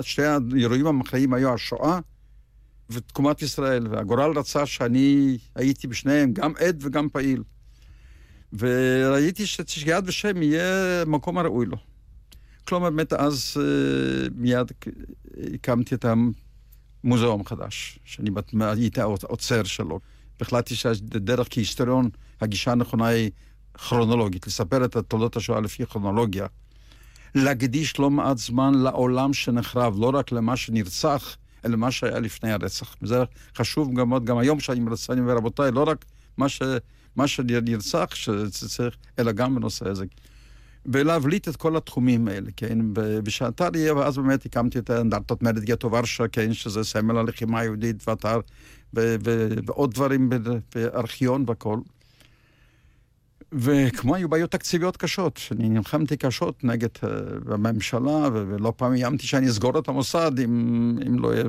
שתי 0.00 0.22
האירועים 0.22 0.86
המכריעים 0.86 1.34
היו 1.34 1.54
השואה 1.54 1.98
ותקומת 2.90 3.42
ישראל, 3.42 3.86
והגורל 3.90 4.38
רצה 4.38 4.66
שאני 4.66 5.38
הייתי 5.54 5.86
בשניהם, 5.86 6.32
גם 6.32 6.52
עד 6.58 6.82
וגם 6.84 7.08
פעיל. 7.08 7.42
וראיתי 8.58 9.46
שיד 9.46 10.04
ושם 10.08 10.42
יהיה 10.42 11.04
מקום 11.06 11.38
הראוי 11.38 11.66
לו. 11.66 11.76
כלומר, 12.68 12.90
באמת 12.90 13.12
אז 13.12 13.56
אה, 13.60 14.28
מיד 14.34 14.72
הקמתי 15.54 15.94
את 15.94 16.04
המוזיאום 17.04 17.44
חדש, 17.44 17.98
שאני 18.04 18.30
הייתי 18.60 19.00
האוצר 19.00 19.64
שלו. 19.64 20.00
והחלטתי 20.40 20.74
שהדרך 20.74 21.46
כהיסטוריון, 21.50 22.10
הגישה 22.40 22.72
הנכונה 22.72 23.06
היא 23.06 23.30
כרונולוגית, 23.74 24.46
לספר 24.46 24.84
את 24.84 24.96
תולדות 24.96 25.36
השואה 25.36 25.60
לפי 25.60 25.86
כרונולוגיה. 25.86 26.46
להקדיש 27.34 27.98
לא 27.98 28.10
מעט 28.10 28.38
זמן 28.38 28.74
לעולם 28.74 29.32
שנחרב, 29.32 29.94
לא 30.00 30.12
רק 30.14 30.32
למה 30.32 30.56
שנרצח, 30.56 31.36
אלא 31.64 31.72
למה 31.72 31.90
שהיה 31.90 32.20
לפני 32.20 32.52
הרצח. 32.52 32.96
וזה 33.02 33.24
חשוב 33.56 33.94
גם 33.94 34.24
גם 34.24 34.38
היום 34.38 34.58
כשאני 34.58 34.80
מרצה, 34.80 35.12
אני 35.12 35.20
אומר, 35.20 35.36
רבותיי, 35.36 35.72
לא 35.72 35.82
רק 35.82 36.04
מה, 36.36 36.48
ש, 36.48 36.62
מה 37.16 37.28
שנרצח 37.28 38.08
שצריך, 38.14 38.96
אלא 39.18 39.32
גם 39.32 39.54
בנושא 39.54 39.88
הזה. 39.88 40.04
ולהבליט 40.92 41.48
את 41.48 41.56
כל 41.56 41.76
התחומים 41.76 42.28
האלה, 42.28 42.50
כן? 42.56 42.78
בשעתה 43.22 43.70
לי, 43.70 43.90
ואז 43.90 44.16
באמת 44.16 44.46
הקמתי 44.46 44.78
את 44.78 44.90
האנדרטות 44.90 45.42
מרד 45.42 45.64
גטו 45.64 45.92
ורשה, 45.92 46.28
כן? 46.28 46.52
שזה 46.52 46.84
סמל 46.84 47.18
הלחימה 47.18 47.60
היהודית 47.60 48.08
ואתר, 48.08 48.40
ועוד 48.92 49.94
דברים 49.94 50.30
בארכיון 50.74 51.44
והכל. 51.46 51.78
וכמו 53.52 54.14
היו 54.14 54.28
בעיות 54.28 54.50
תקציביות 54.50 54.96
קשות, 54.96 55.40
אני 55.50 55.68
נלחמתי 55.68 56.16
קשות 56.16 56.64
נגד 56.64 56.88
uh, 56.96 57.06
הממשלה, 57.54 58.28
ולא 58.32 58.72
פעם 58.76 58.92
איימתי 58.92 59.26
שאני 59.26 59.48
אסגור 59.48 59.78
את 59.78 59.88
המוסד 59.88 60.38
אם, 60.38 60.98
אם 61.06 61.18
לא 61.18 61.34
יהיה 61.34 61.44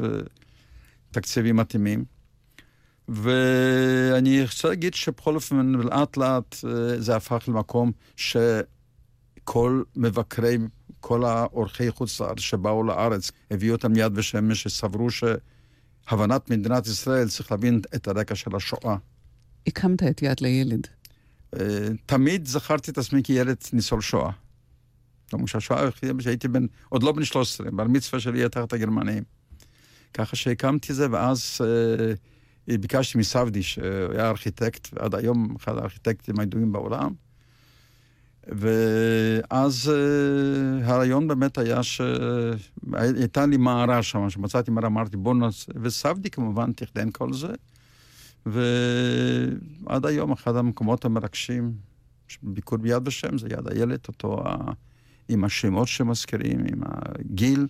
תקציבים 1.12 1.56
מתאימים. 1.56 2.06
ואני 3.10 4.42
רוצה 4.42 4.68
להגיד 4.68 4.94
שבכל 4.94 5.36
אופן, 5.36 5.72
לאט 5.72 6.18
לאט 6.18 6.56
אה, 6.68 7.02
זה 7.02 7.16
הפך 7.16 7.44
למקום 7.48 7.92
שכל 9.48 9.84
מבקרי, 9.95 10.58
כל 11.00 11.24
האורחי 11.24 11.91
חוץ 11.91 12.20
לארץ 12.22 12.39
שבאו 12.39 12.84
לארץ, 12.84 13.32
הביאו 13.52 13.76
אותם 13.76 13.91
מיד 13.91 14.12
ושמש, 14.16 14.64
שסברו 14.64 15.08
שהבנת 15.12 16.50
מדינת 16.50 16.88
ישראל 16.88 17.28
צריך 17.28 17.52
להבין 17.52 17.82
את 17.95 18.08
הרקע 18.08 18.36
של 18.36 18.56
השואה. 18.56 18.95
הקמת 19.68 20.04
את 20.04 20.22
יד 20.22 20.41
לילד. 20.41 20.88
אה, 21.60 21.88
תמיד 22.06 22.48
זכרתי 22.48 22.91
את 22.91 22.98
עצמי 22.98 23.24
כילד 23.24 23.58
ניצול 23.74 24.02
שואה. 24.02 24.32
כלומר 25.30 25.45
שהשואה, 25.45 25.89
כשהייתי 26.20 26.48
בן, 26.48 26.66
עוד 26.89 27.04
לא 27.04 27.12
בן 27.12 27.24
13, 27.24 27.72
בר 27.72 27.84
מצווה 27.84 28.20
שלי 28.20 28.39
הייתה 28.39 28.60
תחת 28.60 28.74
הגרמנים. 28.74 29.24
ככה 30.14 30.36
שהקמתי 30.36 30.93
זה, 30.93 31.08
ואז 31.12 31.58
אה, 31.62 32.78
ביקשתי 32.78 33.18
מסבדי, 33.18 33.64
שהיה 33.64 34.30
ארכיטקט, 34.30 34.88
ועד 34.93 35.16
היום 35.16 35.56
אחד 35.56 35.78
הארכיטקטים 35.78 36.39
הידועים 36.39 36.72
בעולם. 36.72 37.27
ואז 38.50 39.91
אה, 39.93 40.88
הרעיון 40.88 41.28
באמת 41.28 41.58
היה 41.58 41.84
שהייתה 41.84 43.45
לי 43.45 43.58
מערה 43.58 44.04
שם, 44.04 44.30
שמצאתי 44.30 44.72
מערה, 44.72 44.88
אמרתי 44.88 45.18
בוא 45.18 45.36
נעשה, 45.36 45.72
וסבדי 45.82 46.30
כמובן 46.30 46.72
תכנן 46.72 47.12
כל 47.12 47.34
זה. 47.34 47.48
ועד 48.45 50.06
היום 50.06 50.32
אחד 50.32 50.56
המקומות 50.56 51.06
המרגשים, 51.06 51.74
ביקור 52.43 52.78
ביד 52.78 53.08
ושם, 53.08 53.38
זה 53.38 53.48
יד 53.48 53.72
הילד, 53.72 54.00
אותו 54.08 54.41
ה... 54.45 54.72
עם 55.30 55.43
השמות 55.43 55.88
שמזכירים, 55.88 56.60
עם 56.60 56.82
הגיל. 56.86 57.68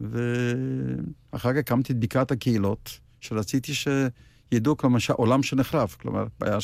ואחר 0.00 1.52
כך 1.52 1.58
הקמתי 1.58 1.92
את 1.92 1.98
בקעת 1.98 2.30
הקהילות, 2.30 2.98
שרציתי 3.20 3.72
שידעו, 3.74 4.76
כלומר, 4.76 4.98
שהעולם 4.98 5.42
שנחרב. 5.42 5.96
כלומר, 6.00 6.26
היה 6.40 6.58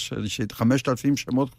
חמשת 0.52 0.88
אלפים 0.88 1.16
שמות 1.16 1.50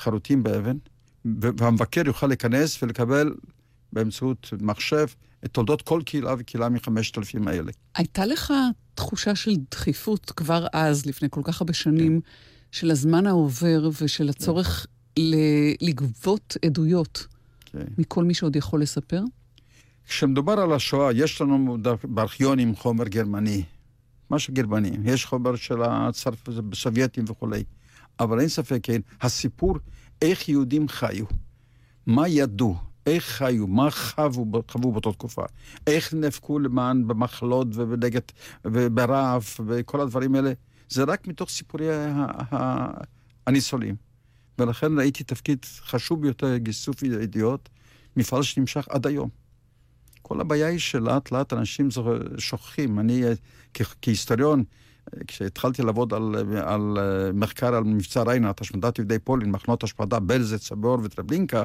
חרוטים 0.00 0.42
באבן, 0.42 0.76
והמבקר 1.24 2.02
יוכל 2.06 2.26
להיכנס 2.26 2.82
ולקבל 2.82 3.34
באמצעות 3.92 4.52
מחשב 4.60 5.06
את 5.44 5.50
תולדות 5.50 5.82
כל 5.82 6.02
קהילה 6.04 6.34
וקהילה 6.38 6.68
מחמשת 6.68 7.18
אלפים 7.18 7.48
האלה. 7.48 7.72
הייתה 7.94 8.26
לך 8.26 8.52
תחושה 8.94 9.34
של 9.34 9.56
דחיפות 9.70 10.30
כבר 10.30 10.66
אז, 10.72 11.06
לפני 11.06 11.28
כל 11.30 11.40
כך 11.44 11.60
הרבה 11.60 11.72
שנים, 11.72 12.20
כן. 12.20 12.28
של 12.72 12.90
הזמן 12.90 13.26
העובר 13.26 13.90
ושל 14.02 14.28
הצורך 14.28 14.86
כן. 15.14 15.22
לגבות 15.80 16.56
עדויות 16.64 17.26
כן. 17.64 17.84
מכל 17.98 18.24
מי 18.24 18.34
שעוד 18.34 18.56
יכול 18.56 18.82
לספר? 18.82 19.22
כשמדובר 20.08 20.52
על 20.52 20.72
השואה, 20.72 21.12
יש 21.12 21.40
לנו 21.40 21.78
בארכיונים 22.04 22.76
חומר 22.76 23.08
גרמני, 23.08 23.62
משהו 24.30 24.54
גרמני, 24.54 24.90
יש 25.04 25.26
חומר 25.26 25.56
של 25.56 25.82
הסובייטים 26.72 27.24
וכולי, 27.28 27.64
אבל 28.20 28.40
אין 28.40 28.48
ספק, 28.48 28.78
כן, 28.82 29.00
הסיפור 29.20 29.78
איך 30.22 30.48
יהודים 30.48 30.88
חיו, 30.88 31.26
מה 32.06 32.28
ידעו, 32.28 32.76
איך 33.06 33.24
חיו, 33.24 33.66
מה 33.66 33.90
חוו, 33.90 34.46
חוו 34.68 34.92
באותה 34.92 35.12
תקופה, 35.12 35.42
איך 35.86 36.14
נאבקו 36.14 36.58
למען 36.58 37.08
במחלות 37.08 37.66
ובנגד 37.74 38.20
וברעב 38.64 39.46
וכל 39.66 40.00
הדברים 40.00 40.34
האלה, 40.34 40.52
זה 40.88 41.04
רק 41.04 41.26
מתוך 41.26 41.50
סיפורי 41.50 41.86
הניצולים. 43.46 43.96
ולכן 44.58 44.98
ראיתי 44.98 45.24
תפקיד 45.24 45.58
חשוב 45.64 46.22
ביותר, 46.22 46.56
גיסוף 46.56 47.02
ידיעות, 47.02 47.68
מפעל 48.16 48.42
שנמשך 48.42 48.86
עד 48.88 49.06
היום. 49.06 49.28
כל 50.22 50.40
הבעיה 50.40 50.66
היא 50.66 50.78
שלאט 50.78 51.32
לאט 51.32 51.52
אנשים 51.52 51.88
שוכחים. 52.38 52.98
אני 52.98 53.22
כהיסטוריון, 54.02 54.64
כשהתחלתי 55.26 55.82
לעבוד 55.82 56.14
על, 56.14 56.34
על 56.62 56.98
מחקר 57.34 57.74
על 57.74 57.84
מבצע 57.84 58.22
ריינת, 58.22 58.60
השמדת 58.60 58.98
יהודי 58.98 59.18
פולין, 59.18 59.50
מחנות 59.50 59.84
השמדה 59.84 60.20
בלזת, 60.20 60.62
סבור 60.62 60.98
וטרבלינקה, 61.02 61.62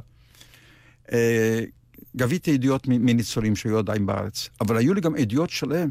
אה, 1.12 1.64
גביתי 2.16 2.54
עדויות 2.54 2.88
מניצולים 2.88 3.56
שהיו 3.56 3.78
עדיין 3.78 4.06
בארץ. 4.06 4.50
אבל 4.62 4.78
היו 4.78 4.94
לי 4.94 5.02
גם 5.02 5.16
עדויות 5.16 5.50
שלהם, 5.50 5.90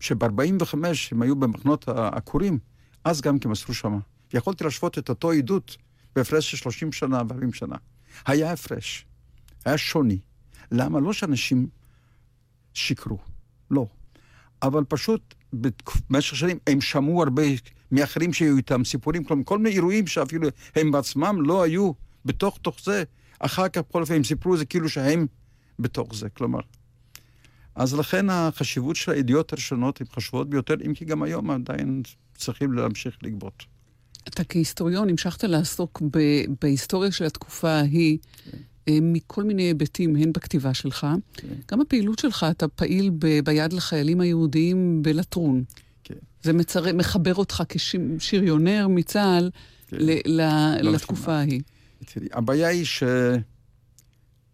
שב-45' 0.00 0.74
הם 1.12 1.22
היו 1.22 1.36
במחנות 1.36 1.88
העקורים, 1.88 2.58
אז 3.04 3.20
גם 3.20 3.38
כי 3.38 3.48
מסרו 3.48 3.74
שמה. 3.74 3.98
ויכולתי 4.32 4.64
להשוות 4.64 4.98
את 4.98 5.08
אותו 5.08 5.30
עדות 5.30 5.76
בהפרש 6.16 6.50
של 6.50 6.56
30 6.56 6.92
שנה 6.92 7.22
ו-40 7.28 7.56
שנה. 7.56 7.76
היה 8.26 8.52
הפרש, 8.52 9.06
היה 9.64 9.78
שוני. 9.78 10.18
למה? 10.72 11.00
לא 11.00 11.12
שאנשים 11.12 11.68
שיקרו, 12.74 13.18
לא. 13.70 13.86
אבל 14.62 14.84
פשוט 14.88 15.34
במשך 15.52 16.36
שנים 16.36 16.58
הם 16.66 16.80
שמעו 16.80 17.22
הרבה 17.22 17.42
מאחרים 17.92 18.32
שהיו 18.32 18.56
איתם 18.56 18.84
סיפורים, 18.84 19.24
כלומר 19.24 19.44
כל 19.44 19.58
מיני 19.58 19.74
אירועים 19.74 20.06
שאפילו 20.06 20.48
הם 20.76 20.92
בעצמם 20.92 21.38
לא 21.42 21.62
היו 21.62 21.92
בתוך 22.24 22.58
תוך 22.62 22.76
זה. 22.84 23.04
אחר 23.38 23.68
כך 23.68 23.82
בכל 23.88 24.00
אופן 24.00 24.14
הם 24.14 24.24
סיפרו 24.24 24.54
את 24.54 24.58
זה 24.58 24.64
כאילו 24.64 24.88
שהם 24.88 25.26
בתוך 25.78 26.14
זה, 26.14 26.28
כלומר. 26.28 26.60
אז 27.74 27.94
לכן 27.94 28.30
החשיבות 28.30 28.96
של 28.96 29.12
הידיעות 29.12 29.52
הראשונות 29.52 30.00
הן 30.00 30.06
חשובות 30.12 30.50
ביותר, 30.50 30.74
אם 30.86 30.94
כי 30.94 31.04
גם 31.04 31.22
היום 31.22 31.50
עדיין 31.50 32.02
צריכים 32.36 32.72
להמשיך 32.72 33.18
לגבות. 33.22 33.64
אתה 34.28 34.44
כהיסטוריון 34.44 35.08
המשכת 35.08 35.44
לעסוק 35.44 36.02
ב- 36.10 36.44
בהיסטוריה 36.60 37.12
של 37.12 37.24
התקופה 37.24 37.70
ההיא. 37.70 38.18
כן. 38.50 38.58
אה, 38.88 38.98
מכל 39.02 39.44
מיני 39.44 39.62
היבטים, 39.62 40.16
הן 40.16 40.32
בכתיבה 40.32 40.74
שלך. 40.74 41.06
כן. 41.32 41.48
גם 41.70 41.80
הפעילות 41.80 42.18
שלך, 42.18 42.46
אתה 42.50 42.68
פעיל 42.68 43.10
ב- 43.18 43.40
ביד 43.44 43.72
לחיילים 43.72 44.20
היהודיים 44.20 45.02
בלטרון. 45.02 45.64
כן. 46.04 46.14
זה 46.42 46.52
מצר... 46.52 46.92
מחבר 46.94 47.34
אותך 47.34 47.62
כשריונר 47.68 48.86
מצה"ל 48.88 49.50
כן. 49.88 49.96
ל- 50.00 50.40
ל- 50.40 50.82
לא 50.82 50.92
לתקופה 50.92 51.32
ההיא. 51.32 51.60
תראי, 52.04 52.28
הבעיה 52.32 52.68
היא 52.68 52.84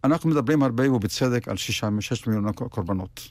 שאנחנו 0.01 0.29
מדברים 0.29 0.63
הרבה 0.63 0.91
ובצדק 0.91 1.47
על 1.47 1.57
שישה, 1.57 1.89
שש 1.99 2.27
מיליון 2.27 2.51
קורבנות. 2.51 3.29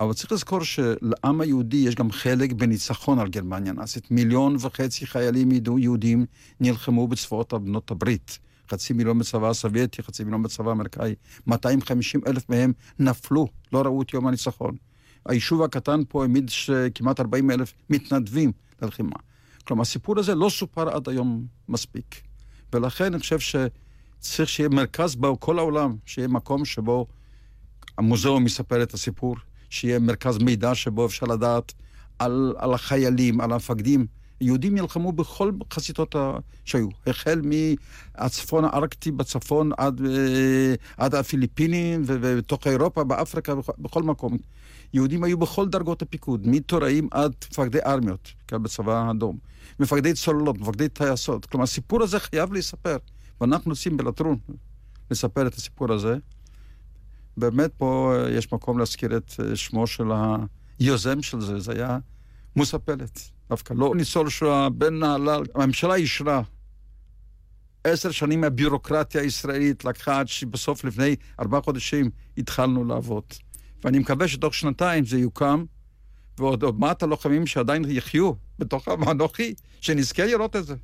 אבל 0.00 0.12
צריך 0.12 0.32
לזכור 0.32 0.64
שלעם 0.64 1.40
היהודי 1.40 1.76
יש 1.76 1.94
גם 1.94 2.10
חלק 2.12 2.52
בניצחון 2.52 3.18
על 3.18 3.28
גרמניה 3.28 3.72
הנאצית. 3.72 4.10
מיליון 4.10 4.56
וחצי 4.60 5.06
חיילים 5.06 5.48
יהודים 5.78 6.26
נלחמו 6.60 7.08
בצבאות 7.08 7.52
בנות 7.54 7.90
הברית. 7.90 8.38
חצי 8.70 8.92
מיליון 8.92 9.18
בצבא 9.18 9.50
הסובייטי, 9.50 10.02
חצי 10.02 10.24
מיליון 10.24 10.42
בצבא 10.42 10.68
האמריקאי. 10.68 11.14
250 11.46 12.20
אלף 12.26 12.48
מהם 12.48 12.72
נפלו, 12.98 13.46
לא 13.72 13.82
ראו 13.82 14.02
את 14.02 14.14
יום 14.14 14.26
הניצחון. 14.26 14.76
היישוב 15.26 15.62
הקטן 15.62 16.00
פה 16.08 16.22
העמיד 16.22 16.50
כמעט 16.94 17.20
40 17.20 17.50
אלף 17.50 17.72
מתנדבים 17.90 18.52
ללחימה. 18.82 19.16
כלומר, 19.64 19.82
הסיפור 19.82 20.18
הזה 20.18 20.34
לא 20.34 20.48
סופר 20.48 20.88
עד 20.88 21.08
היום 21.08 21.46
מספיק. 21.68 22.22
ולכן 22.72 23.04
אני 23.04 23.18
חושב 23.18 23.38
שצריך 23.38 24.48
שיהיה 24.48 24.68
מרכז 24.68 25.14
בכל 25.14 25.58
העולם, 25.58 25.96
שיהיה 26.06 26.28
מקום 26.28 26.64
שבו 26.64 27.06
המוזיאום 27.98 28.46
יספר 28.46 28.82
את 28.82 28.94
הסיפור, 28.94 29.36
שיהיה 29.70 29.98
מרכז 29.98 30.38
מידע 30.38 30.74
שבו 30.74 31.06
אפשר 31.06 31.26
לדעת 31.26 31.72
על, 32.18 32.54
על 32.58 32.74
החיילים, 32.74 33.40
על 33.40 33.52
המפקדים. 33.52 34.06
יהודים 34.40 34.74
נלחמו 34.74 35.12
בכל 35.12 35.52
חזיתות 35.72 36.14
שהיו, 36.64 36.88
החל 37.06 37.40
מהצפון 37.44 38.64
הארקטי 38.64 39.10
בצפון 39.10 39.70
עד, 39.78 40.00
אה, 40.06 40.74
עד 40.96 41.14
הפיליפינים 41.14 42.02
ובתוך 42.06 42.66
אירופה, 42.66 43.04
באפריקה, 43.04 43.54
בכל 43.78 44.02
מקום. 44.02 44.36
יהודים 44.94 45.24
היו 45.24 45.38
בכל 45.38 45.68
דרגות 45.68 46.02
הפיקוד, 46.02 46.46
מתוראים 46.46 47.08
עד 47.10 47.32
מפקדי 47.50 47.78
ארמיות, 47.86 48.32
כאן 48.48 48.62
בצבא 48.62 48.92
האדום, 48.92 49.38
מפקדי 49.80 50.14
צוללות, 50.14 50.58
מפקדי 50.58 50.88
טייסות. 50.88 51.46
כלומר, 51.46 51.64
הסיפור 51.64 52.02
הזה 52.02 52.20
חייב 52.20 52.52
להיספר, 52.52 52.96
ואנחנו 53.40 53.70
רוצים 53.70 53.96
בלטרון 53.96 54.36
לספר 55.10 55.46
את 55.46 55.54
הסיפור 55.54 55.92
הזה. 55.92 56.16
באמת 57.36 57.70
פה 57.78 58.14
יש 58.30 58.52
מקום 58.52 58.78
להזכיר 58.78 59.16
את 59.16 59.32
אה, 59.40 59.56
שמו 59.56 59.86
של 59.86 60.06
היוזם 60.78 61.22
של 61.22 61.40
זה, 61.40 61.60
זה 61.60 61.72
היה 61.72 61.98
מוסה 62.56 62.78
פלט. 62.78 63.20
דווקא 63.50 63.74
לא 63.76 63.92
ניצול 63.96 64.28
שואה, 64.28 64.68
בן 64.68 64.94
נהלל. 64.94 65.42
הממשלה 65.54 65.94
אישרה 65.94 66.42
עשר 67.84 68.10
שנים 68.10 68.40
מהביורוקרטיה 68.40 69.20
הישראלית 69.20 69.84
לקחה 69.84 70.20
עד 70.20 70.28
שבסוף 70.28 70.84
לפני 70.84 71.16
ארבעה 71.40 71.60
חודשים 71.60 72.10
התחלנו 72.38 72.84
לעבוד. 72.84 73.24
ואני 73.84 73.98
מקווה 73.98 74.28
שתוך 74.28 74.54
שנתיים 74.54 75.04
זה 75.04 75.18
יוקם, 75.18 75.64
ועוד 76.38 76.78
מעט 76.78 77.02
הלוחמים 77.02 77.46
שעדיין 77.46 77.84
יחיו 77.88 78.32
בתוכם 78.58 79.10
אנוכי, 79.10 79.54
שנזכה 79.80 80.26
לראות 80.26 80.56
את 80.56 80.66
זה. 80.66 80.74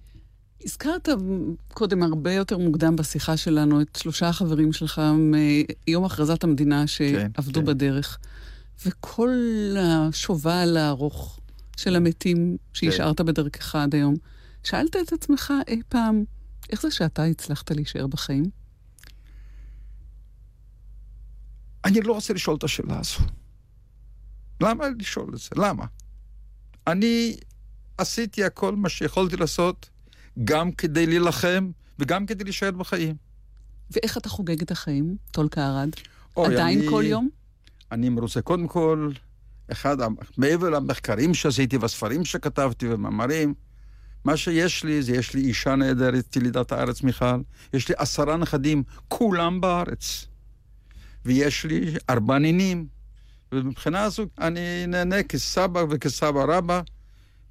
הזכרת 0.65 1.09
קודם, 1.69 2.03
הרבה 2.03 2.33
יותר 2.33 2.59
מוקדם 2.59 2.97
בשיחה 2.97 3.37
שלנו, 3.37 3.81
את 3.81 3.99
שלושה 4.03 4.29
החברים 4.29 4.73
שלך 4.73 5.03
מיום 5.17 6.05
הכרזת 6.05 6.45
המדינה 6.45 6.87
שעבדו 6.87 7.61
כן, 7.61 7.61
כן. 7.61 7.65
בדרך. 7.65 8.19
וכל 8.87 9.31
השובל 9.79 10.77
הארוך 10.77 11.41
של 11.77 11.97
המתים 11.97 12.57
שהשארת 12.73 13.19
כן. 13.19 13.27
בדרכך 13.27 13.75
עד 13.75 13.95
היום, 13.95 14.15
שאלת 14.63 14.97
את 14.97 15.13
עצמך 15.13 15.53
אי 15.69 15.83
פעם, 15.89 16.25
איך 16.71 16.83
זה 16.83 16.91
שאתה 16.91 17.25
הצלחת 17.25 17.71
להישאר 17.71 18.07
בחיים? 18.07 18.45
אני 21.85 22.01
לא 22.01 22.13
רוצה 22.13 22.33
לשאול 22.33 22.57
את 22.57 22.65
השאלה 22.65 22.99
הזו. 23.01 23.19
למה 24.61 24.85
לשאול 24.99 25.35
את 25.35 25.39
זה? 25.39 25.49
למה? 25.57 25.85
אני 26.87 27.37
עשיתי 27.99 28.45
הכל 28.45 28.77
מה 28.77 28.89
שיכולתי 28.89 29.37
לעשות, 29.37 29.91
גם 30.45 30.73
כדי 30.73 31.07
להילחם 31.07 31.71
וגם 31.99 32.27
כדי 32.27 32.45
להישאר 32.45 32.71
בחיים. 32.71 33.17
ואיך 33.91 34.19
אתה 34.19 34.29
חוגג 34.29 34.63
את 34.63 34.71
החיים, 34.71 35.17
טולקה 35.33 35.67
ארד? 35.67 35.91
עדיין 36.37 36.79
אני, 36.79 36.89
כל 36.91 37.03
יום? 37.07 37.29
אני 37.93 38.09
מרוצה. 38.09 38.43
קודם 38.43 38.69
כל, 38.69 39.11
אחד, 39.73 39.97
מעבר 40.37 40.71
למחקרים 40.71 41.35
שעשיתי 41.35 41.77
והספרים 41.77 42.25
שכתבתי 42.25 42.87
ומאמרים, 42.89 43.55
מה 44.25 44.37
שיש 44.37 44.85
לי 44.85 45.03
זה 45.03 45.17
יש 45.17 45.35
לי 45.35 45.41
אישה 45.41 45.77
נהדרת, 45.77 46.37
ילידת 46.37 46.73
הארץ 46.73 47.03
מיכל, 47.03 47.41
יש 47.73 47.89
לי 47.89 47.95
עשרה 47.99 48.37
נכדים, 48.37 48.83
כולם 49.09 49.61
בארץ. 49.61 50.27
ויש 51.25 51.65
לי 51.65 51.95
ארבע 52.11 52.39
נינים. 52.39 52.87
ומבחינה 53.53 54.03
הזו 54.03 54.27
אני 54.41 54.87
נהנה 54.87 55.23
כסבא 55.23 55.85
וכסבא 55.91 56.45
רבא, 56.49 56.81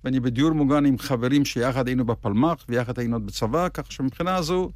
ואני 0.03 0.19
בדיור 0.19 0.51
מוגן 0.51 0.85
עם 0.85 0.97
חברים 0.97 1.45
שיחד 1.45 1.87
היינו 1.87 2.05
בפלמ"ח 2.05 2.65
ויחד 2.69 2.99
היינו 2.99 3.25
בצבא, 3.25 3.67
כך 3.73 3.91
שמבחינה 3.91 4.35
הזו 4.35 4.71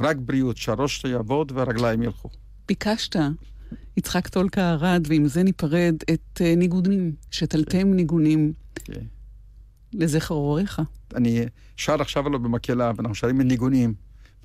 רק 0.00 0.16
בריאות, 0.16 0.56
שהראש 0.56 1.04
יעבוד 1.04 1.52
והרגליים 1.52 2.02
ילכו. 2.02 2.28
ביקשת, 2.68 3.16
יצחק 3.96 4.28
טולקה 4.28 4.72
ארד, 4.72 5.06
ועם 5.08 5.26
זה 5.26 5.42
ניפרד, 5.42 5.94
את 6.12 6.40
uh, 6.40 6.56
ניגונים, 6.56 7.12
שתלתם 7.30 7.94
ניגונים 7.94 8.52
כן. 8.74 9.00
לזכר 9.92 10.34
הוריך. 10.34 10.82
אני 11.14 11.44
שר 11.76 12.02
עכשיו 12.02 12.26
עליו 12.26 12.38
במקהלה, 12.38 12.92
ואנחנו 12.96 13.14
שרים 13.14 13.40
ניגונים. 13.40 13.94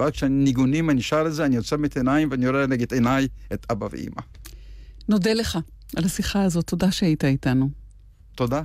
כשאני 0.08 0.44
ניגונים, 0.44 0.90
אני 0.90 1.02
שר 1.02 1.24
את 1.28 1.34
זה, 1.34 1.46
אני 1.46 1.58
עוצם 1.58 1.86
את 1.86 1.98
עיניים 1.98 2.28
ואני 2.32 2.50
רואה 2.50 2.68
נגד 2.68 2.94
עיניי 2.94 3.28
את 3.54 3.66
אבא 3.72 3.88
ואימא. 3.92 4.22
נודה 5.10 5.34
לך 5.34 5.58
על 5.96 6.06
השיחה 6.06 6.44
הזאת, 6.44 6.68
תודה 6.68 6.92
שהיית 6.92 7.26
איתנו. 7.26 7.70
תודה. 8.36 8.62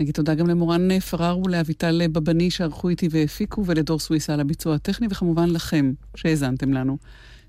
נגיד 0.00 0.14
תודה 0.14 0.34
גם 0.34 0.46
למורן 0.46 1.00
פרר 1.00 1.38
ולאביטל 1.38 2.02
בבני 2.12 2.50
שערכו 2.50 2.88
איתי 2.88 3.08
והפיקו, 3.10 3.66
ולדור 3.66 3.98
סוויסה 3.98 4.34
על 4.34 4.40
הביצוע 4.40 4.74
הטכני, 4.74 5.06
וכמובן 5.10 5.50
לכם 5.50 5.92
שהאזנתם 6.16 6.72
לנו. 6.72 6.98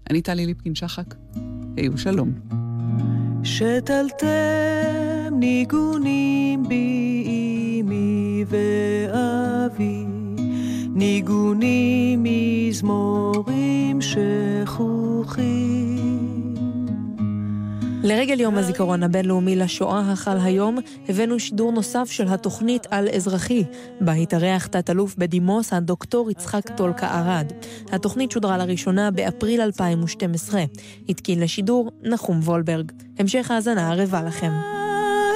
אני 0.10 0.22
טלי 0.22 0.46
ליפקין-שחק, 0.46 1.16
היו 1.78 1.98
שלום. 1.98 2.32
שתלתם 3.44 4.28
ניגונים 5.32 6.64
בי 6.68 7.24
אמי 7.86 8.46
ואבי, 8.48 10.06
ניגונים 10.96 12.24
מזמורים 12.24 14.02
שכוחים. 14.02 15.87
לרגל 18.08 18.40
יום 18.40 18.58
הזיכרון 18.58 19.04
הבינלאומי 19.04 19.56
לשואה 19.56 20.12
החל 20.12 20.38
היום, 20.44 20.78
הבאנו 21.10 21.40
שידור 21.40 21.72
נוסף 21.72 22.12
של 22.12 22.28
התוכנית 22.28 22.88
על 22.90 23.10
אזרחי, 23.10 23.64
בה 24.02 24.14
התארח 24.14 24.68
תת-אלוף 24.68 25.16
בדימוס 25.18 25.74
הדוקטור 25.74 26.32
יצחק 26.32 26.70
טולקה 26.76 27.20
ארד. 27.20 27.52
התוכנית 27.92 28.32
שודרה 28.32 28.58
לראשונה 28.58 29.12
באפריל 29.12 29.62
2012. 29.62 30.64
התקין 31.10 31.40
לשידור 31.40 31.92
נחום 32.04 32.40
וולברג. 32.40 32.92
המשך 33.20 33.52
האזנה 33.52 33.92
ערבה 33.92 34.24
לכם. 34.24 34.52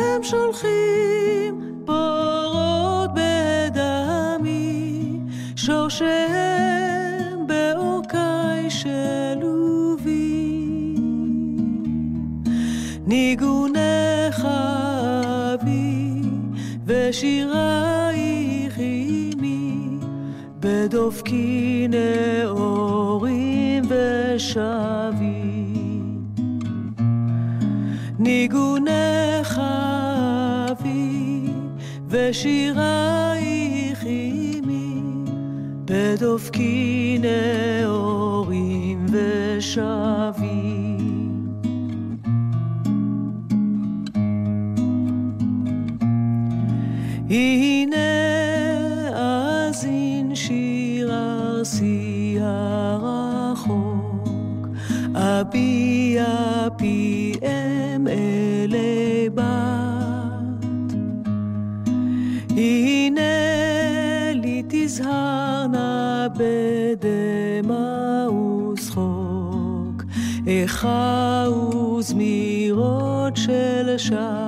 הם 0.02 0.24
שולחים 0.24 1.84
בורות 1.86 3.10
בדמי, 3.14 5.20
שורשיהם 5.56 7.48
באורכי 7.48 8.70
שלובי. 8.70 9.51
ניגונך 13.12 14.48
אבי 15.54 16.22
ושירייך 16.86 18.78
עימי 18.78 19.98
בדופקי 20.60 21.88
נאורים 21.90 23.84
ושבי. 23.88 25.44
ניגונך 28.20 29.62
אבי 30.72 31.48
ושירייך 32.10 34.04
עימי 34.04 35.02
בדופקי 35.86 37.20
נאורים 37.22 39.06
ושבי 39.12 40.31
וזמירות 72.02 73.38
של 73.38 73.98
שבת. 73.98 74.41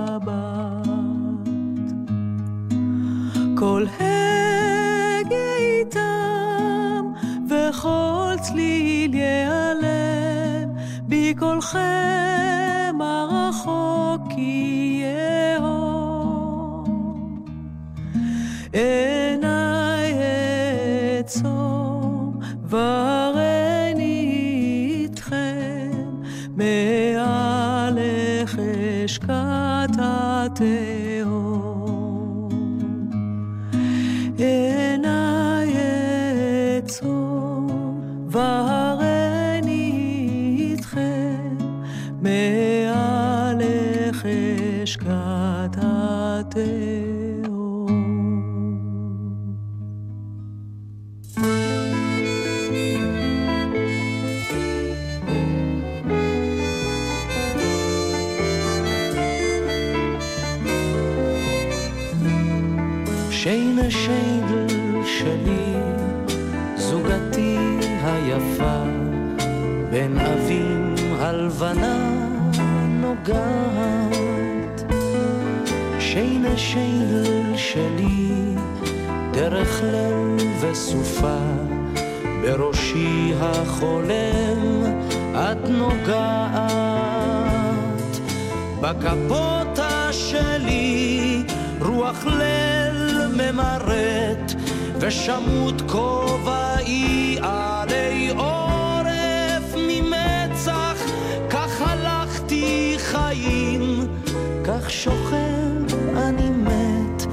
מעלך 42.23 44.17
אשקט 44.83 45.77
התהום. 45.77 46.92
ושמוט 95.07 95.81
כובעי 95.91 97.37
עלי 97.41 98.29
עורף 98.29 99.75
ממצח, 99.87 100.97
כך 101.49 101.81
הלכתי 101.81 102.95
חיים, 102.99 104.07
כך 104.63 104.89
שוכב 104.91 105.95
אני 106.17 106.49
מת, 106.49 107.25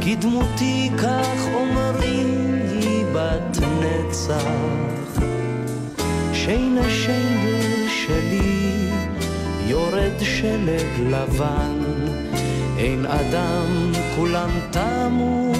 כי 0.00 0.16
דמותי 0.16 0.90
כך 0.98 1.48
אומרים 1.54 2.60
היא 2.80 3.04
בת 3.12 3.58
נצח. 3.80 5.22
שינה 6.32 6.90
שינה 6.90 7.88
שלי, 7.88 8.90
יורד 9.66 10.18
שלג 10.20 11.10
לבן, 11.10 11.80
אין 12.76 13.06
אדם 13.06 13.92
כולם 14.16 14.50
תמו 14.70 15.52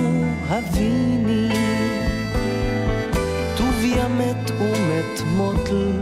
הבין 0.48 1.17
מת 4.18 4.50
ומת 4.60 5.20
מוטל, 5.36 5.92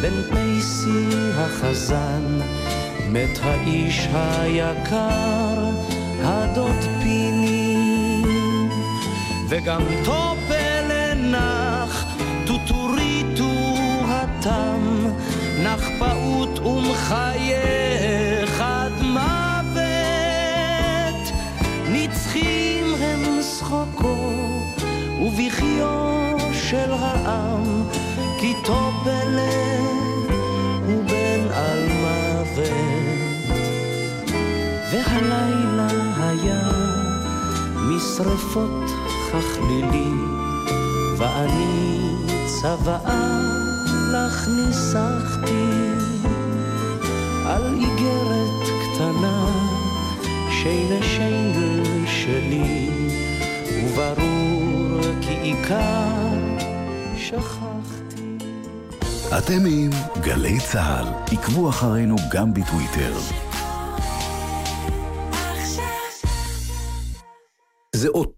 בין 0.00 0.22
פייסי 0.32 1.08
החזן, 1.34 2.38
מת 3.08 3.38
האיש 3.42 4.08
היקר, 4.12 5.70
הדוד 6.22 6.84
פיני. 7.02 8.22
וגם 9.48 9.82
טופל 10.04 11.14
נח, 11.16 12.06
טוטוריטו 12.46 13.54
התם, 14.08 15.06
נח 15.62 15.84
פעוט 15.98 16.58
ומחייך 16.58 18.07
משרפות 38.20 38.90
ככלילי, 39.28 40.10
ואני 41.16 41.98
צוואה 42.46 43.40
לך 44.12 44.48
ניסחתי 44.48 45.68
על 47.46 47.74
איגרת 47.74 48.68
קטנה, 48.82 49.46
שיינה 50.50 51.02
שיינדל 51.02 52.06
שלי, 52.06 52.90
וברור 53.74 55.00
כי 55.20 55.34
עיקר 55.42 56.28
שכחתי. 57.16 58.38
אתם 59.38 59.66
עם 59.66 59.90
גלי 60.20 60.60
צה"ל, 60.60 61.06
עקבו 61.32 61.68
אחרינו 61.68 62.16
גם 62.32 62.54
בטוויטר. 62.54 63.12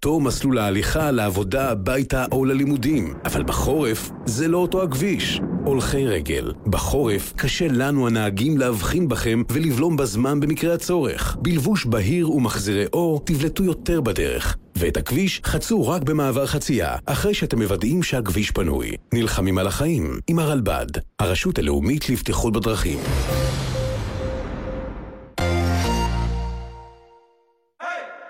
אותו 0.05 0.21
מסלול 0.21 0.59
ההליכה 0.59 1.11
לעבודה, 1.11 1.71
הביתה 1.71 2.25
או 2.33 2.45
ללימודים, 2.45 3.15
אבל 3.25 3.43
בחורף 3.43 4.11
זה 4.27 4.49
לא 4.49 4.59
אותו 4.59 4.83
הכביש. 4.83 5.41
הולכי 5.65 6.07
רגל, 6.07 6.53
בחורף 6.67 7.33
קשה 7.37 7.69
לנו 7.69 8.07
הנהגים 8.07 8.59
להבחין 8.59 9.09
בכם 9.09 9.43
ולבלום 9.51 9.97
בזמן 9.97 10.41
במקרה 10.41 10.75
הצורך. 10.75 11.37
בלבוש 11.43 11.87
בהיר 11.87 12.31
ומחזירי 12.31 12.87
אור 12.93 13.21
תבלטו 13.25 13.65
יותר 13.65 14.01
בדרך. 14.01 14.57
ואת 14.77 14.97
הכביש 14.97 15.41
חצו 15.45 15.89
רק 15.89 16.03
במעבר 16.03 16.47
חצייה, 16.47 16.97
אחרי 17.07 17.35
שאתם 17.35 17.59
מוודאים 17.63 18.03
שהכביש 18.03 18.51
פנוי. 18.51 18.91
נלחמים 19.15 19.59
על 19.59 19.67
החיים 19.67 20.19
עם 20.27 20.39
הרלב"ד, 20.39 20.87
הרשות 21.19 21.59
הלאומית 21.59 22.11
לבטיחות 22.11 22.53
בדרכים. 22.53 22.99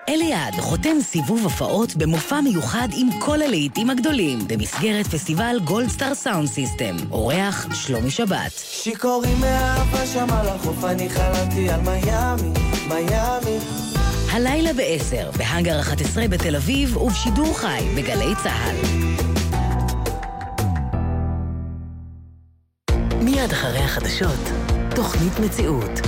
אליעד 0.09 0.53
חותם 0.53 1.01
סיבוב 1.01 1.43
הופעות 1.43 1.95
במופע 1.95 2.41
מיוחד 2.41 2.87
עם 2.97 3.09
כל 3.19 3.41
הלהיטים 3.41 3.89
הגדולים 3.89 4.39
במסגרת 4.47 5.07
פסטיבל 5.07 5.59
גולדסטאר 5.63 6.13
סאונד 6.13 6.47
סיסטם. 6.47 6.95
אורח 7.11 7.67
שלומי 7.73 8.11
שבת. 8.11 8.51
שיכורים 8.55 9.39
מאהבה 9.41 10.05
שם 10.05 10.27
על 10.29 10.47
החוף, 10.49 10.83
אני 10.83 11.09
חלמתי 11.09 11.69
על 11.69 11.81
מיאמי, 11.81 12.49
מיאמי. 12.87 13.57
הלילה 14.31 14.73
ב-10, 14.73 15.37
בהאנגר 15.37 15.79
11 15.79 16.27
בתל 16.27 16.55
אביב 16.55 16.97
ובשידור 16.97 17.57
חי 17.57 17.83
בגלי 17.97 18.33
צה"ל. 18.43 18.75
מיד 23.23 23.51
אחרי 23.51 23.79
החדשות, 23.79 24.49
תוכנית 24.95 25.39
מציאות. 25.39 25.99